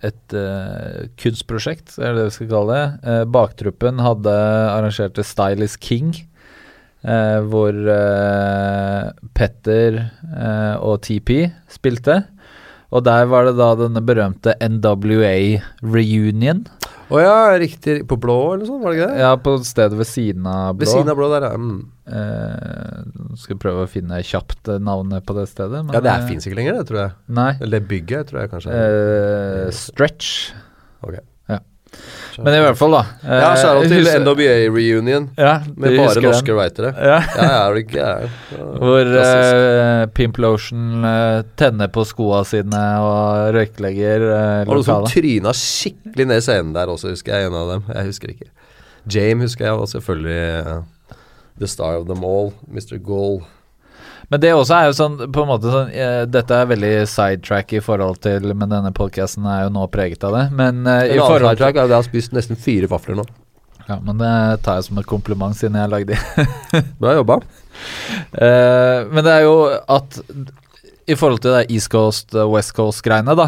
[0.05, 0.41] et
[1.18, 3.22] kunstprosjekt, er det det vi skal kalle det.
[3.34, 4.41] Baktruppen hadde
[4.77, 6.13] arrangert Stylist King
[7.03, 12.22] eh, hvor eh, Petter eh, og TP spilte.
[12.91, 16.65] Og der var det da denne berømte NWA reunion.
[17.11, 18.02] Å oh ja, riktig.
[18.07, 19.23] På blå, eller sånn, var det ikke det?
[19.23, 20.86] Ja, på stedet ved siden av blå.
[20.86, 21.57] Ved siden av blå der, ja.
[21.60, 21.80] Mm.
[22.11, 25.84] Eh, skal prøve å finne kjapt navnet på det stedet.
[25.91, 27.15] ja, det er fins ikke lenger, det, tror jeg.
[27.40, 27.49] Nei.
[27.60, 28.80] Eller det bygget, tror jeg kanskje.
[28.80, 30.32] Eh, stretch.
[31.03, 31.23] Okay.
[32.40, 33.02] Men i hvert fall, da.
[33.28, 36.94] ja, shout til NWA-reunion ja, med bare norske writere.
[36.95, 37.18] Ja.
[37.36, 38.07] ja, er det ikke
[38.80, 44.65] Hvor uh, Pimp Lotion uh, tenner på skoa sine og røyklegger uh, lokalet.
[44.68, 47.52] Og noen som tryna skikkelig ned scenen der også, husker jeg.
[47.52, 47.88] En av dem.
[47.91, 48.52] Jeg husker ikke.
[49.11, 51.18] Jame husker jeg, og selvfølgelig uh,
[51.60, 52.98] The Star of them all, Mr.
[53.03, 53.41] Goal.
[54.32, 57.74] Men det også er jo sånn på en måte sånn eh, Dette er veldig sidetrack
[57.76, 60.45] i forhold til Men denne podkasten er jo nå preget av det.
[60.56, 63.28] Men eh, i forhold til sidetrack er at jeg har spist nesten fire vafler nå.
[63.90, 64.32] Ja, men det
[64.64, 66.84] tar jeg som et kompliment siden jeg lagde de.
[67.02, 67.41] Bra jobba.
[68.32, 69.56] Eh, men det er jo
[69.90, 70.20] at
[71.10, 73.48] i forhold til det East Coast, uh, West Coast-greiene, da,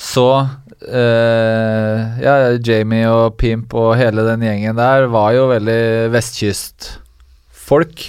[0.00, 0.46] så
[0.80, 8.04] eh, Ja, Jamie og Pimp og hele den gjengen der var jo veldig vestkystfolk.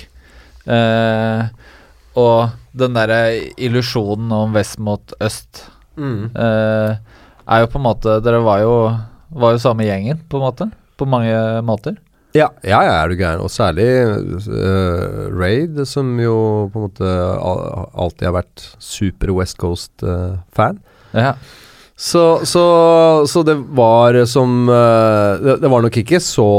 [0.66, 1.40] Eh,
[2.16, 3.20] og den derre
[3.56, 5.66] illusjonen om vest mot øst
[6.00, 6.32] mm.
[6.36, 6.96] eh,
[7.46, 8.76] er jo på en måte Dere var jo,
[9.36, 10.70] var jo samme gjengen, på en måte.
[10.96, 11.36] På mange
[11.68, 11.98] måter.
[12.36, 13.44] Ja, ja, ja er du gæren.
[13.44, 13.88] Og særlig
[14.48, 16.36] uh, Raid, som jo
[16.72, 17.12] på en måte
[17.96, 20.82] alltid har vært super West Coast-fan.
[21.14, 21.36] Uh, ja.
[21.96, 22.66] Så, så,
[23.32, 26.50] så, det var som uh, det, det, var nok ikke så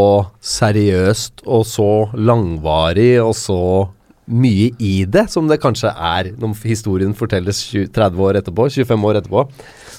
[0.40, 3.60] seriøst og så langvarig og så
[4.26, 9.06] mye i det, som det kanskje er når historien fortelles 20, 30 år etterpå, 25
[9.10, 9.46] år etterpå.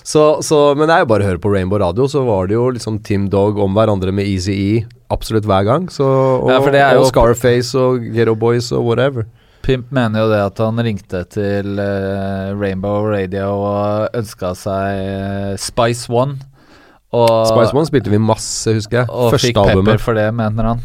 [0.07, 2.55] Så, så, men det er jo bare å høre på Rainbow Radio, så var det
[2.55, 5.89] jo liksom Tim Dog om hverandre med Easy E absolutt hver gang.
[5.91, 9.27] Så, og, ja, og Scarface og Ghetto Boys og whatever.
[9.67, 15.55] Pimp mener jo det at han ringte til uh, Rainbow Radio og ønska seg uh,
[15.59, 16.37] Spice One.
[17.15, 19.07] Og, Spice One spilte vi masse, husker jeg.
[19.07, 19.93] Og Første fikk albumet.
[19.93, 20.81] pepper for det, mener han.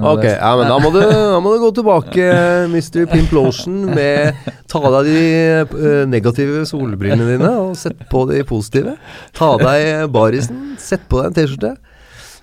[0.00, 1.00] Ok, ja, men da må, du,
[1.34, 2.28] da må du gå tilbake,
[2.72, 3.04] Mr.
[3.10, 4.38] Pimplotion, med
[4.68, 5.20] Ta av deg de
[5.74, 8.96] uh, negative solbrillene dine og sett på de positive.
[9.36, 11.74] Ta av deg barisen, sett på deg en T-skjorte.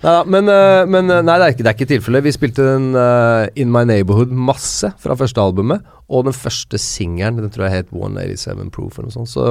[0.04, 2.26] Ja, men, uh, men nei, det er ikke, det ikke tilfellet.
[2.28, 5.82] Vi spilte den uh, In My Neighborhood masse fra første albumet.
[6.06, 9.32] Og den første singelen, den tror jeg het 187 Proof eller noe sånt.
[9.32, 9.46] Så,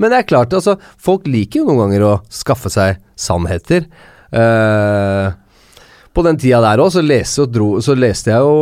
[0.00, 3.84] men det er klart, altså, folk liker jo noen ganger å skaffe seg sannheter.
[4.32, 5.34] Uh,
[6.14, 7.02] på den tida der òg, så,
[7.84, 8.54] så, leste jeg jo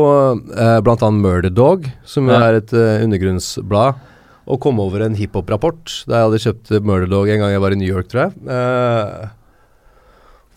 [0.56, 2.40] uh, blant annet Murder Dog, som ja.
[2.48, 4.08] er et uh, undergrunnsblad,
[4.42, 7.76] og kom over en hiphop-rapport da jeg hadde kjøpt Murder Dog en gang jeg var
[7.76, 8.34] i New York, tror jeg.
[8.48, 9.30] Uh,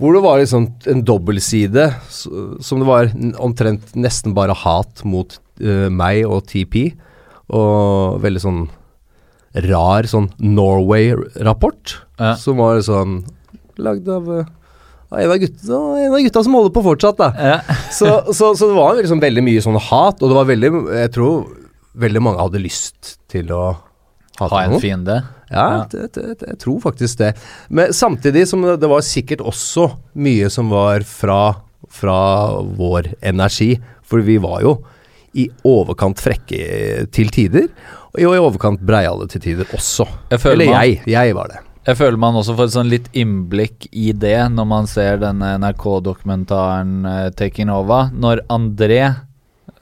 [0.02, 5.88] hvor det var liksom en dobbeltside som det var omtrent nesten bare hat mot uh,
[5.94, 6.90] meg og TP.
[7.56, 8.66] Og veldig sånn
[9.66, 11.98] rar sånn Norway-rapport.
[12.20, 12.36] Ja.
[12.40, 13.22] Som var sånn
[13.80, 14.46] lagd av uh,
[15.16, 17.30] en av, gutta, en av gutta som holder på fortsatt, da.
[17.40, 17.78] Ja.
[17.98, 21.12] så, så, så, det var liksom veldig mye sånn hat, og det var veldig Jeg
[21.16, 21.46] tror
[21.96, 23.64] veldig mange hadde lyst til å
[24.40, 25.22] hate Ha en fiende?
[25.48, 25.84] Ja, ja.
[25.92, 27.36] Det, det, det, jeg tror faktisk det.
[27.70, 31.40] Men samtidig som det var sikkert også mye som var fra,
[31.94, 32.20] fra
[32.76, 33.76] vår energi.
[34.06, 34.76] For vi var jo
[35.36, 37.70] i overkant frekke til tider,
[38.16, 40.08] og i overkant breiale til tider også.
[40.32, 41.02] Jeg Eller man, jeg.
[41.12, 41.62] Jeg var det.
[41.86, 45.52] Jeg føler man også får et sånn litt innblikk i det når man ser denne
[45.62, 48.10] NRK-dokumentaren uh, 'Taking Over'.
[48.16, 49.04] Når André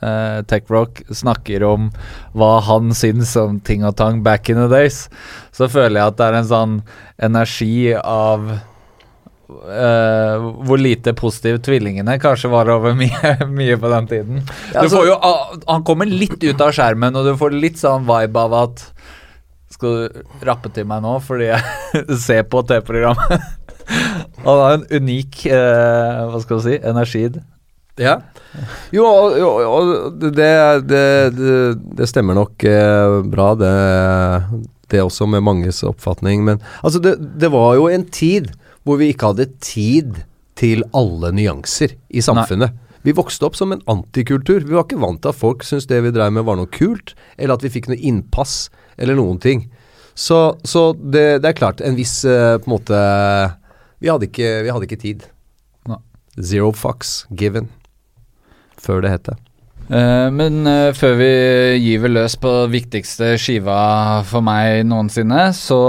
[0.04, 1.88] uh, Techrock snakker om
[2.36, 5.08] hva han syns om ting og tang back in the days,
[5.56, 6.78] så føler jeg at det er en sånn
[7.24, 8.52] energi av
[9.44, 14.44] Uh, hvor lite positiv tvillingene kanskje var over mye, mye på den tiden.
[14.72, 18.46] Altså, jo, uh, han kommer litt ut av skjermen, og du får litt sånn vibe
[18.48, 18.86] av at
[19.74, 23.44] skal du rappe til meg nå fordi jeg ser på TV-programmet.
[24.46, 27.42] Han har en unik uh, Hva skal du si energid.
[28.00, 28.16] Ja.
[28.96, 29.06] Jo,
[29.38, 30.32] jo, og det,
[30.90, 31.02] det,
[31.36, 31.50] det,
[32.00, 33.74] det stemmer nok eh, bra, det,
[34.90, 36.42] det også med manges oppfatning.
[36.48, 38.50] Men altså, det, det var jo en tid
[38.84, 40.24] hvor vi ikke hadde tid
[40.60, 42.76] til alle nyanser i samfunnet.
[43.04, 44.64] Vi vokste opp som en antikultur.
[44.64, 47.16] Vi var ikke vant til at folk syntes det vi drev med var noe kult,
[47.36, 49.66] eller at vi fikk noe innpass, eller noen ting.
[50.16, 52.98] Så, så det, det er klart, en viss eh, på en måte
[54.04, 55.26] Vi hadde ikke, vi hadde ikke tid.
[55.90, 55.98] Nei.
[56.38, 57.72] Zero fucks given.
[58.80, 59.38] Før det het det.
[59.90, 61.32] Eh, men eh, før vi
[61.84, 65.80] gyver løs på viktigste skiva for meg noensinne, så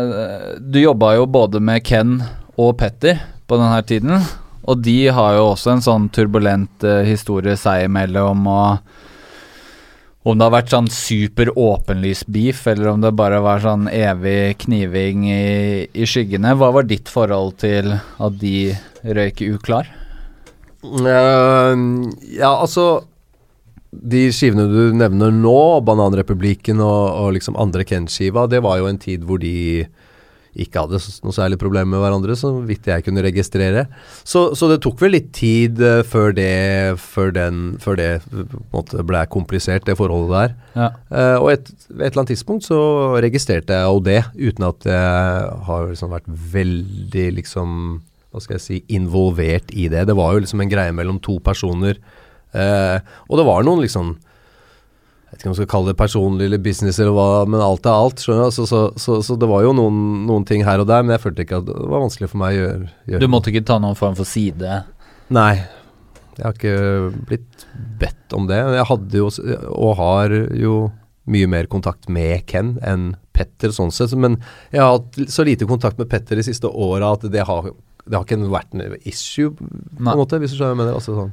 [0.00, 2.18] eh, Du jobba jo både med Ken
[2.56, 4.16] og Petter på denne tiden.
[4.64, 8.46] Og de har jo også en sånn turbulent historie seg imellom.
[8.48, 9.02] og
[10.24, 14.56] om det har vært sånn super åpenlys beef, eller om det bare var sånn evig
[14.62, 16.54] kniving i, i skyggene.
[16.56, 18.72] Hva var ditt forhold til at de
[19.04, 19.90] røyk uklar?
[20.80, 21.76] Uh,
[22.24, 23.04] ja, altså
[24.02, 29.00] De skivene du nevner nå, Bananrepublikken og, og liksom andre Ken-skiva, det var jo en
[29.00, 29.54] tid hvor de
[30.54, 33.86] ikke hadde noe særlig problem med hverandre, så vidt jeg kunne registrere.
[34.22, 36.52] Så, så det tok vel litt tid eh, før det
[37.00, 40.54] Før, den, før det eh, måte ble komplisert, det forholdet der.
[40.74, 40.88] Ja.
[41.10, 42.78] Uh, og et, et eller annet tidspunkt så
[43.22, 47.78] registrerte jeg jo det, uten at jeg har liksom vært veldig liksom
[48.34, 50.06] Hva skal jeg si involvert i det.
[50.08, 52.00] Det var jo liksom en greie mellom to personer.
[52.54, 56.46] Eh, og det var noen liksom Jeg vet ikke om jeg skal kalle det personlig
[56.46, 58.22] eller business eller hva, men alt er alt.
[58.22, 58.54] skjønner du?
[58.54, 59.96] Så, så, så, så det var jo noen,
[60.28, 62.54] noen ting her og der, men jeg følte ikke at det var vanskelig for meg
[62.54, 64.84] å gjøre, gjøre Du måtte ikke ta noen form for side?
[65.34, 65.54] Nei.
[66.34, 67.66] Jeg har ikke blitt
[68.00, 68.58] bedt om det.
[68.58, 69.30] Jeg hadde jo,
[69.74, 70.76] og har jo,
[71.30, 74.12] mye mer kontakt med Ken enn Petter, sånn sett.
[74.20, 74.36] Men
[74.74, 77.70] jeg har hatt så lite kontakt med Petter de siste åra at det har,
[78.04, 80.98] det har ikke vært en issue, på en måte, hvis du skjønner hva jeg mener.
[81.00, 81.32] Altså, sånn.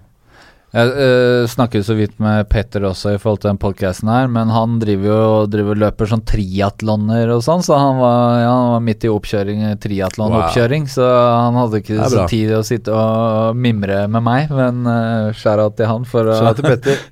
[0.71, 4.53] Jeg uh, snakket så vidt med Petter også i forhold til den podcasten her, men
[4.55, 8.85] han driver jo driver løper sånn triatloner og sånn, så han var, ja, han var
[8.85, 10.93] midt i oppkjøring, triatlonoppkjøring, wow.
[10.93, 15.35] så han hadde ikke så tid til å sitte og mimre med meg, men uh,
[15.35, 16.39] shout-out til han for å,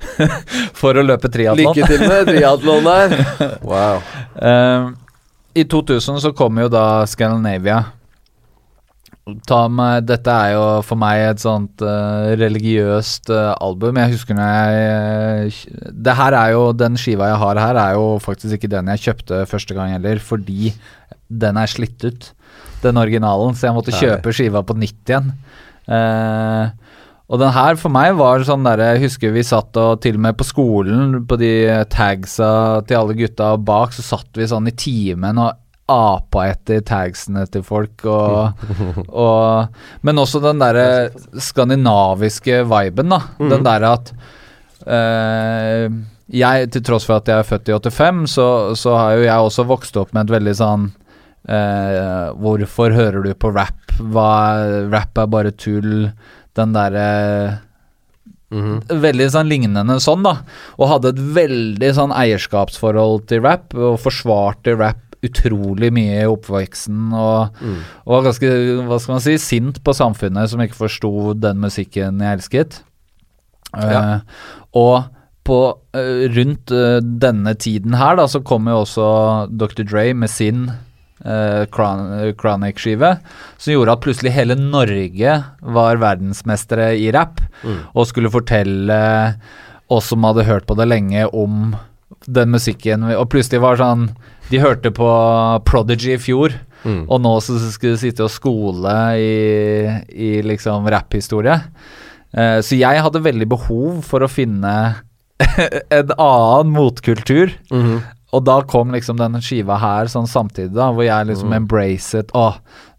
[0.82, 1.76] for å løpe triatlon.
[1.76, 3.20] Lykke til med triatlon der.
[3.70, 4.00] Wow.
[4.40, 4.92] Uh,
[5.58, 7.84] I 2000 så kom jo da Scandinavia.
[9.50, 14.00] Ta med, dette er jo for meg et sånt uh, religiøst uh, album.
[14.02, 17.98] Jeg husker når jeg uh, Det her er jo Den skiva jeg har her, er
[18.00, 20.74] jo faktisk ikke den jeg kjøpte første gang heller, fordi
[21.30, 22.32] den er slitt ut.
[22.84, 24.04] Den originalen, så jeg måtte Nei.
[24.04, 25.34] kjøpe skiva på nytt igjen.
[25.90, 26.70] Eh,
[27.30, 30.24] og den her for meg var sånn der Jeg husker vi satt og til og
[30.26, 31.52] med på skolen, på de
[31.94, 35.58] tagsa til alle gutta bak, så satt vi sånn i timen og
[35.90, 38.64] apa etter tagsene til folk og,
[39.26, 41.10] og Men også den derre
[41.42, 43.22] skandinaviske viben, da.
[43.40, 44.14] Den derre at
[44.86, 45.86] eh,
[46.30, 49.48] jeg, til tross for at jeg er født i 85, så, så har jo jeg
[49.48, 50.90] også vokst opp med et veldig sånn
[51.50, 53.96] eh, Hvorfor hører du på rap?
[54.00, 54.30] Hva,
[54.94, 56.12] rap er bare tull.
[56.56, 57.10] Den derre
[58.50, 58.80] Mhm.
[59.04, 60.40] Veldig sånn lignende sånn, da.
[60.82, 67.12] Og hadde et veldig sånn eierskapsforhold til rap, og forsvarte rap utrolig mye i oppveksten.
[67.14, 67.80] Og, Mm.
[68.06, 68.50] og var ganske,
[68.88, 72.82] hva skal man si, sint på samfunnet som ikke forsto den musikken jeg elsket.
[73.78, 74.00] Ja.
[74.00, 74.20] Uh,
[74.74, 75.04] og
[75.46, 75.58] på,
[75.96, 79.10] uh, rundt uh, denne tiden her, da, så kom jo også
[79.58, 79.84] Dr.
[79.84, 80.70] Dre med sin
[81.20, 83.10] Chronic-skive,
[83.60, 85.34] som gjorde at plutselig hele Norge
[85.76, 87.80] var verdensmestere i rap, Mm.
[87.94, 89.36] og skulle fortelle
[89.92, 91.76] oss som hadde hørt på det lenge, om
[92.30, 93.04] den musikken.
[93.18, 94.10] Og plutselig var sånn
[94.50, 95.08] De hørte på
[95.66, 97.02] Prodigy i fjor, Mm.
[97.12, 101.58] og nå så skulle de sitte og skole i, i liksom rapphistorie.
[102.32, 104.72] Uh, så jeg hadde veldig behov for å finne
[106.00, 107.52] en annen motkultur.
[107.72, 108.00] Mhm.
[108.32, 111.56] Og da kom liksom denne skiva her sånn samtidig, da, hvor jeg liksom Mm.
[111.64, 112.44] embracet Å,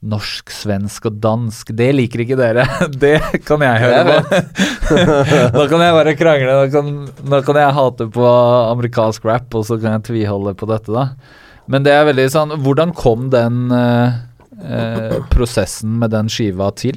[0.01, 2.64] norsk, svensk og dansk, det liker ikke dere.
[3.02, 4.40] Det kan jeg høre Jeg på.
[5.59, 6.56] da kan jeg bare krangle.
[6.62, 6.90] Da kan,
[7.35, 8.32] da kan jeg hate på
[8.70, 11.10] amerikansk rap, og så kan jeg tviholde på dette, da.
[11.70, 14.16] Men det er veldig sånn Hvordan kom den eh,
[14.59, 16.97] eh, prosessen med den skiva til?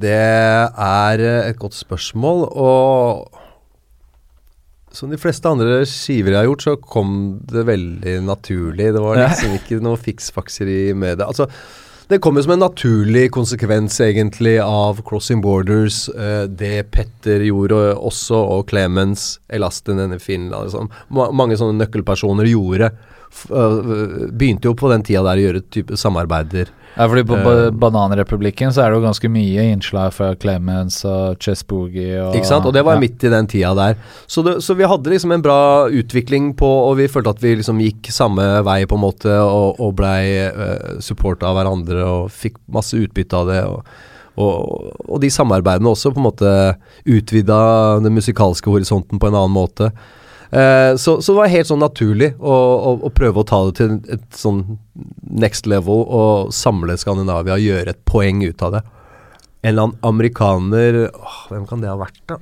[0.00, 3.43] Det er et godt spørsmål, og
[4.94, 7.14] som de fleste andre skiver jeg har gjort, så kom
[7.50, 8.92] det veldig naturlig.
[8.94, 11.26] Det var liksom ikke noe fiksfakseri med det.
[11.26, 11.48] Altså,
[12.06, 17.78] Det kom jo som en naturlig konsekvens egentlig av Crossing Borders, eh, det Petter gjorde
[17.96, 20.90] også, og Clemens, Elasten, denne Finland liksom.
[21.08, 22.90] Ma Mange sånne nøkkelpersoner gjorde.
[23.44, 26.70] Begynte jo på den tida der å gjøre type samarbeider.
[26.94, 31.42] Ja, fordi på uh, Bananrepublikken så er det jo ganske mye innslag fra Clemens og
[31.42, 32.68] Chess Boogie og Ikke sant?
[32.68, 33.02] Og det var ja.
[33.02, 33.98] midt i den tida der.
[34.30, 35.58] Så, det, så vi hadde liksom en bra
[35.90, 39.82] utvikling på Og vi følte at vi liksom gikk samme vei, på en måte, og,
[39.82, 43.62] og blei uh, supporta av hverandre og fikk masse utbytte av det.
[43.66, 46.52] og og, og de samarbeidene også på en måte
[47.06, 47.58] utvida
[48.02, 49.92] den musikalske horisonten på en annen måte.
[50.54, 53.74] Eh, så, så det var helt sånn naturlig å, å, å prøve å ta det
[53.80, 54.60] til et sånn
[55.34, 58.82] next level og samle Skandinavia og gjøre et poeng ut av det.
[59.64, 62.38] En eller annen amerikaner åh, Hvem kan det ha vært, da?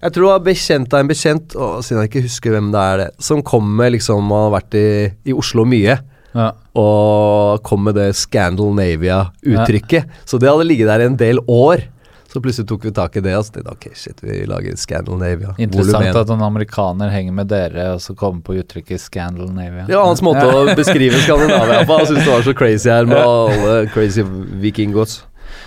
[0.00, 2.80] Jeg tror det var bekjent av en bekjent, åh, siden jeg ikke husker hvem det
[2.80, 4.86] er, det som kom med liksom Har vært i,
[5.28, 5.98] i Oslo mye.
[6.30, 6.52] Ja.
[6.78, 10.08] Og kom med det Scandinavia-uttrykket.
[10.24, 11.84] Så det hadde ligget der en del år.
[12.30, 15.54] Så plutselig tok vi tak i det og så tenkte ok, shit, vi lager Scandinavia.
[15.58, 16.18] Interessant volum 1.
[16.20, 19.88] at en amerikaner henger med dere og så kommer på uttrykket Scandinavia.
[19.90, 21.98] Ja, hans måte å beskrive Skandinavia på.
[21.98, 24.22] Han syntes det var så crazy her med alle crazy
[24.62, 25.24] vikinggods.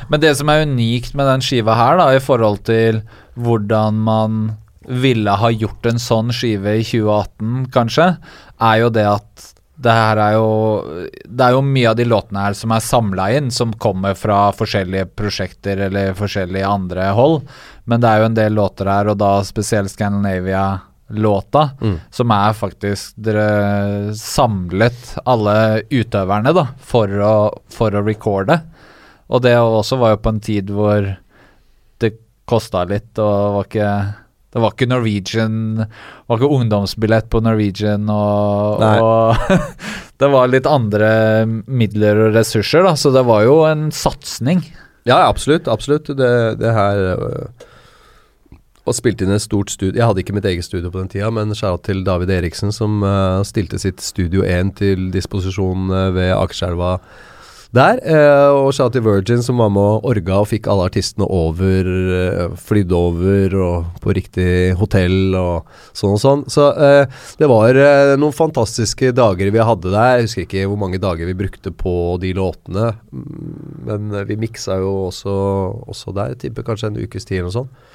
[0.08, 3.02] Men det som er unikt med den skiva her, da, i forhold til
[3.40, 4.44] hvordan man
[4.88, 8.08] ville ha gjort en sånn skive i 2018, kanskje,
[8.64, 10.48] er jo det at det her er jo
[11.26, 14.52] Det er jo mye av de låtene her som er samla inn, som kommer fra
[14.54, 17.42] forskjellige prosjekter eller forskjellige andre hold.
[17.90, 22.00] Men det er jo en del låter her, og da spesielt Scandinavia-låta, Mm.
[22.12, 28.62] som er faktisk Dere samlet alle utøverne, da, for å, for å recorde.
[29.30, 31.18] Og det også var jo på en tid hvor
[32.00, 32.14] det
[32.46, 34.16] kosta litt, og var ikke
[34.54, 35.88] det var ikke Norwegian Det
[36.30, 39.68] var ikke ungdomsbillett på Norwegian, og, og
[40.22, 41.12] det var litt andre
[41.66, 44.62] midler og ressurser, da, så det var jo en satsing.
[45.04, 45.68] Ja, ja, absolutt.
[45.68, 46.08] Absolutt.
[46.16, 46.32] Det,
[46.62, 47.68] det her øh,
[48.88, 51.28] Og spilte inn et stort studio Jeg hadde ikke mitt eget studio på den tida,
[51.34, 56.32] men shout til David Eriksen, som øh, stilte sitt Studio 1 til disposisjon øh, ved
[56.38, 56.98] Akerselva
[57.74, 58.00] der.
[58.06, 62.58] øh, og shout Virgin, som var med og orga og fikk alle artistene over, øh,
[62.58, 66.46] flydd over og på riktig hotell og sånn og sånn.
[66.54, 67.06] Så øh,
[67.40, 67.80] det var
[68.22, 70.20] noen fantastiske dager vi hadde der.
[70.20, 72.94] Jeg husker ikke hvor mange dager vi brukte på de låtene.
[73.12, 75.34] Mm, Men eh, vi miksa jo også,
[75.90, 76.38] også der.
[76.40, 77.92] Tipper kanskje en ukes tid eller noe sånt.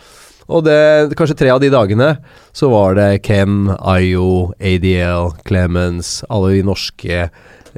[0.49, 2.15] Og det, kanskje tre av de dagene
[2.57, 7.27] så var det Ken, Ayo, ADL, Clemens, alle de norske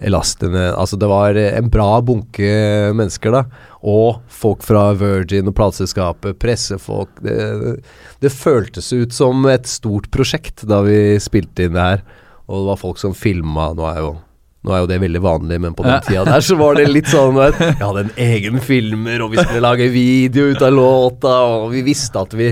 [0.01, 0.71] elastene.
[0.75, 2.49] Altså det var en bra bunke
[2.97, 3.45] mennesker, da.
[3.81, 7.13] Og folk fra Virgin og plateselskapet, pressefolk.
[7.25, 7.77] Det,
[8.21, 12.03] det føltes ut som et stort prosjekt da vi spilte inn det her.
[12.51, 13.71] Og det var folk som filma.
[13.77, 14.17] Nå er jo
[14.61, 17.09] nå er jo det veldig vanlig, men på den tida der så var det litt
[17.09, 21.33] sånn vet, Jeg hadde en egen filmer, og vi skulle lage video ut av låta,
[21.49, 22.51] og vi visste at vi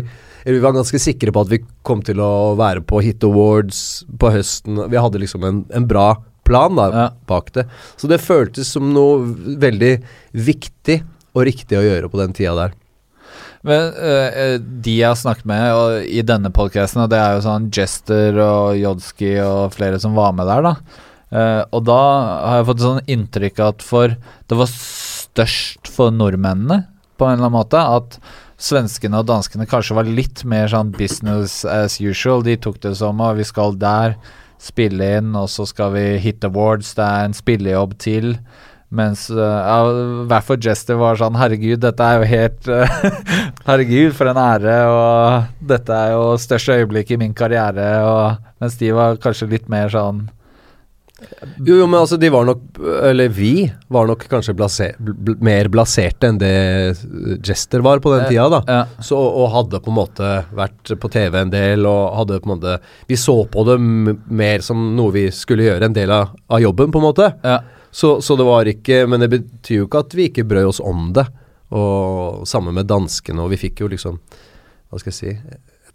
[0.49, 4.31] Vi var ganske sikre på at vi kom til å være på Hit Awards på
[4.33, 4.79] høsten.
[4.89, 6.15] Vi hadde liksom en, en bra
[6.49, 7.07] plan da, Ja.
[7.29, 7.69] bak det.
[8.01, 9.23] Så det føltes som noe
[9.61, 9.95] veldig
[10.33, 11.03] viktig
[11.37, 12.77] og riktig å gjøre på den tida der.
[13.67, 17.45] Men eh, de jeg har snakket med og, i denne podcasten, og det er jo
[17.45, 21.05] sånn Jester og Jodski og flere som var med der, da.
[21.29, 22.01] Uh, og da
[22.49, 24.15] har jeg fått sånn inntrykk at for
[24.49, 26.87] Det var størst for nordmennene,
[27.21, 27.83] på en eller annen måte.
[27.83, 28.17] At
[28.59, 32.47] svenskene og danskene kanskje var litt mer sånn business as usual.
[32.47, 34.17] De tok det som at vi skal der,
[34.63, 36.95] spille inn, og så skal vi hit awards.
[36.99, 38.35] Det er en spillejobb til.
[38.89, 39.79] Mens uh, ja,
[40.31, 42.95] hvert fall Jester var sånn Herregud, dette er jo helt uh,
[43.69, 47.91] Herregud, for en ære, og dette er jo største øyeblikk i min karriere.
[48.09, 50.25] Og, mens de var kanskje litt mer sånn
[51.67, 52.77] Jo, jo, men altså, de var nok
[53.09, 56.53] Eller vi var nok kanskje blase, bl mer blaserte enn det
[57.43, 58.61] Jester var på den Eh, tida, da.
[58.69, 59.03] ja.
[59.03, 62.55] Så, og hadde på en måte vært på TV en del, og hadde på en
[62.55, 62.77] måte
[63.11, 66.93] Vi så på det mer som noe vi skulle gjøre, en del av, av jobben,
[66.95, 67.33] på en måte.
[67.43, 67.59] Ja.
[67.91, 70.81] Så, så det var ikke Men det betyr jo ikke at vi ikke brød oss
[70.85, 71.27] om det.
[71.75, 74.21] Og sammen med danskene, og vi fikk jo liksom
[74.89, 75.35] Hva skal jeg si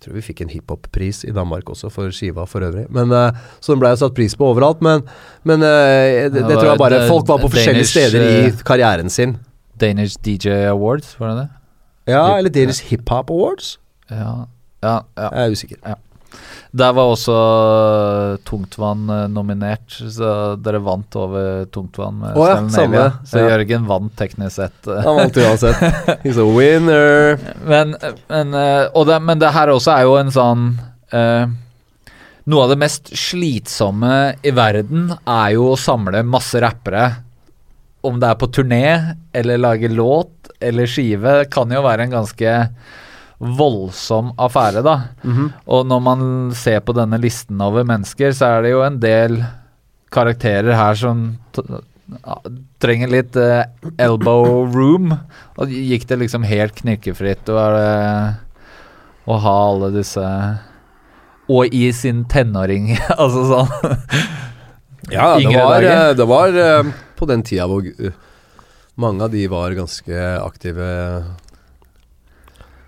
[0.04, 2.86] tror vi fikk en hiphop-pris i Danmark også, for skiva for øvrig.
[2.94, 4.84] Men, uh, så den ble jo satt pris på overalt.
[4.86, 5.06] Men,
[5.48, 9.12] men uh, det, det tror jeg bare Folk var på forskjellige steder i eh, karrieren
[9.14, 9.38] sin.
[9.82, 11.50] Danish DJ Awards, var det det?
[12.14, 13.78] Ja, eller Danish Hip Hop Awards?
[14.12, 14.46] Ja.
[14.84, 15.30] Ja, ja.
[15.32, 15.96] Jeg er usikker.
[16.74, 17.34] Der var også
[18.48, 23.04] Tungtvann eh, nominert, så dere vant over Tungtvann med Å ja, Scandinavia.
[23.30, 23.50] Så Ja.
[23.54, 24.88] Jørgen vant teknisk sett.
[24.90, 25.02] eh.
[25.06, 25.84] Han vant uansett.
[26.24, 27.38] He's a winner.
[27.70, 27.94] Men,
[28.30, 30.66] men, eh, og det, men det her også er jo en sånn
[31.14, 31.46] eh,
[32.50, 37.06] Noe av det mest slitsomme i verden er jo å samle masse rappere
[38.04, 38.82] om det er på turné
[39.32, 42.56] eller lage låt eller skive, kan jo være en ganske
[43.44, 44.96] voldsom affære, da.
[45.24, 45.50] Mhm.
[45.68, 46.22] Og når man
[46.56, 49.44] ser på denne listen over mennesker, så er det jo en del
[50.14, 51.34] karakterer her som
[52.84, 53.64] trenger litt uh,
[53.98, 55.16] elbow room.
[55.58, 57.58] Og gikk det liksom helt knirkefritt å,
[59.34, 60.24] ha alle disse
[61.48, 63.72] Og i sin tenåring, altså sånn.
[65.12, 67.84] Ja, det var, eh, det var eh, på den tida hvor
[68.96, 70.86] mange av de var ganske aktive.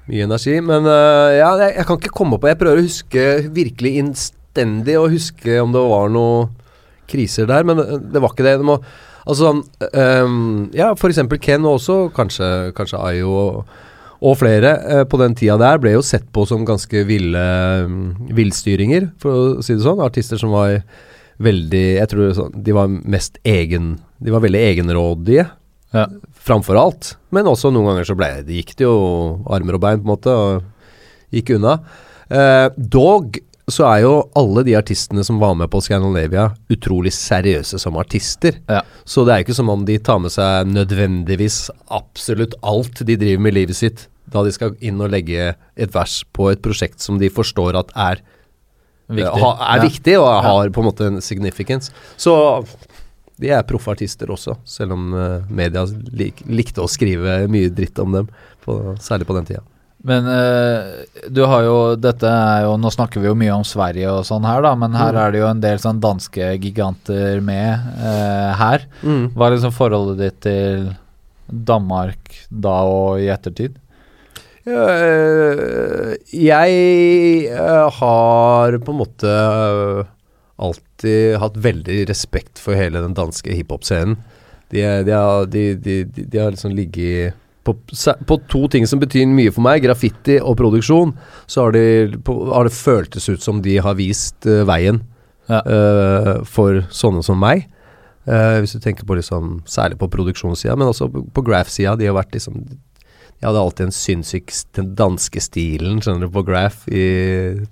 [0.10, 0.60] Mye energi.
[0.62, 3.26] Men uh, ja, jeg, jeg kan ikke komme på Jeg prøver å huske
[3.56, 6.46] virkelig innstendig å huske om det var noe
[7.10, 8.58] kriser der, men eh, det var ikke det.
[8.62, 8.80] det må,
[9.26, 9.60] altså sånn
[10.26, 10.38] um,
[10.74, 13.76] Ja, eksempel Ken og også kanskje, kanskje Ayo og,
[14.40, 17.44] flere eh, på den tida der ble jo sett på som ganske ville
[17.86, 20.02] um, villstyringer, for å si det sånn.
[20.02, 20.80] Artister som var
[21.46, 25.50] veldig Jeg tror sånn, de var mest egen De var veldig egenrådige
[25.96, 26.08] Ja.
[26.46, 27.16] Framfor alt.
[27.34, 28.96] Men også noen ganger så ble, det gikk det jo
[29.50, 31.80] armer og bein, på en måte, og gikk unna.
[32.30, 37.80] Eh, dog så er jo alle de artistene som var med på Scandinavia, utrolig seriøse
[37.82, 38.60] som artister.
[38.70, 38.84] Ja.
[39.10, 43.18] Så det er jo ikke som om de tar med seg nødvendigvis absolutt alt de
[43.18, 46.62] driver med i livet sitt, da de skal inn og legge et vers på et
[46.62, 48.22] prosjekt som de forstår at er
[49.10, 49.42] Viktig.
[49.42, 49.84] ha, er Ja.
[49.90, 51.92] viktig og har på en måte en significance.
[52.18, 52.34] Så
[53.42, 55.84] de er proffe artister også, selv om eh, media
[56.16, 58.30] lik, likte å skrive mye dritt om dem,
[58.66, 59.64] på, særlig på den tida.
[60.06, 64.12] Men eh, du har jo Dette er jo Nå snakker vi jo mye om Sverige
[64.14, 65.22] og sånn her, da, men her Mm.
[65.24, 68.86] er det jo en del sånn danske giganter med eh, her.
[69.02, 70.92] Hva er liksom forholdet ditt til
[71.50, 73.80] Danmark da og i ettertid?
[74.66, 77.50] Øh, jeg
[78.00, 79.34] har på en måte
[80.56, 84.20] alltid hatt veldig respekt for hele den danske hiphop-scenen.
[84.74, 85.18] De, de,
[85.52, 87.74] de, de, de, de har liksom ligget på,
[88.28, 91.16] på to ting som betyr mye for meg, graffiti og produksjon,
[91.50, 95.02] så har, de, på, har det føltes ut som de har vist uh, veien
[95.50, 95.62] Ja.
[95.62, 97.68] uh, for sånne som meg.
[98.26, 101.94] Uh, hvis du tenker på liksom, særlig på produksjonssida, men også på, på graph-sida.
[102.00, 102.64] De har vært liksom
[103.36, 107.06] Jeg hadde alltid en sinnssyk Den danske stilen, skjønner du, på graph i,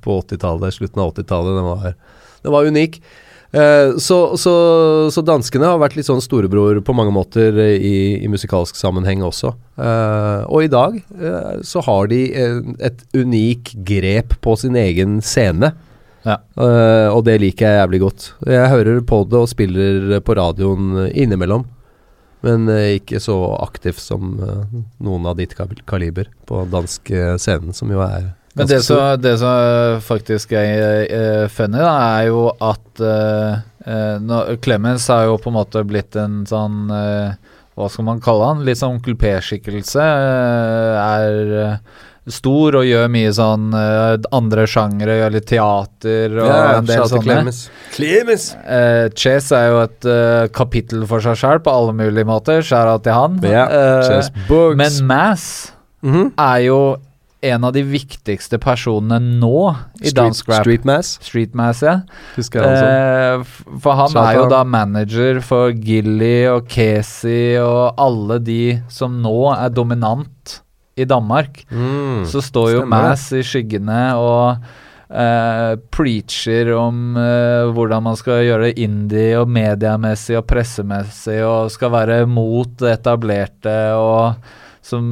[0.03, 1.57] på 80-tallet, slutten av 80-tallet.
[1.57, 1.95] Den var,
[2.43, 3.01] den var unik.
[3.53, 4.53] Eh, så, så,
[5.13, 9.53] så danskene har vært litt sånn storebror på mange måter i, i musikalsk sammenheng også.
[9.77, 12.23] Eh, og i dag eh, så har de
[12.81, 15.69] et unik grep på sin egen scene.
[16.23, 16.37] Ja.
[17.11, 18.25] Og det liker jeg jævlig godt.
[18.47, 21.65] Jeg hører på det og spiller på radioen innimellom.
[22.47, 27.11] Men ikke så aktivt som noen av ditt kaliber på dansk
[27.43, 32.27] scenen, som jo er Men det som, det som faktisk er uh, funny, da, er
[32.29, 37.33] jo at uh, eh, nå, Clemens har jo på en måte blitt en sånn uh,
[37.73, 38.61] Hva skal man kalle han?
[38.67, 41.77] Litt sånn eh, er eh,
[42.29, 47.51] stor og gjør mye sånn uh, andre sjangere, gjør litt teater og en del sånne.
[47.95, 48.45] Clemens!
[48.63, 52.61] Uh, Chase er jo et uh, kapittel for seg sjøl på alle mulige måter.
[52.63, 53.41] Skjæra til han.
[53.43, 54.21] Ja, Eh,
[54.77, 55.71] men Mass
[56.03, 56.33] Mhm.
[56.37, 56.79] er jo
[57.43, 60.63] en av de viktigste personene nå i Street, dansk rap.
[60.63, 61.97] Street Mass, Street Mass, ja.
[62.37, 62.85] husker jeg også.
[62.87, 68.61] Eh, for han Shout er jo da manager for Gilly og Casey og alle de
[68.91, 70.61] som nå er dominant
[70.95, 71.65] i Danmark.
[71.73, 73.09] Mm, Så står jo stemmer.
[73.09, 74.63] Mass i skyggene og
[75.09, 81.71] eh, preacher om eh, hvordan man skal gjøre det indie og mediemessig og pressemessig og
[81.73, 84.53] skal være mot det etablerte og
[84.83, 85.07] som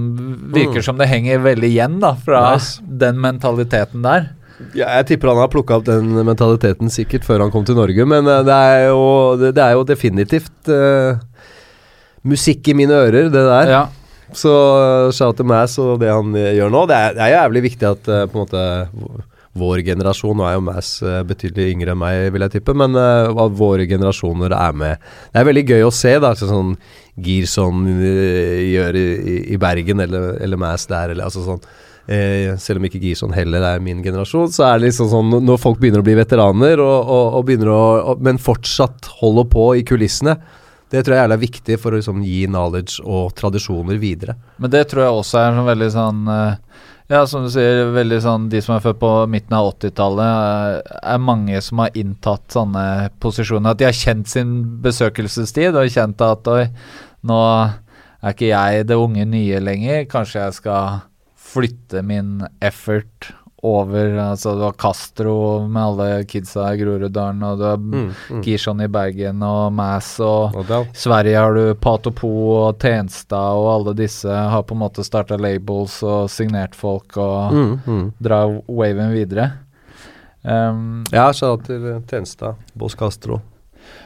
[0.54, 0.86] virker Mm.
[0.86, 2.82] som det henger veldig igjen da fra Nice.
[2.84, 4.30] den mentaliteten der.
[4.78, 8.06] Ja, jeg tipper han har plukka opp den mentaliteten sikkert før han kom til Norge,
[8.06, 9.02] men eh, det er jo,
[9.40, 11.18] det, er jo definitivt uh,
[12.28, 13.72] musikk i mine ører, det der.
[13.72, 13.82] Ja.
[14.38, 16.86] Så uh, shout to Mass og det han eh, gjør nå.
[16.92, 18.66] Det er, det er jævlig viktig at uh, på en måte
[19.58, 22.96] vår generasjon Nå er jo Mass eh, betydelig yngre enn meg, vil jeg tippe, men
[22.96, 25.02] uh, våre generasjoner er med.
[25.34, 26.32] Det er veldig gøy å se, da.
[26.40, 26.76] Sånn, sånn
[27.26, 29.06] Girson eh, gjør i,
[29.52, 31.60] i- Bergen, eller, eller Mass der, eller altså sånn.
[32.12, 35.60] Eh, selv om ikke Girson heller er min generasjon, så er det liksom sånn når
[35.62, 37.82] folk begynner å bli veteraner, og, og, og begynner å,
[38.14, 40.38] og, men fortsatt holder på i kulissene.
[40.92, 44.34] Det tror jeg er viktig for å liksom gi knowledge og tradisjoner videre.
[44.60, 48.22] Men det tror jeg også er en veldig sånn eh, Ja, som du sier, veldig
[48.24, 50.30] sånn De som er født på midten av 80-tallet,
[50.80, 53.74] eh, er mange som har inntatt sånne posisjoner.
[53.74, 54.54] At de har kjent sin
[54.86, 56.70] besøkelsestid og kjent at oi,
[57.28, 60.06] nå er ikke jeg det unge nye lenger.
[60.14, 61.02] Kanskje jeg skal
[61.52, 67.64] flytte min effort over Altså, du har Castro med alle kidsa i Groruddalen, og du
[67.68, 68.42] har Mm, mm.
[68.44, 72.32] Gishon i Bergen og Mass og Og Sverige har du Pato Po
[72.68, 77.54] og Tenstad og alle disse har på en måte starta labels og signert folk og
[77.54, 78.14] Mm, mm.
[78.20, 79.52] dra waven videre.
[80.44, 83.42] Um, Ja, shout til eh, Tenstad, Boss Castro.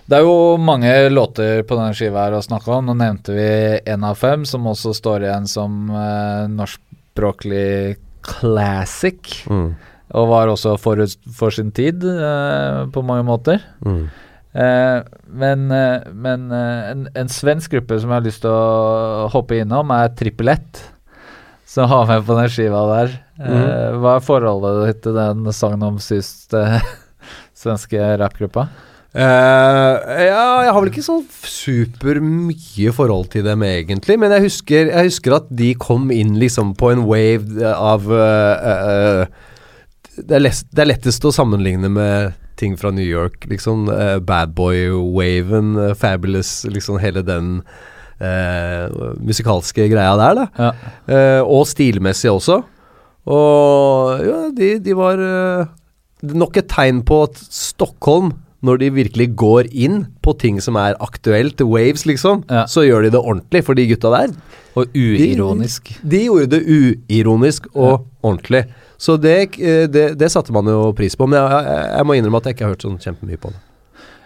[0.08, 2.86] det er jo mange låter på denne skiva her å snakke om.
[2.86, 9.44] Nå nevnte vi én av fem, som også står igjen som uh, norskspråklig classic.
[9.50, 9.74] Mm.
[10.16, 13.64] Og var også forut for sin tid uh, på mange måter.
[13.86, 14.06] Mm.
[14.56, 19.60] Uh, men uh, men en, en svensk gruppe som jeg har lyst til å hoppe
[19.62, 20.84] innom, er Trippelett.
[21.66, 23.16] Som har med på den skiva der.
[23.36, 26.62] Eh, hva er forholdet ditt til den sagnomsuste
[27.62, 28.70] svenske rappgruppa?
[29.16, 34.44] Eh, ja, jeg har vel ikke så super mye forhold til dem egentlig, men jeg
[34.50, 39.22] husker, jeg husker at de kom inn liksom på en wave av uh, uh,
[40.20, 43.88] det, er lest, det er lettest å sammenligne med ting fra New York, liksom.
[43.88, 47.60] Uh, Badboy-waven, Fabulous, liksom hele den
[48.16, 50.44] musikalske greia der, da.
[50.56, 51.42] Ja.
[51.44, 52.62] Og stilmessig også.
[53.28, 55.20] Og ja, de, de var
[56.24, 58.32] nok et tegn på at Stockholm,
[58.66, 62.66] når de virkelig går inn på ting som er aktuelt, waves liksom, Ja.
[62.70, 63.64] så gjør de det ordentlig.
[63.68, 64.34] For de gutta der,
[64.76, 65.94] Og uironisk.
[66.04, 68.66] de gjorde det uironisk og ordentlig.
[68.98, 71.28] Så det, eh, det, det satte man jo pris på.
[71.30, 73.62] Men jeg, jeg, jeg må innrømme at jeg ikke har hørt sånn kjempemye på det.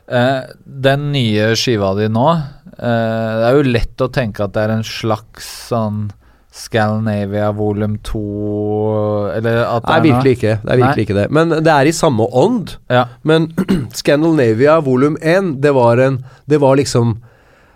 [0.09, 4.63] Eh, den nye skiva di nå eh, Det er jo lett å tenke at det
[4.63, 6.07] er en slags sånn
[6.51, 10.53] Scandinavia volum 2 Eller at det Nei, virkelig ikke.
[10.63, 11.05] Det er virkelig Nei.
[11.05, 11.25] ikke det.
[11.37, 12.75] Men det er i samme ånd.
[12.89, 13.03] Ja.
[13.23, 13.49] Men
[13.99, 16.17] Scandinavia volum 1, det var en
[16.49, 17.17] Det var liksom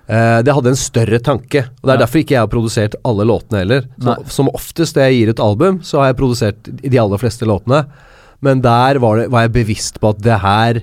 [0.07, 1.67] eh, Det hadde en større tanke.
[1.69, 2.05] Og Det er Ja.
[2.05, 3.85] derfor ikke jeg har produsert alle låtene heller.
[4.01, 7.45] Så, som oftest når jeg gir ut album, så har jeg produsert de aller fleste
[7.45, 7.85] låtene.
[8.43, 10.81] Men der var, det, var jeg bevisst på at det her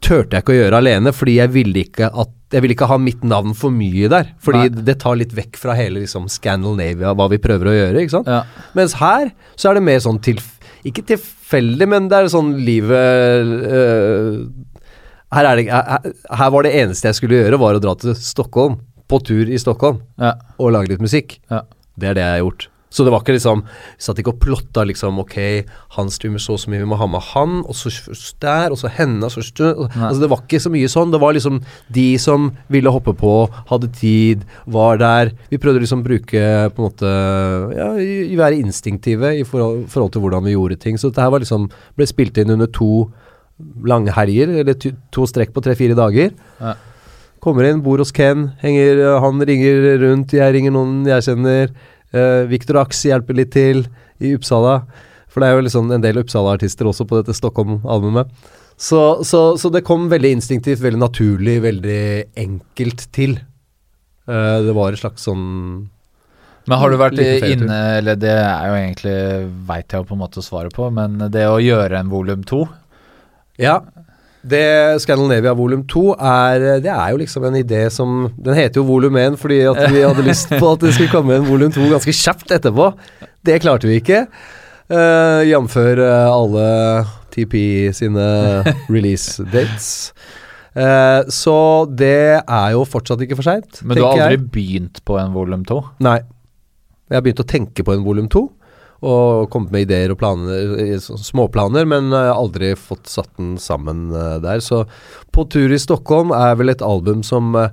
[0.00, 2.96] turte jeg ikke å gjøre alene, fordi jeg ville ikke at jeg ville ikke ha
[2.98, 4.32] mitt navn for mye der.
[4.42, 4.82] Fordi Nei.
[4.88, 8.00] det tar litt vekk fra hele liksom Scandinavia, hva vi prøver å gjøre.
[8.02, 8.26] ikke sant?
[8.32, 8.40] Ja.
[8.74, 10.56] Mens her så er det mer sånn tilf...
[10.88, 14.40] Ikke tilfeldig, men det er sånn livet øh,
[15.36, 16.10] her, er det, her,
[16.40, 18.80] her var det eneste jeg skulle gjøre, var å dra til Stockholm.
[19.10, 20.34] På tur i Stockholm Ja.
[20.58, 21.38] og lage litt musikk.
[21.50, 21.62] Ja.
[22.00, 22.69] Det er det jeg har gjort.
[22.90, 25.36] Så det var ikke liksom Vi satt ikke og plotta liksom Ok,
[25.96, 27.92] han streamer så og så mye, vi må ha med han, og så
[28.42, 29.42] der, og så henne, og så.
[29.94, 31.12] Altså Det var ikke så mye sånn.
[31.14, 31.60] Det var liksom
[31.94, 33.34] de som ville hoppe på,
[33.70, 35.32] hadde tid, var der.
[35.52, 36.44] Vi prøvde liksom å bruke
[36.74, 37.14] på en måte
[37.78, 37.92] Ja,
[38.40, 40.98] være instinktive i forhold, forhold til hvordan vi gjorde ting.
[40.98, 41.68] Så dette her var liksom
[41.98, 43.08] ble spilt inn under to
[43.86, 46.32] langhelger, eller to, to strekk på tre-fire dager.
[46.60, 46.74] Ja.
[47.40, 51.72] Kommer inn, bor hos Ken, henger, han ringer rundt, jeg ringer noen jeg kjenner.
[52.14, 53.84] Uh, Victor Ax hjelper litt til
[54.20, 54.80] i Uppsala.
[55.30, 58.32] For det er jo liksom en del Uppsala-artister også på dette Stockholm-albumet.
[58.80, 62.02] Så, så, så det kom veldig instinktivt, veldig naturlig, veldig
[62.40, 63.36] enkelt til.
[64.26, 65.44] Uh, det var et slags sånn
[66.68, 69.14] Men har du vært inne Eller det er jo egentlig
[69.66, 72.60] Veit jeg på en måte svaret på, men det å gjøre en volum 2
[73.64, 73.78] Ja.
[74.40, 78.86] Det Scandinavia volum 2 er Det er jo liksom en idé som Den heter jo
[78.88, 81.90] volum 1 fordi at vi hadde lyst på at det skulle komme en volum 2
[81.92, 82.90] ganske kjapt etterpå.
[83.44, 84.24] Det klarte vi ikke.
[84.90, 85.76] Uh, Jf.
[85.76, 86.66] alle
[87.30, 87.54] TP
[87.94, 88.26] sine
[88.88, 90.10] release dates.
[90.74, 93.84] Uh, så det er jo fortsatt ikke for seint.
[93.84, 95.80] Men du har aldri begynt på en volum 2?
[96.06, 96.18] Nei.
[97.10, 98.44] Jeg har begynt å tenke på en volum to,
[99.00, 104.36] og kommet med ideer og planer, eh, småplaner, men aldri fått satt den sammen eh,
[104.44, 104.60] der.
[104.60, 104.84] Så
[105.32, 107.70] På tur i Stockholm er vel et album som eh,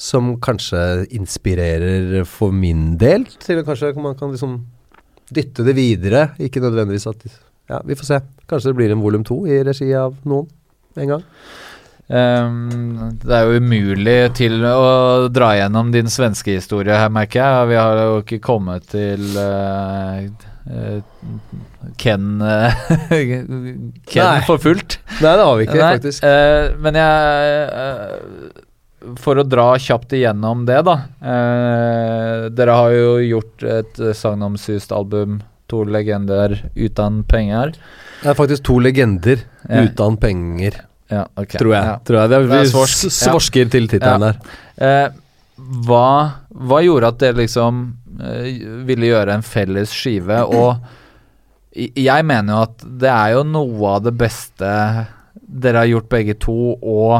[0.00, 4.54] som kanskje inspirerer for min del, til kanskje man kan liksom
[5.28, 6.30] dytte det videre.
[6.40, 7.28] Ikke nødvendigvis at
[7.70, 8.16] Ja, vi får se.
[8.50, 10.48] Kanskje det blir en volum to i regi av noen
[10.98, 11.20] en gang.
[12.10, 17.68] Um, det er jo umulig til å dra gjennom din svenske historie her, merker jeg.
[17.70, 20.49] Vi har jo ikke kommet til eh, eh,
[22.00, 22.74] Ken eh,
[24.10, 24.98] Ken for fullt.
[25.20, 26.24] Nei, det har vi ikke, Nei, faktisk.
[26.26, 30.96] eh, men jeg eh, For å dra kjapt igjennom det, da.
[31.24, 37.72] eh, dere har jo gjort et sagnomsust album, to legender uten penger.
[38.20, 39.84] Det er faktisk to legender Ja.
[39.86, 40.80] uten penger.
[41.10, 41.58] Ja, okay.
[41.58, 41.84] Tror jeg.
[41.88, 41.96] Ja.
[42.06, 42.46] Tror jeg.
[42.50, 43.06] Vi svorsk.
[43.08, 44.36] s- svorsker til tittelen der.
[44.78, 45.08] Eh,
[45.86, 47.99] hva, hva gjorde at det liksom eh,
[48.88, 50.42] ville gjøre en felles skive?
[50.44, 50.80] Og
[51.76, 54.70] jeg mener jo at det er jo noe av det beste
[55.50, 57.14] dere har gjort begge to, og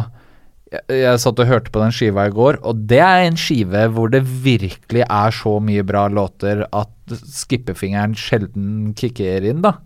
[0.70, 3.86] jeg, jeg satt og hørte på den skiva i går, og det er en skive
[3.94, 9.76] hvor det virkelig er så mye bra låter at skippefingeren sjelden kicker inn, da.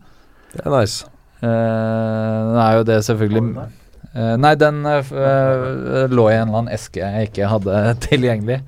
[0.52, 1.08] Det er nice.
[1.40, 1.48] Uh,
[2.52, 3.70] det er jo det selvfølgelig
[4.14, 8.60] Uh, Nei, den uh, eh, lå i en eller annen eske jeg ikke hadde tilgjengelig.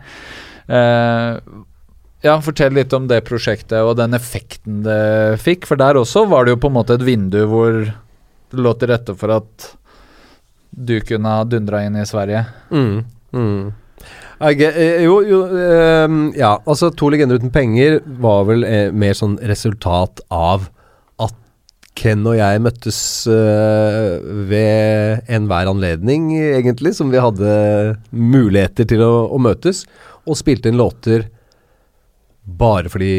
[2.27, 5.67] Ja, fortell litt om det prosjektet og den effekten det fikk.
[5.69, 8.91] For der også var det jo på en måte et vindu hvor det lå til
[8.93, 9.73] rette for at
[10.77, 12.45] du kunne ha dundra inn i Sverige.
[12.71, 13.05] Mm.
[13.37, 13.61] Mm.
[14.37, 19.17] Jeg, eh, jo, jo ehm, Ja, altså To legender uten penger var vel eh, mer
[19.17, 20.69] sånn resultat av
[21.25, 21.33] at
[21.97, 22.99] Ken og jeg møttes
[23.33, 24.11] eh,
[24.51, 29.87] ved enhver anledning, egentlig, som vi hadde muligheter til å, å møtes,
[30.29, 31.31] og spilte inn låter
[32.47, 33.11] bare fordi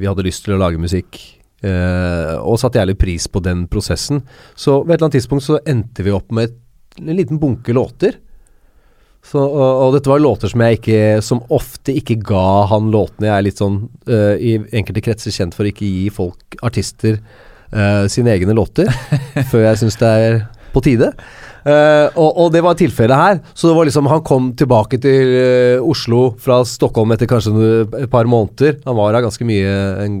[0.00, 1.20] vi hadde lyst til å lage musikk.
[1.62, 4.24] eh, og satte jævlig pris på den prosessen.
[4.58, 6.56] Så ved et eller annet tidspunkt så endte vi opp med et,
[6.98, 8.16] en liten bunke låter.
[9.22, 13.28] Så, og, og dette var låter som jeg ikke Som ofte ikke ga han låtene.
[13.28, 13.76] Jeg er litt sånn
[14.10, 17.20] eh, i enkelte kretser kjent for å ikke gi folk, artister,
[17.70, 18.90] eh, sine egne låter
[19.52, 20.40] før jeg syns det er
[20.74, 21.12] på tide.
[21.62, 23.36] Eh, og, og det var tilfellet her.
[23.54, 25.32] Så det var liksom Han kom tilbake til
[25.78, 27.52] uh, Oslo fra Stockholm etter kanskje
[28.02, 28.80] et par måneder.
[28.86, 30.16] Han var her ganske mye en,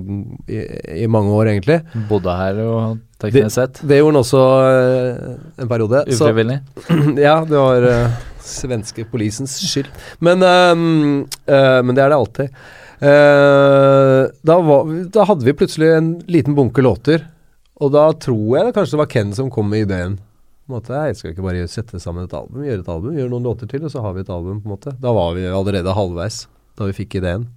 [0.46, 0.60] i,
[1.02, 1.80] i mange år, egentlig.
[2.10, 3.80] Bodde her og teknisk sett.
[3.82, 5.32] Det gjorde han også uh,
[5.64, 6.04] en periode.
[6.14, 6.60] Så- Ufrivillig.
[7.26, 7.88] ja, det var
[8.42, 9.90] svenske polisens skyld.
[10.18, 12.56] Men, men det er det alltid.
[14.42, 17.22] Da, var, da hadde vi plutselig en liten bunke låter,
[17.82, 20.18] og da tror jeg det kanskje det var Ken som kom med ideen.
[20.70, 23.68] Måte, jeg skal ikke bare sette sammen et album, gjøre et album, gjøre noen låter
[23.70, 24.60] til, og så har vi et album.
[24.62, 24.92] på en måte.
[25.02, 26.44] Da var vi allerede halvveis,
[26.78, 27.48] da vi fikk ideen.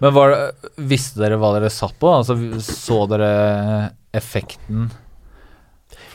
[0.00, 0.38] Men det,
[0.88, 2.08] visste dere hva dere satt på?
[2.08, 4.88] Altså, så dere effekten?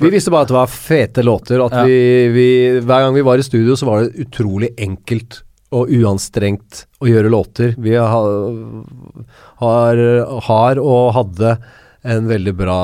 [0.02, 1.62] Vi visste bare at det var fete låter.
[1.66, 1.84] At Ja.
[1.86, 2.00] vi,
[2.34, 2.48] vi,
[2.82, 7.30] hver gang vi var i studio, så var det utrolig enkelt og uanstrengt å gjøre
[7.32, 7.76] låter.
[7.78, 8.56] Vi har,
[9.62, 10.02] har,
[10.50, 11.54] har og hadde
[12.04, 12.78] en veldig bra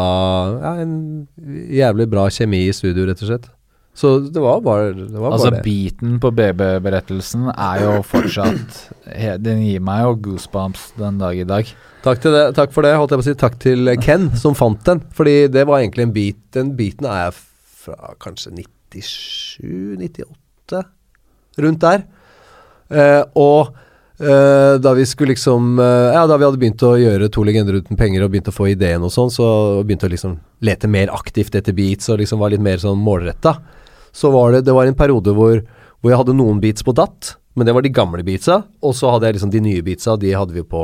[0.62, 1.28] Ja, en
[1.74, 3.48] jævlig bra kjemi i studio, rett og slett.
[3.98, 5.64] Så det var bare, det var Altså bare det.
[5.66, 8.92] Beaten på BB-berettelsen er jo fortsatt
[9.42, 11.66] Den gir meg jo goosebumps den dag i dag.
[12.06, 12.94] Takk, det, takk for det.
[12.94, 15.02] Holdt jeg på å si takk til Ken som fant den.
[15.18, 18.54] Fordi det var egentlig en beat Den beaten er fra kanskje
[18.94, 20.84] 97-98,
[21.66, 22.06] rundt der.
[22.92, 23.74] Eh, og
[24.20, 27.78] eh, da vi skulle liksom uh, Ja, da vi hadde begynt å gjøre To legender
[27.80, 29.48] uten penger og begynt å få ideen og sånn, så
[29.84, 33.58] begynte å liksom lete mer aktivt etter beats og liksom var litt mer sånn målretta.
[34.12, 35.62] Så var det Det var en periode hvor,
[36.02, 38.64] hvor jeg hadde noen beats på datt, men det var de gamle beatsa.
[38.82, 40.82] Og så hadde jeg liksom de nye beatsa, de hadde vi på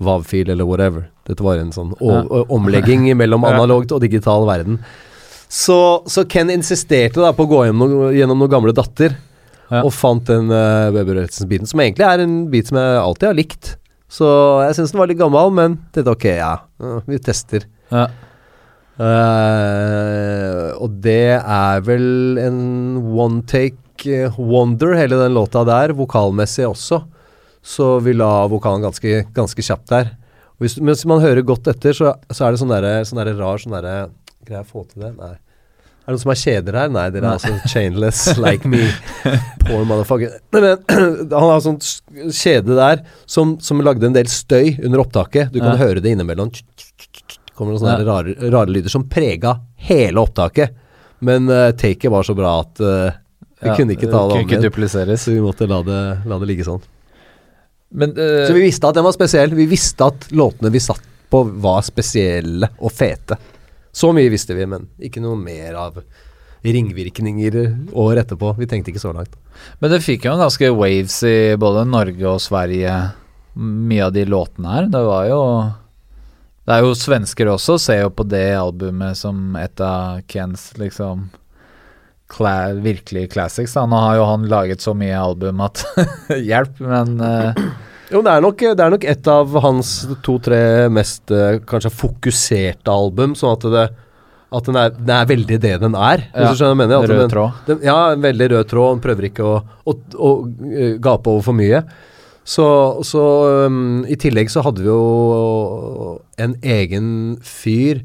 [0.00, 1.10] Vavfil eller whatever.
[1.28, 2.24] Dette var en sånn Ja.
[2.56, 4.80] omlegging mellom analogt og digital verden.
[5.50, 9.16] Så, så Ken insisterte da på å gå gjennom, gjennom noen gamle datter,
[9.70, 9.84] Ja.
[9.84, 13.74] og fant den uh, Weber-biten, som egentlig er en bit som jeg alltid har likt.
[14.10, 14.26] Så
[14.64, 17.68] jeg syns den var litt gammel, men tenkte ok, ja, ja, vi tester.
[17.92, 18.08] Ja.
[19.00, 22.58] Uh, og det er vel en
[23.16, 27.00] one take eh, wonder, hele den låta der, vokalmessig også.
[27.62, 30.10] Så vi la vokalen ganske, ganske kjapt der.
[30.60, 33.62] Hvis, mens man hører godt etter, så, så er det sånn der, sånn derre rar
[33.62, 33.94] sånn derre
[34.40, 35.10] Greier jeg å få til det?
[35.18, 35.34] Nei.
[36.10, 36.88] Det noen som har kjeder her?
[36.90, 38.80] Nei, dere er altså chainless like me.
[39.62, 40.32] Poor motherfucker.
[40.56, 40.80] Nei, men
[41.38, 41.78] han har sånn
[42.34, 45.52] kjede der som, som lagde en del støy under opptaket.
[45.54, 45.78] Du kan Ja.
[45.84, 46.50] høre det innimellom.
[47.54, 48.06] Kommer noen sånne Ja.
[48.08, 49.54] rare, rare lyder som prega
[49.86, 50.74] hele opptaket.
[51.22, 53.12] Men uh, taket var så bra at uh,
[53.60, 55.18] vi Ja, kunne ikke ta det om igjen.
[55.20, 56.82] Så vi måtte la det, la det ligge sånn.
[57.94, 59.54] Men uh, Så vi visste at den var spesiell.
[59.54, 63.36] Vi visste at låtene vi satt på var spesielle og fete.
[63.92, 66.00] Så mye visste vi, men ikke noe mer av
[66.62, 67.56] ringvirkninger
[67.96, 68.52] år etterpå.
[68.58, 69.34] Vi tenkte ikke så langt.
[69.80, 72.94] Men det fikk jo en ganske waves i både Norge og Sverige,
[73.60, 74.90] mye av de låtene her.
[74.92, 75.42] Det var jo
[76.68, 81.30] Det er jo svensker også, ser jo på det albumet som et av Kens liksom
[82.30, 83.74] kla virkelig classics.
[83.74, 83.86] Da.
[83.90, 85.82] Nå har jo han laget så mye album at
[86.50, 87.64] Hjelp, men eh,
[88.10, 89.90] Jo, det er nok, det er nok et av hans
[90.26, 90.62] to-tre
[90.92, 93.88] mest eh, kanskje fokuserte album, sånn at det
[94.50, 96.24] at den er, den er veldig det den er.
[96.34, 97.04] Ja, mener?
[97.06, 97.58] Rød den, tråd.
[97.68, 98.96] Den, ja, en veldig rød tråd.
[98.96, 99.52] Den prøver ikke å,
[99.86, 100.30] å, å
[100.66, 101.84] eh, gape over for mye.
[102.50, 102.66] Så,
[103.06, 103.22] så
[103.68, 107.06] um, i tillegg så hadde vi jo en egen
[107.46, 108.02] fyr,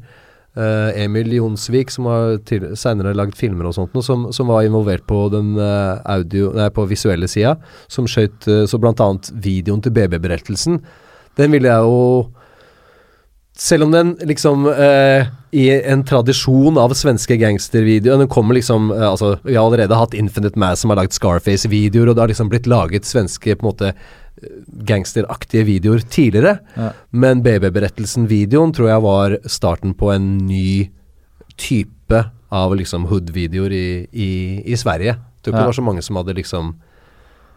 [0.56, 2.38] Emil Jonsvik, som har
[2.78, 6.86] seinere lagd filmer og sånt, som, som var involvert på den eh, audio, nei, på
[6.88, 7.56] visuelle sida,
[7.92, 10.80] som skjøt uh, så annet videoen til BB-berettelsen.
[11.36, 12.32] Den ville jeg jo
[13.56, 15.26] selv om den liksom eh,
[15.56, 20.14] i en tradisjon av svenske gangstervideoer Den kommer liksom eh, Altså, vi har allerede hatt
[20.14, 23.70] Infinite Mass som har lagd Scarface-videoer, og det har liksom blitt laget svenske på en
[23.70, 23.94] måte
[24.86, 26.58] gangsteraktige videoer tidligere.
[26.76, 26.90] Ja.
[27.10, 30.90] Men BB-berettelsen-videoen tror jeg var starten på en ny
[31.56, 34.30] type av liksom hood-videoer i, i,
[34.72, 35.16] i Sverige.
[35.42, 35.62] Tror ikke Ja.
[35.64, 36.74] det var så mange som hadde liksom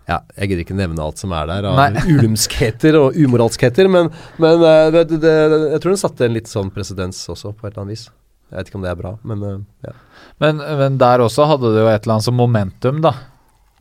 [0.09, 2.01] ja, Jeg gidder ikke nevne alt som er der av Nei.
[2.15, 4.09] ulumskheter og umoralskheter, men,
[4.41, 5.33] men eh, det, det, det,
[5.75, 8.07] jeg tror den satte en litt sånn presedens også, på et eller annet vis.
[8.49, 9.93] Jeg vet ikke om det er bra, men eh, ja.
[10.41, 13.11] Men, men der også hadde du jo et eller annet som momentum, da.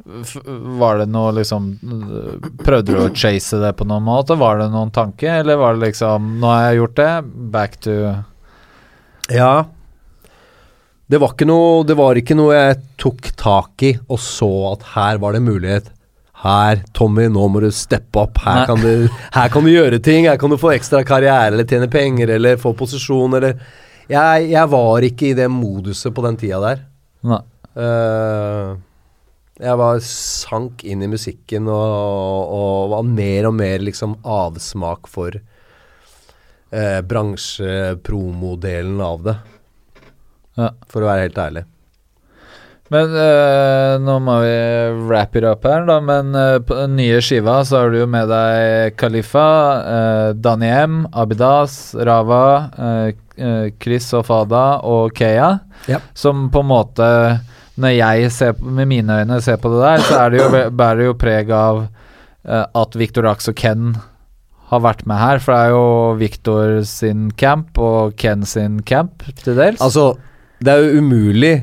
[0.05, 1.65] Var det noe liksom
[2.63, 4.37] Prøvde du å chase det på noen måte?
[4.39, 7.11] Var det noen tanke, eller var det liksom Nå har jeg gjort det,
[7.57, 7.97] back to
[9.35, 9.53] Ja.
[11.09, 14.83] Det var, ikke noe, det var ikke noe jeg tok tak i og så at
[14.95, 15.87] her var det mulighet.
[16.43, 18.39] Her, Tommy, nå må du steppe opp.
[18.45, 20.29] Her kan, du, her kan du gjøre ting.
[20.29, 23.57] Her kan du få ekstra karriere eller tjene penger eller få posisjon eller
[24.09, 26.85] Jeg, jeg var ikke i det moduset på den tida der.
[27.29, 27.41] Nei.
[27.77, 28.77] Eh,
[29.59, 35.35] jeg var sank inn i musikken og, og var mer og mer liksom avsmak for
[36.71, 39.35] eh, bransjepromodelen av det.
[40.59, 40.71] Ja.
[40.91, 41.65] For å være helt ærlig.
[42.89, 44.55] Men eh, nå må vi
[45.11, 45.99] wrap it up her, da.
[46.07, 49.49] Men eh, på den nye skiva så har du jo med deg Khalifa,
[50.39, 52.63] Danny M, Abidas, Rava,
[53.83, 55.51] Chris og Fada og Kea.
[55.91, 55.99] Ja.
[56.15, 57.09] Som på en måte
[57.79, 61.03] Når jeg ser med mine øyne ser på det der, så er det jo, bærer
[61.03, 63.93] det jo preg av uh, at Victor Ax og Ken
[64.69, 65.43] har vært med her.
[65.43, 65.87] For det er jo
[66.19, 69.81] Victor sin camp og Ken sin camp, til dels.
[69.85, 70.11] Altså,
[70.59, 71.55] det er jo umulig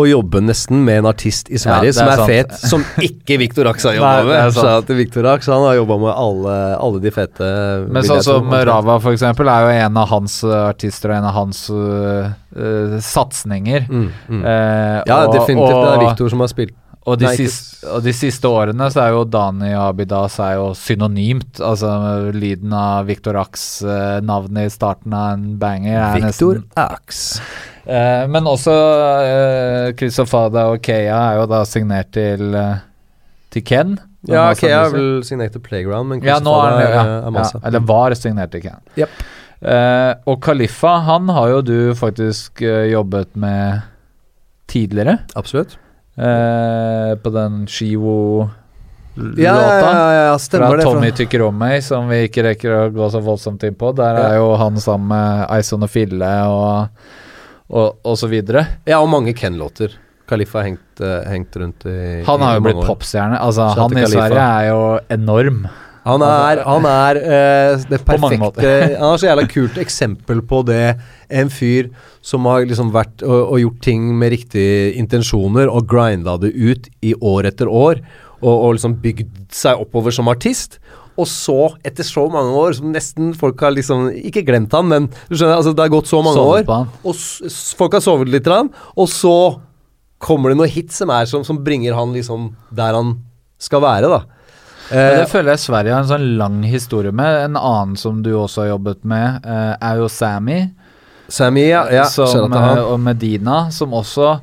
[0.00, 2.30] å jobbe nesten med en artist i Sverige Ja, er som er sant.
[2.30, 4.54] fet, som ikke Victor Ax har jobba med.
[4.56, 7.50] Så at Victor Ax han har jobba med alle, alle de fete
[7.88, 11.30] Men sånn som Rava for eksempel er jo en av hans uh, artister og en
[11.30, 13.88] av hans uh, uh, satsninger.
[13.90, 14.44] Mm, mm.
[14.44, 15.74] uh, Ja, og, definitivt.
[15.74, 16.76] det er Viktor Victor som har spilt
[17.08, 20.58] og, de Nei, siste, og de siste årene så er jo Dani og Abidas er
[20.58, 21.56] jo synonymt.
[21.64, 21.88] Altså
[22.36, 27.22] lyden av Victor Ax, uh, navnet i starten av en banger, er Victor nesten Ax.
[27.90, 32.78] Eh, Men også uh, Chris Ofada og Kea er jo da signert til, uh,
[33.50, 33.96] til Ken.
[34.28, 37.58] Ja, Kea er vel signert til Playground, men Ja, Ofada er ja, er, masse.
[37.58, 38.80] ja, Eller var signert til Ken.
[39.00, 39.20] Yep.
[39.60, 43.82] Eh, og Khalifa, han har jo du faktisk eh, jobbet med
[44.72, 45.18] tidligere.
[45.36, 45.74] Absolutt.
[46.16, 49.40] eh, på den Shiwo-låta.
[49.42, 50.84] Ja, ja, ja, ja, Fra det.
[50.84, 53.92] Tommy tykker om meg, som vi ikke rekker å gå så voldsomt inn på.
[53.96, 56.88] Der er jo han sammen med Eison og Fille og,
[57.70, 58.66] og, og så videre.
[58.88, 59.94] Ja, og mange Ken-låter.
[60.30, 63.38] Khalifa har hengt, eh, hengt rundt i Han har jo blitt popstjerne.
[63.42, 65.64] Altså, han i Sverige er jo enorm.
[66.06, 68.70] Han er, han er eh, det perfekte
[69.02, 70.94] Han er så jævla kult eksempel på det.
[71.28, 71.90] En fyr
[72.24, 76.88] som har liksom vært og, og gjort ting med riktige intensjoner og grinda det ut
[77.04, 78.00] i år etter år.
[78.40, 80.78] Og, og liksom bygd seg oppover som artist.
[81.18, 85.08] Og så, etter så mange år, som nesten folk har liksom Ikke glemt han, men
[85.28, 86.86] du skjønner, altså det har gått så mange Sovet år.
[87.02, 87.24] Og
[87.80, 89.36] folk har sovet litt, og så
[90.20, 93.16] kommer det noe hit som er som, som bringer han liksom der han
[93.60, 94.20] skal være, da.
[94.90, 97.44] Men Eh, det føler jeg Sverige har en sånn lang historie med.
[97.46, 100.60] En annen som du også har jobbet med, eh, er jo Sammy.
[101.30, 101.84] Sammy, ja.
[101.94, 104.40] ja som, eh, og Medina, som også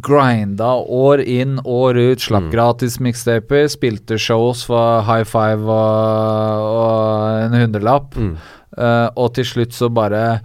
[0.00, 2.50] grinda år inn, år ut, slapp Mm.
[2.52, 8.14] gratis mixtaper, spilte shows for high five og, og en hundrelapp.
[8.16, 8.36] Mm.
[8.76, 10.40] Uh, og til slutt så bare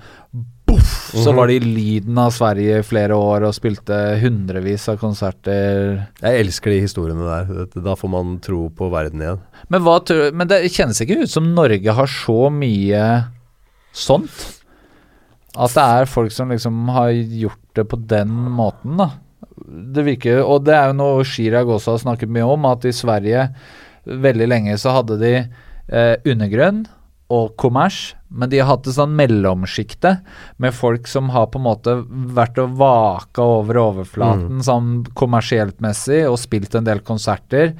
[0.67, 1.35] boff, så Mhm.
[1.35, 6.07] var de i lyden av Sverige i flere år og spilte hundrevis av konserter.
[6.21, 7.65] Jeg elsker de historiene der.
[7.81, 9.39] Da får man tro på verden igjen.
[9.69, 9.99] Men, hva,
[10.33, 13.25] men det kjennes ikke ut som Norge har så mye
[13.93, 14.57] sånt.
[15.57, 19.09] At det er folk som liksom har gjort det på den måten, da.
[19.69, 22.95] Det virker Og det er jo noe Chirag også har snakket mye om, at i
[22.95, 23.49] Sverige
[24.09, 26.85] veldig lenge så hadde de eh, undergrønn
[27.29, 30.15] og kommers, men de har hatt et sånn mellomsjikte
[30.57, 36.23] med folk som har på en måte vært og vaka over overflaten sånn kommersielt messig
[36.25, 37.75] og spilt en del konserter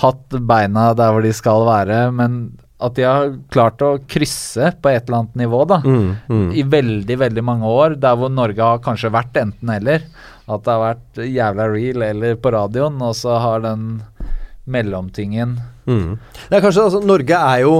[0.00, 2.42] hatt beina der hvor de skal være, men
[2.82, 5.80] at de har klart å krysse på et eller annet nivå, da.
[5.84, 6.46] Mm, mm.
[6.58, 10.06] I veldig, veldig mange år, der hvor Norge har kanskje vært enten-eller.
[10.50, 14.02] At det har vært jævla real eller på radioen, og så har den
[14.70, 16.14] mellomtingen Mm.
[16.48, 17.72] Det er kanskje, altså, Norge er jo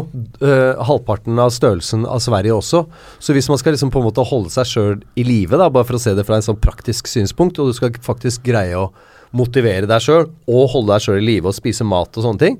[0.42, 2.84] øh, halvparten av størrelsen av Sverige også.
[3.22, 5.98] Så hvis man skal liksom på en måte holde seg sjøl i live, bare for
[5.98, 8.90] å se det fra en sånn praktisk synspunkt, og du skal faktisk greie å
[9.32, 12.58] motivere deg sjøl og holde deg sjøl i live og spise mat og sånne ting.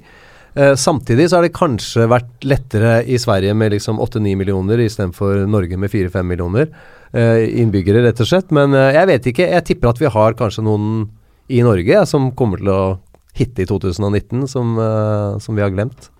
[0.54, 5.46] Eh, samtidig så har det kanskje vært lettere i Sverige med liksom 8-9 millioner istedenfor
[5.48, 6.66] Norge med 4-5 millioner
[7.12, 8.52] eh, innbyggere, rett og slett.
[8.52, 9.48] Men eh, jeg vet ikke.
[9.54, 11.06] Jeg tipper at vi har kanskje noen
[11.52, 12.82] i Norge ja, som kommer til å
[13.36, 16.10] hitte i 2019, som, eh, som vi har glemt.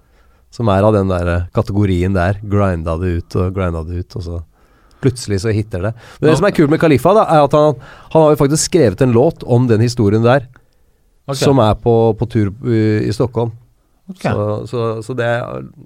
[0.52, 2.40] Som er av den der eh, kategorien der.
[2.40, 4.40] Grinda det ut og grinda det ut, og så
[5.02, 5.92] plutselig så hitter det.
[6.20, 7.78] Men det som er kult med Khalifa, da, er at han,
[8.14, 10.48] han har jo faktisk skrevet en låt om den historien der,
[11.22, 11.38] Okay.
[11.38, 13.52] som er på, på tur i, i Stockholm.
[14.10, 14.24] Ok.
[14.24, 15.28] Så, så, så det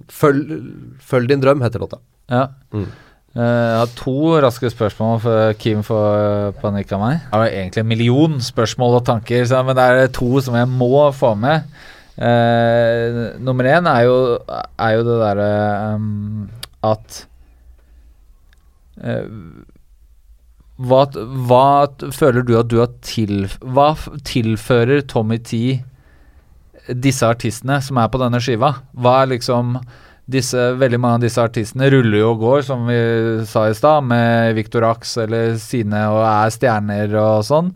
[0.09, 0.55] følg,
[1.03, 1.99] følg din drøm, heter låta.
[2.31, 2.47] Ja.
[2.73, 2.87] Mm.
[3.37, 7.19] Eh, jeg har to raske spørsmål før Kim får panikk av meg.
[7.21, 11.05] Jeg har egentlig en million spørsmål og tanker, men det er to som jeg må
[11.13, 11.69] få med.
[12.17, 14.17] Eh, nummer én er jo,
[14.49, 15.49] er jo det derre
[15.93, 16.47] um,
[16.87, 17.19] at
[19.05, 19.27] eh,
[20.77, 21.03] hva,
[21.49, 21.67] hva
[22.13, 23.45] føler du at du har til...
[23.61, 23.91] Hva
[24.25, 25.79] tilfører Tommy T
[26.95, 28.73] disse artistene som er på denne skiva?
[28.95, 29.77] Hva er liksom
[30.27, 32.97] disse, veldig mange av disse artistene ruller jo og går, som vi
[33.47, 37.71] sa i stad, med Victor Ax eller sine og er stjerner og sånn.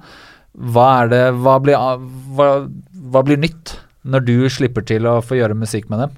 [0.51, 1.79] Hva det Hva blir,
[2.35, 2.49] hva,
[3.11, 6.17] hva blir nytt når du slipper til å få gjøre musikk med dem?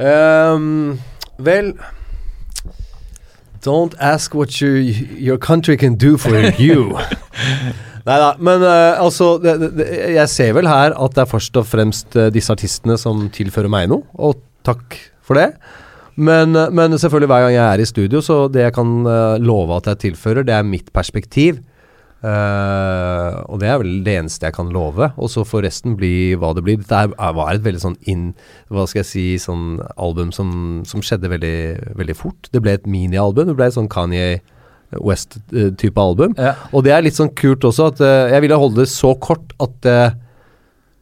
[0.00, 1.00] Um,
[1.36, 1.74] vel
[3.60, 6.96] Don't ask what your, your country can do for you.
[8.06, 11.56] Nei da, men uh, altså det, det, Jeg ser vel her at det er først
[11.60, 15.50] og fremst eh, disse artistene som tilfører meg noe, og takk for det.
[16.20, 18.94] Men, eh, men selvfølgelig hver gang jeg er i studio, så det jeg kan
[19.44, 21.60] love at jeg tilfører, det er mitt perspektiv.
[22.20, 25.08] Uh, og det er vel det eneste jeg kan love.
[25.16, 26.80] Og så får resten bli hva det blir.
[26.82, 28.26] Dette var et veldig sånn inn
[28.68, 30.50] Hva skal jeg si Sånn album som,
[30.88, 31.56] som skjedde veldig,
[31.96, 32.50] veldig fort.
[32.52, 33.48] Det ble et minialbum.
[33.48, 34.42] Det ble et sånn Kanye
[34.98, 36.34] West-type album.
[36.38, 36.56] Ja.
[36.74, 39.54] Og det er litt sånn kult også at eh, jeg ville holde det så kort
[39.62, 40.16] at eh,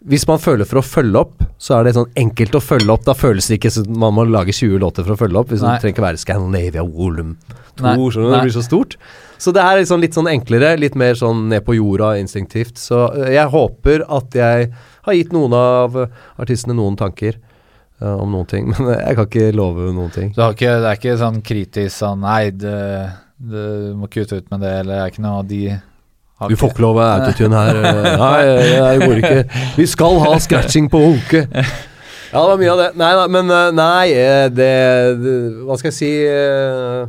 [0.09, 3.02] hvis man føler for å følge opp, så er det sånn enkelt å følge opp.
[3.09, 5.51] Da føles det ikke som man må lage 20 låter for å følge opp.
[5.51, 5.74] Hvis Nei.
[5.74, 7.35] det trenger ikke være Scandinavia Volume
[7.81, 8.31] 2, Nei, nei.
[8.31, 8.94] det blir så stort.
[9.43, 12.78] Så det er sånn, litt sånn enklere, litt mer sånn ned på jorda instinktivt.
[12.81, 14.70] Så eh, jeg håper at jeg
[15.09, 15.98] har gitt noen av
[16.39, 17.40] artistene noen tanker
[18.02, 18.70] uh, om noen ting.
[18.78, 20.31] Men jeg kan ikke love noen ting.
[20.35, 22.77] Ikke, det er ikke sånn kritisk sånn Nei, det,
[23.39, 25.60] du må kutte ut med det, eller er ikke noe av de
[26.39, 27.78] har Du får ikke lov å autotune her.
[27.82, 29.62] eh, Nei, eh, jeg går ikke.
[29.78, 31.44] Vi skal ha scratching på hunke.
[32.28, 32.89] Ja, det var mye av det.
[33.01, 34.69] Nei da, men eh, nei, eh, det,
[35.23, 35.35] det
[35.65, 37.09] Hva skal jeg si eh,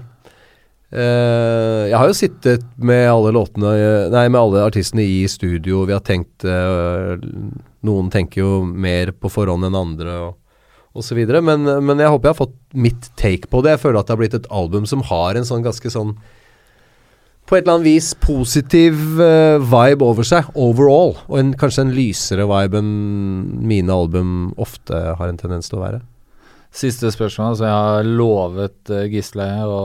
[0.95, 5.83] eh, Jeg har jo sittet med alle låtene eh, Nei, med alle artistene i studio.
[5.89, 7.15] Vi har tenkt eh,
[7.85, 10.15] Noen tenker jo mer på forhånd enn andre.
[10.25, 10.38] og
[10.95, 13.77] videre, men, men jeg håper jeg har fått mitt take på det.
[13.77, 16.15] Jeg føler at det har blitt et album som har en sånn ganske sånn
[17.49, 21.15] på et eller annet vis positiv uh, vibe over seg, overall.
[21.31, 22.91] Og en, kanskje en lysere vibe enn
[23.65, 26.01] mine album ofte har en tendens til å være.
[26.69, 29.79] Siste spørsmål, som jeg har lovet eh, Gisle å,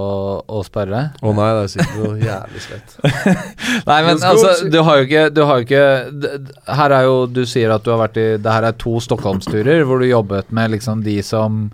[0.44, 0.98] å spørre.
[1.16, 2.96] Å nei, det er sikkert noe jævlig slett.
[3.88, 7.40] Nei, men altså, du har jo ikke, du har jo ikke Her er jo Du
[7.48, 10.74] sier at du har vært i Det her er to Stockholmsturer hvor du jobbet med
[10.76, 11.68] liksom de som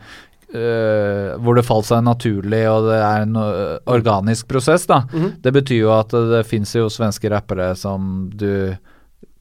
[0.51, 5.05] Uh, Hvor det falt seg naturlig, og det er en uh, organisk prosess, da.
[5.07, 5.28] Mhm.
[5.45, 8.74] Det betyr jo at det fins jo svenske rappere som du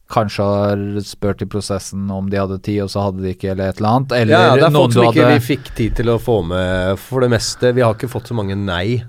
[0.09, 3.69] kanskje har spurt i prosessen om de hadde tid, og så hadde de ikke, eller
[3.69, 4.15] et eller annet.
[4.17, 6.97] Eller Ja, det er folk som ikke hadde vi fikk tid til å få med
[7.03, 7.73] for det meste.
[7.77, 9.03] Vi har ikke fått så mange nei.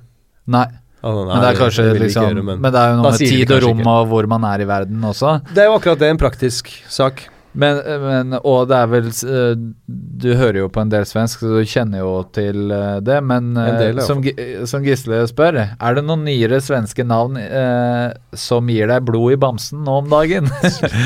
[0.50, 0.66] Nei,
[1.00, 3.10] Altså, nei, men det er kanskje det liksom gjøre, men, men det er jo noe
[3.14, 3.92] med tid og rom ikke.
[3.96, 5.30] og hvor man er i verden også.
[5.48, 7.22] Det er jo akkurat det, en praktisk sak.
[7.52, 9.62] Men, men Og det er vel eh,
[10.22, 13.18] Du hører jo på en del svensk, så du kjenner jo til eh, det.
[13.26, 14.22] Men eh, del, som,
[14.70, 19.40] som Gisle spør, er det noen nyere svenske navn eh, som gir deg blod i
[19.40, 20.50] bamsen nå om dagen?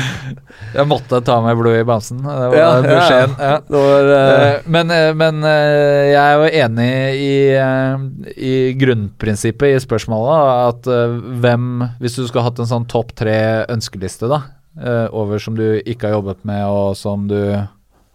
[0.77, 2.21] jeg måtte ta med blod i bamsen.
[2.21, 3.29] Det var Ja, ja, ja.
[3.35, 3.55] Ja.
[3.75, 6.89] Var, eh, men men jeg er jo enig
[7.19, 7.37] i,
[8.35, 10.51] i grunnprinsippet i spørsmålet.
[10.69, 10.89] At
[11.41, 11.65] hvem
[12.01, 13.37] Hvis du skulle hatt en sånn topp tre
[13.71, 14.43] ønskeliste da
[14.81, 17.39] eh, over som du ikke har jobbet med, og som du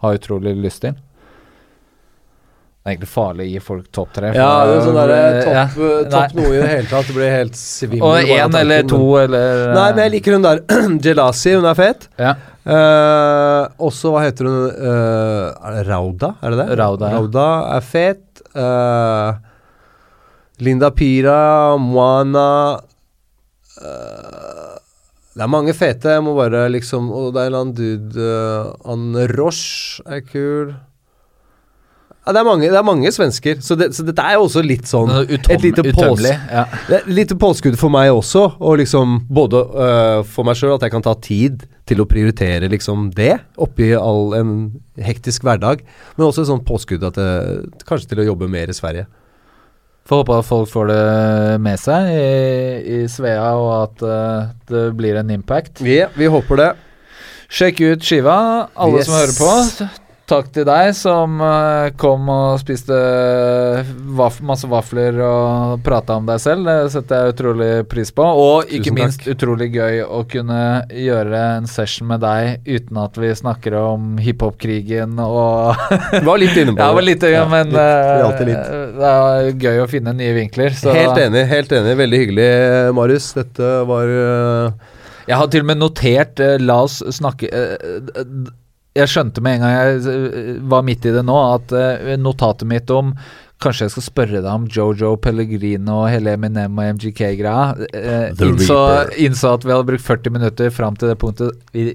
[0.01, 4.31] har utrolig lyst til Det er egentlig farlig å gi folk topp tre.
[4.37, 5.65] ja, det er sånn der derre ja.
[5.67, 7.11] topp, eh, topp noe i det hele tatt.
[7.11, 8.07] Det blir helt svimmel.
[8.09, 10.65] Og én eller to, eller eh, Nei, men jeg liker hun der.
[11.05, 12.09] Jelasi, hun er fet.
[12.21, 12.39] ja.
[12.61, 16.29] Uh, også, hva heter hun eh, Er Rauda?
[16.45, 16.75] Er det det?
[16.77, 17.17] Rauda, ja.
[17.17, 18.43] Rauda er fet.
[18.53, 19.33] Uh,
[20.61, 22.81] Linda Pira, Moana
[23.81, 24.70] eh,
[25.41, 26.11] Det er mange fete.
[26.13, 30.21] Jeg må bare liksom Og det er en eller annen dude uh, Anne Roche er
[30.29, 30.75] kul.
[32.27, 33.63] Ja, det, er mange, det er mange svensker.
[33.65, 36.67] Så, det, så dette er jo også litt sånn Utom, et lite pås- Ja.
[37.09, 41.07] litt påskudd for meg også, og liksom både uh, for meg sjøl at jeg kan
[41.09, 44.53] ta tid til å prioritere liksom det, oppi all en
[45.01, 45.81] hektisk hverdag,
[46.19, 49.09] men også et sånt påskudd at jeg, kanskje til å jobbe mer i Sverige.
[50.11, 51.03] Får håpe at folk får det
[51.63, 52.23] med seg i,
[52.97, 55.79] i Svea, og at uh, det blir en impact.
[55.87, 56.71] Vi, vi håper det.
[57.51, 58.35] Sjekk ut skiva,
[58.75, 59.07] alle Yes.
[59.07, 59.91] som hører på.
[60.31, 62.97] Takk til deg som eh, kom og spiste
[64.17, 66.69] vaf masse vafler og prata om deg selv.
[66.69, 68.25] Det setter jeg utrolig pris på.
[68.25, 70.61] Og ikke minst utrolig gøy å kunne
[70.95, 75.83] gjøre en session med deg uten at vi snakker om hiphop-krigen og
[76.27, 77.77] var litt inne på Ja, det var litt, ja, men litt.
[77.77, 78.71] Det er eh, litt.
[79.01, 80.79] det er gøy å finne nye vinkler.
[80.79, 81.45] Så Helt enig.
[81.51, 82.49] helt enig Veldig hyggelig,
[82.97, 83.33] Marius.
[83.37, 84.97] Dette var eh,
[85.31, 88.51] Jeg har til og med notert eh, La oss snakke eh,
[88.99, 92.67] Jeg skjønte med en gang jeg eh, var midt i det nå, at eh, notatet
[92.69, 93.15] mitt om
[93.61, 97.89] Kanskje jeg skal spørre deg om Jojo Pellegrino og hele Eminem og MGK-greia.
[97.93, 98.77] Eh, innså,
[99.21, 101.59] innså at vi hadde brukt 40 minutter fram til det punktet.
[101.77, 101.91] Vi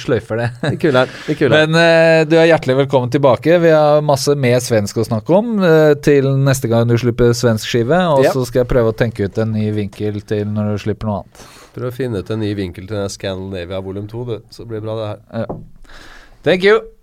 [0.00, 0.46] sløyfer det.
[0.64, 1.12] Det kulere.
[1.26, 1.66] Det kulere.
[1.66, 3.58] Men eh, du er hjertelig velkommen tilbake.
[3.60, 7.68] Vi har masse mer svensk å snakke om eh, til neste gang du slipper svensk
[7.68, 8.00] skive.
[8.14, 8.32] Og Ja.
[8.32, 11.18] så skal jeg prøve å tenke ut en ny vinkel til når du slipper noe
[11.20, 11.44] annet.
[11.76, 14.38] Prøv å finne ut en ny vinkel til Scandinavia volum 2, du.
[14.56, 15.52] Så blir det bra, det her.
[16.42, 16.99] Thank you.